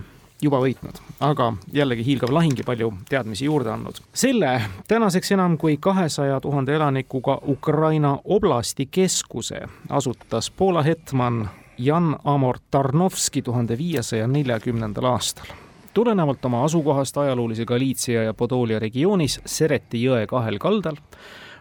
juba 0.42 0.58
võitnud, 0.62 0.98
aga 1.22 1.52
jällegi 1.72 2.04
hiilgav 2.06 2.32
lahing 2.34 2.58
ja 2.58 2.66
palju 2.66 2.92
teadmisi 3.08 3.46
juurde 3.46 3.70
andnud. 3.70 4.00
selle 4.14 4.52
tänaseks 4.88 5.32
enam 5.32 5.56
kui 5.58 5.76
kahesaja 5.76 6.40
tuhande 6.40 6.74
elanikuga 6.74 7.38
Ukraina 7.48 8.18
oblasti 8.24 8.86
keskuse 8.90 9.62
asutas 9.88 10.50
Poola 10.50 10.82
hetman 10.82 11.48
Jan 11.78 12.16
Amor 12.24 12.58
Tarnovski 12.70 13.42
tuhande 13.42 13.78
viiesaja 13.78 14.26
neljakümnendal 14.28 15.04
aastal. 15.04 15.46
Tulenevalt 15.94 16.44
oma 16.44 16.64
asukohast 16.64 17.16
ajaloolise 17.18 17.64
Galiitsia 17.64 18.22
ja 18.22 18.34
Podolia 18.34 18.78
regioonis 18.78 19.40
Sereti 19.44 20.02
jõe 20.04 20.26
kahel 20.26 20.58
kaldal 20.58 20.96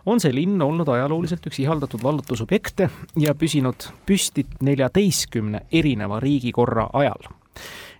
on 0.05 0.19
see 0.19 0.34
linn 0.34 0.61
olnud 0.61 0.88
ajalooliselt 0.88 1.45
üks 1.47 1.59
ihaldatud 1.61 2.03
vallutusobjekte 2.03 2.89
ja 3.19 3.36
püsinud 3.36 3.91
püsti 4.05 4.45
neljateistkümne 4.61 5.65
erineva 5.71 6.19
riigikorra 6.19 6.89
ajal 6.93 7.29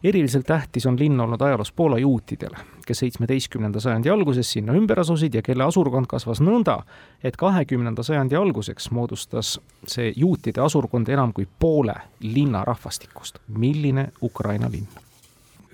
eriliselt 0.04 0.46
tähtis 0.46 0.86
on 0.86 1.00
linn 1.00 1.20
olnud 1.20 1.42
ajaloos 1.42 1.72
Poola 1.72 1.98
juutidele, 2.00 2.58
kes 2.86 3.04
seitsmeteistkümnenda 3.04 3.80
sajandi 3.80 4.10
alguses 4.10 4.52
sinna 4.52 4.74
ümber 4.78 5.00
asusid 5.00 5.34
ja 5.34 5.42
kelle 5.46 5.64
asurkond 5.64 6.10
kasvas 6.10 6.42
nõnda, 6.42 6.82
et 7.24 7.38
kahekümnenda 7.38 8.04
sajandi 8.04 8.36
alguseks 8.36 8.92
moodustas 8.92 9.60
see 9.88 10.14
juutide 10.16 10.62
asurkond 10.62 11.10
enam 11.10 11.34
kui 11.34 11.48
poole 11.60 11.96
linna 12.22 12.66
rahvastikust. 12.66 13.40
milline 13.48 14.12
Ukraina 14.22 14.72
linn? 14.72 14.88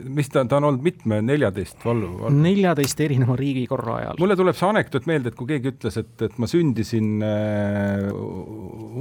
mis 0.04 0.30
ta, 0.30 0.44
ta 0.46 0.58
on 0.60 0.68
olnud 0.70 0.84
mitme, 0.86 1.20
neljateist 1.26 1.86
vallu, 1.86 2.10
vallu.? 2.22 2.42
neljateist 2.44 3.00
erineva 3.02 3.36
riigikorra 3.40 3.96
ajal. 4.02 4.20
mulle 4.22 4.36
tuleb 4.38 4.58
see 4.58 4.70
anekdoot 4.70 5.08
meelde, 5.10 5.32
et 5.32 5.38
kui 5.40 5.50
keegi 5.50 5.72
ütles, 5.74 5.98
et, 6.02 6.12
et 6.28 6.38
ma 6.42 6.50
sündisin 6.50 7.24
äh, 7.26 8.12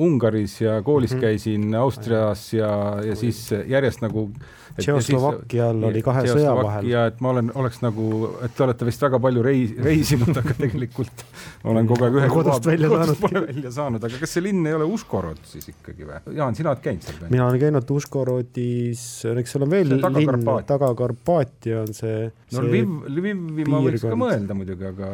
Ungaris 0.06 0.60
ja 0.62 0.80
koolis 0.82 1.12
mm 1.12 1.18
-hmm. 1.18 1.20
käisin 1.20 1.74
Austrias 1.74 2.52
ja, 2.54 2.70
ja 3.04 3.16
siis 3.16 3.50
järjest 3.66 4.00
nagu 4.00 4.30
Tšehhoslovakkial 4.76 5.84
oli 5.88 6.02
kahe 6.04 6.24
sõja 6.28 6.52
vahel. 6.58 6.88
ja 6.90 7.06
et 7.10 7.20
ma 7.24 7.32
olen, 7.32 7.50
oleks 7.56 7.80
nagu, 7.84 8.06
et 8.44 8.54
te 8.56 8.64
olete 8.66 8.88
vist 8.88 9.02
väga 9.06 9.20
palju 9.22 9.44
reis, 9.46 9.72
reisinud, 9.86 10.32
aga 10.36 10.56
tegelikult 10.58 11.24
olen 11.72 11.88
kogu 11.88 12.08
aeg 12.08 12.18
ühe 12.20 12.30
kodust 12.32 12.68
välja 12.68 12.90
saanud. 12.92 13.20
Pole 13.22 13.42
välja 13.46 13.72
saanud, 13.78 14.06
aga 14.08 14.22
kas 14.22 14.36
see 14.36 14.44
linn 14.44 14.68
ei 14.68 14.76
ole 14.76 14.88
Uškorod 14.96 15.40
siis 15.48 15.70
ikkagi 15.72 16.08
või? 16.08 16.20
Jaan, 16.36 16.58
sina 16.58 16.72
oled 16.74 16.82
käinud 16.84 17.06
seal? 17.06 17.28
mina 17.32 17.46
olen 17.48 17.62
käinud 17.62 17.92
Uškorodis, 17.96 19.04
eks 19.32 19.56
seal 19.56 19.66
on 19.66 19.72
veel 19.72 19.94
linn, 19.94 20.50
Taga-Karpaatia 20.66 21.84
on 21.84 21.94
see. 21.96 22.26
no 22.56 22.66
Lviv, 22.66 22.98
Lvivi 23.12 23.70
ma 23.70 23.80
võiks 23.86 24.04
ka 24.04 24.18
mõelda 24.18 24.56
muidugi, 24.58 24.90
aga 24.92 25.12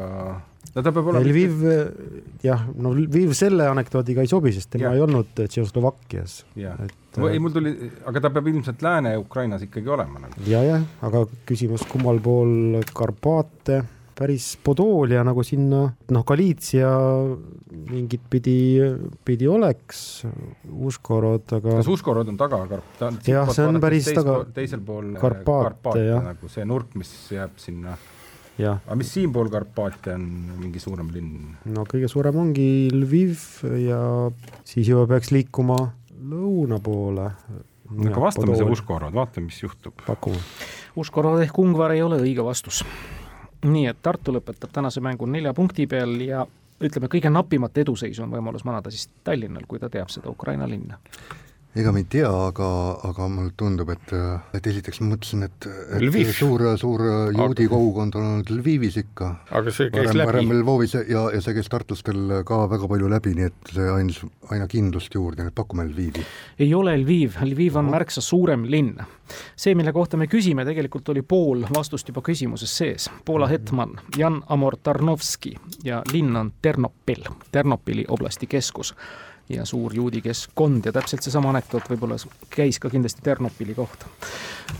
no 0.72 0.82
ta 0.82 0.90
peab 0.90 1.12
olema. 1.12 1.26
Lviv, 1.26 1.62
jah, 2.44 2.66
no 2.74 2.94
Lviv 2.96 3.36
selle 3.38 3.68
anekdoodiga 3.70 4.24
ei 4.24 4.30
sobi, 4.30 4.54
sest 4.56 4.72
tema 4.74 4.90
ja. 4.90 4.96
ei 4.98 5.06
olnud 5.06 5.30
Tšehhoslovakkias. 5.38 6.42
et 6.58 6.98
ei, 7.28 7.40
mul 7.42 7.52
tuli, 7.54 7.72
aga 8.08 8.22
ta 8.24 8.30
peab 8.32 8.46
ilmselt 8.52 8.84
Lääne-Ukrainas 8.84 9.66
ikkagi 9.66 9.90
olema 9.92 10.22
nagu. 10.22 10.44
ja, 10.48 10.62
jah, 10.64 10.86
aga 11.04 11.24
küsimus, 11.48 11.84
kummal 11.90 12.20
pool 12.24 12.80
Karpaate, 12.94 13.82
päris 14.16 14.52
Podolia 14.64 15.24
nagu 15.26 15.44
sinna, 15.46 15.82
noh, 16.12 16.24
Galiitsia 16.28 16.92
mingit 17.72 18.24
pidi, 18.30 18.56
pidi 19.24 19.48
oleks, 19.48 20.22
Uškorod, 20.68 21.46
aga. 21.58 21.78
kas 21.80 21.92
Uškorod 21.92 22.32
on 22.32 22.40
taga 22.40 22.62
Karp-? 22.70 23.04
jah, 23.28 23.52
see 23.52 23.68
on 23.68 23.80
päris 23.82 24.08
teis, 24.10 24.18
taga. 24.20 24.40
teisel 24.54 24.82
pool 24.86 25.14
Karpaate, 25.20 25.68
Karpaate, 25.68 26.08
jah. 26.08 26.26
nagu 26.32 26.52
see 26.52 26.66
nurk, 26.68 26.96
mis 27.00 27.12
jääb 27.32 27.56
sinna 27.60 27.96
aga 28.60 28.96
mis 28.98 29.10
siinpool 29.14 29.48
Karpaatia 29.52 30.14
on 30.18 30.26
mingi 30.60 30.80
suurem 30.82 31.08
linn? 31.14 31.56
no 31.72 31.86
kõige 31.88 32.10
suurem 32.10 32.36
ongi 32.42 32.90
Lviv 32.92 33.64
ja 33.80 34.00
siis 34.68 34.90
juba 34.90 35.06
peaks 35.14 35.32
liikuma 35.32 35.78
lõuna 36.30 36.78
poole. 36.82 37.30
no 37.90 38.08
aga 38.10 38.20
vastame 38.20 38.56
see 38.56 38.70
Uškorod, 38.76 39.14
vaatame, 39.14 39.50
mis 39.50 39.62
juhtub. 39.62 39.94
pakume. 40.06 40.40
Uškorod 40.96 41.42
ehk 41.42 41.58
Ungvar 41.58 41.92
ei 41.92 42.02
ole 42.02 42.20
õige 42.22 42.44
vastus. 42.44 42.84
nii 43.62 43.86
et 43.86 44.02
Tartu 44.02 44.32
lõpetab 44.34 44.72
tänase 44.72 45.00
mängu 45.00 45.26
nelja 45.26 45.54
punkti 45.54 45.86
peal 45.86 46.20
ja 46.20 46.46
ütleme, 46.82 47.06
kõige 47.06 47.30
napimat 47.30 47.78
eduseisu 47.78 48.24
on 48.24 48.32
võimalus 48.32 48.64
manada 48.64 48.90
siis 48.90 49.08
Tallinnal, 49.24 49.68
kui 49.68 49.78
ta 49.78 49.90
teab 49.90 50.10
seda 50.10 50.30
Ukraina 50.30 50.68
linna 50.68 50.98
ega 51.72 51.92
ma 51.92 52.00
ei 52.02 52.06
tea, 52.10 52.28
aga, 52.28 52.66
aga 53.08 53.26
mulle 53.32 53.54
tundub, 53.56 53.88
et, 53.94 54.10
et 54.52 54.66
esiteks 54.68 55.00
ma 55.00 55.14
mõtlesin, 55.14 55.46
et, 55.46 55.68
et 55.96 56.02
Lviv. 56.04 56.32
suur, 56.36 56.64
suur 56.80 57.04
juudi 57.32 57.64
aga... 57.64 57.70
kogukond 57.72 58.18
on 58.20 58.26
olnud 58.28 58.52
Lvivis 58.52 58.98
ikka. 59.00 59.30
aga 59.56 59.72
see 59.72 59.88
käis 59.88 60.10
varem, 60.10 60.20
läbi. 60.20 60.28
varem 60.28 60.52
Lvovis 60.58 60.96
ja, 60.98 61.24
ja 61.32 61.40
see 61.40 61.56
käis 61.56 61.72
tartlastel 61.72 62.36
ka 62.48 62.60
väga 62.72 62.90
palju 62.92 63.08
läbi, 63.14 63.32
nii 63.38 63.48
et 63.48 63.72
see 63.72 63.88
andis 63.94 64.20
aina 64.52 64.68
kindlust 64.68 65.16
juurde, 65.16 65.40
nii 65.40 65.54
et 65.54 65.56
pakume 65.62 65.88
Lvivi. 65.88 66.26
ei 66.60 66.70
ole 66.76 66.98
Lviv, 67.00 67.40
Lviv 67.48 67.80
on 67.80 67.88
märksa 67.94 68.20
suurem 68.20 68.68
linn. 68.68 69.00
see, 69.56 69.72
mille 69.74 69.96
kohta 69.96 70.20
me 70.20 70.28
küsime, 70.28 70.68
tegelikult 70.68 71.08
oli 71.08 71.24
pool 71.24 71.64
vastust 71.72 72.12
juba 72.12 72.20
küsimuses 72.20 72.76
sees. 72.82 73.08
Poola 73.24 73.48
mhm. 73.48 73.52
hetman 73.52 73.98
Jan 74.18 74.42
Amor 74.52 74.76
Tarnovski 74.76 75.56
ja 75.88 76.02
linn 76.12 76.36
on 76.36 76.52
Ternopil, 76.60 77.24
Ternopili 77.52 78.04
oblasti 78.12 78.46
keskus 78.46 78.92
ja 79.48 79.64
suur 79.66 79.94
juudi 79.94 80.20
keskkond 80.22 80.86
ja 80.86 80.92
täpselt 80.92 81.22
seesama 81.24 81.50
anekdoot 81.52 81.88
võib-olla 81.90 82.16
käis 82.50 82.78
ka 82.80 82.90
kindlasti 82.90 83.22
Ternopili 83.22 83.74
kohta. 83.74 84.06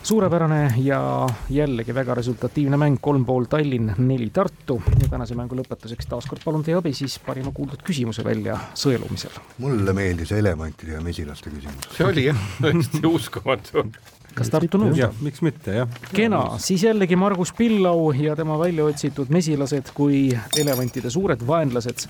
suurepärane 0.02 0.74
ja 0.76 1.28
jällegi 1.50 1.94
väga 1.94 2.14
resultatiivne 2.14 2.76
mäng, 2.76 2.98
kolm 3.00 3.24
pool 3.24 3.44
Tallinn, 3.44 3.94
neli 3.98 4.30
Tartu 4.30 4.82
ja 5.00 5.08
tänase 5.08 5.34
mängu 5.34 5.58
lõpetuseks 5.58 6.08
taas 6.08 6.26
kord 6.26 6.44
palun 6.44 6.64
teie 6.64 6.76
abi 6.78 6.94
siis 6.94 7.18
parima 7.18 7.52
kuuldud 7.52 7.82
küsimuse 7.84 8.24
välja 8.24 8.58
sõelumisel. 8.74 9.36
mulle 9.58 9.92
meeldis 9.92 10.32
elevantide 10.32 10.92
ja 10.92 11.00
mesilaste 11.00 11.50
küsimus. 11.50 11.92
see 11.96 12.06
oli 12.06 12.26
jah, 12.30 12.48
täiesti 12.60 13.06
uskumatu 13.06 13.86
kas 14.34 14.50
Tartu 14.52 14.80
nõus? 14.80 14.96
jah, 14.98 15.14
miks 15.20 15.42
mitte, 15.42 15.74
jah. 15.76 15.88
kena, 16.14 16.42
siis 16.62 16.84
jällegi 16.84 17.16
Margus 17.16 17.52
Pillau 17.56 18.12
ja 18.16 18.36
tema 18.36 18.58
välja 18.58 18.84
otsitud 18.84 19.32
mesilased 19.32 19.92
kui 19.94 20.28
elevantide 20.58 21.10
suured 21.10 21.46
vaenlased 21.46 22.06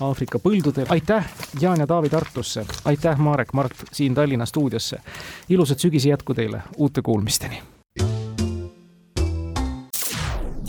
Aafrika 0.00 0.38
põldudel. 0.38 0.86
aitäh, 0.88 1.24
Jaan 1.60 1.80
ja 1.80 1.86
Taavi 1.86 2.08
Tartusse, 2.08 2.66
aitäh, 2.84 3.18
Marek, 3.18 3.52
Mart 3.52 3.84
siin 3.92 4.14
Tallinna 4.14 4.46
stuudiosse. 4.46 5.00
ilusat 5.48 5.78
sügise 5.78 6.08
jätku 6.08 6.34
teile, 6.34 6.62
uute 6.76 7.02
kuulmisteni. 7.02 7.62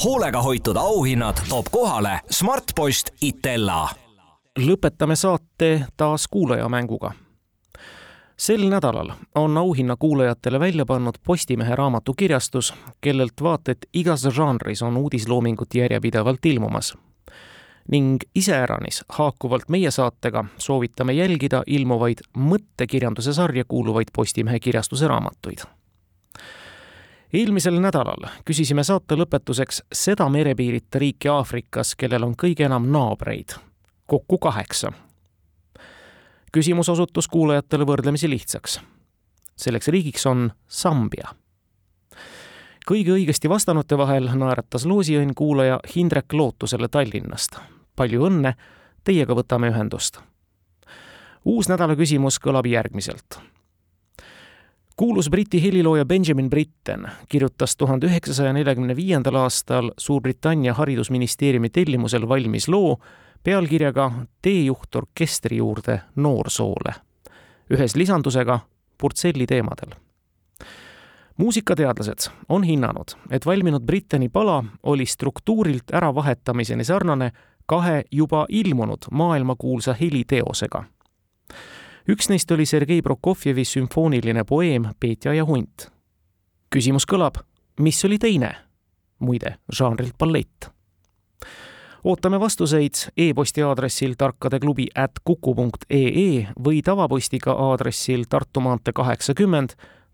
hoolega 0.03 0.41
hoitud 0.41 0.75
auhinnad 0.75 1.37
toob 1.49 1.65
kohale 1.71 2.19
Smartpost 2.29 3.09
Itella 3.21 3.89
lõpetame 4.57 5.15
saate 5.15 5.85
taas 5.97 6.27
kuulajamänguga. 6.27 7.11
Sel 8.37 8.69
nädalal 8.69 9.11
on 9.35 9.57
auhinna 9.57 9.95
kuulajatele 9.95 10.59
välja 10.59 10.85
pannud 10.85 11.15
Postimehe 11.23 11.75
raamatukirjastus, 11.75 12.73
kellelt 13.01 13.41
vaata 13.41 13.71
et 13.71 13.85
igas 13.93 14.21
žanris 14.21 14.81
on 14.81 14.97
uudisloomingut 14.97 15.75
järjepidevalt 15.75 16.45
ilmumas. 16.45 16.97
ning 17.91 18.17
iseäranis 18.35 19.03
haakuvalt 19.09 19.69
meie 19.69 19.91
saatega 19.91 20.45
soovitame 20.57 21.13
jälgida 21.13 21.63
ilmuvaid 21.67 22.17
mõttekirjanduse 22.37 23.33
sarja 23.33 23.63
kuuluvaid 23.67 24.07
Postimehe 24.13 24.59
kirjastuse 24.59 25.07
raamatuid 25.07 25.63
eelmisel 27.33 27.79
nädalal 27.79 28.29
küsisime 28.45 28.83
saate 28.83 29.15
lõpetuseks 29.15 29.81
seda 29.93 30.29
merepiirita 30.29 30.99
riiki 30.99 31.29
Aafrikas, 31.31 31.95
kellel 31.95 32.23
on 32.23 32.35
kõige 32.35 32.65
enam 32.65 32.87
naabreid, 32.91 33.57
kokku 34.05 34.37
kaheksa. 34.37 34.91
Küsimus 36.51 36.89
osutus 36.89 37.27
kuulajatele 37.27 37.85
võrdlemisi 37.85 38.29
lihtsaks. 38.29 38.79
selleks 39.55 39.87
riigiks 39.87 40.25
on 40.25 40.51
Sambia. 40.67 41.35
kõige 42.91 43.11
õigesti 43.11 43.49
vastanute 43.49 43.97
vahel 43.97 44.29
naeratas 44.33 44.85
loosiõnn 44.85 45.33
kuulaja 45.35 45.79
Hindrek 45.95 46.33
Lootusele 46.33 46.87
Tallinnast. 46.87 47.57
palju 47.95 48.25
õnne, 48.29 48.53
teiega 49.03 49.33
võtame 49.33 49.69
ühendust. 49.69 50.19
uus 51.45 51.69
nädala 51.69 51.95
küsimus 51.95 52.39
kõlab 52.39 52.65
järgmiselt 52.67 53.56
kuulus 54.97 55.29
Briti 55.29 55.63
helilooja 55.63 56.05
Benjamin 56.05 56.49
Britten 56.49 57.07
kirjutas 57.29 57.77
tuhande 57.77 58.05
üheksasaja 58.05 58.53
neljakümne 58.53 58.95
viiendal 58.95 59.35
aastal 59.35 59.91
Suurbritannia 59.97 60.73
haridusministeeriumi 60.73 61.69
tellimusel 61.69 62.29
valmis 62.29 62.67
loo 62.67 62.97
pealkirjaga 63.43 64.11
Teejuht 64.41 64.95
orkestri 64.95 65.57
juurde 65.57 65.99
noorsoole, 66.15 66.93
ühes 67.69 67.95
lisandusega 67.95 68.59
Purtselli 68.97 69.45
teemadel. 69.45 69.93
muusikateadlased 71.37 72.31
on 72.49 72.63
hinnanud, 72.63 73.13
et 73.31 73.45
valminud 73.45 73.81
Britteni 73.81 74.29
pala 74.29 74.63
oli 74.83 75.05
struktuurilt 75.05 75.93
äravahetamiseni 75.93 76.83
sarnane 76.83 77.31
kahe 77.65 78.03
juba 78.11 78.45
ilmunud 78.49 79.11
maailmakuulsa 79.11 79.93
heliteosega 79.93 80.83
üks 82.07 82.29
neist 82.29 82.51
oli 82.51 82.65
Sergei 82.65 83.01
Prokofjevi 83.01 83.65
sümfooniline 83.65 84.43
poeem 84.43 84.85
Peetja 84.99 85.33
ja 85.33 85.45
hunt. 85.45 85.91
küsimus 86.69 87.05
kõlab, 87.05 87.41
mis 87.79 88.05
oli 88.05 88.17
teine? 88.17 88.55
muide, 89.19 89.55
žanrilt 89.73 90.17
ballett. 90.17 90.69
ootame 92.03 92.39
vastuseid 92.39 93.11
e-posti 93.17 93.63
aadressil 93.63 94.15
tarkadeklubi 94.17 94.87
at 94.95 95.19
kuku 95.23 95.55
punkt 95.55 95.83
ee 95.89 96.47
või 96.63 96.81
tavapostiga 96.83 97.51
aadressil 97.51 98.23
Tartu 98.29 98.59
maantee 98.59 98.93
kaheksakümmend, 98.93 99.69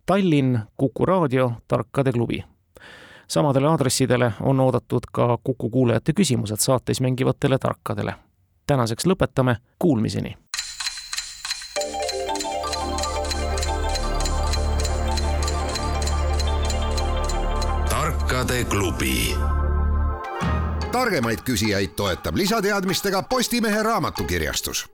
Tallinn, 0.05 0.59
Kuku 0.77 1.05
raadio, 1.05 1.51
Tarkade 1.67 2.11
klubi 2.11 2.43
samadele 3.27 3.67
aadressidele 3.67 4.33
on 4.41 4.59
oodatud 4.59 5.05
ka 5.11 5.37
Kuku 5.43 5.69
kuulajate 5.69 6.13
küsimused 6.13 6.59
saates 6.59 7.01
mängivatele 7.01 7.57
tarkadele. 7.57 8.15
tänaseks 8.67 9.05
lõpetame, 9.05 9.55
kuulmiseni 9.79 10.42
raamatuklubi. 18.43 19.35
targemaid 20.91 21.39
küsijaid 21.45 21.95
toetab 21.95 22.35
lisateadmistega 22.35 23.23
Postimehe 23.23 23.83
raamatukirjastus 23.83 24.85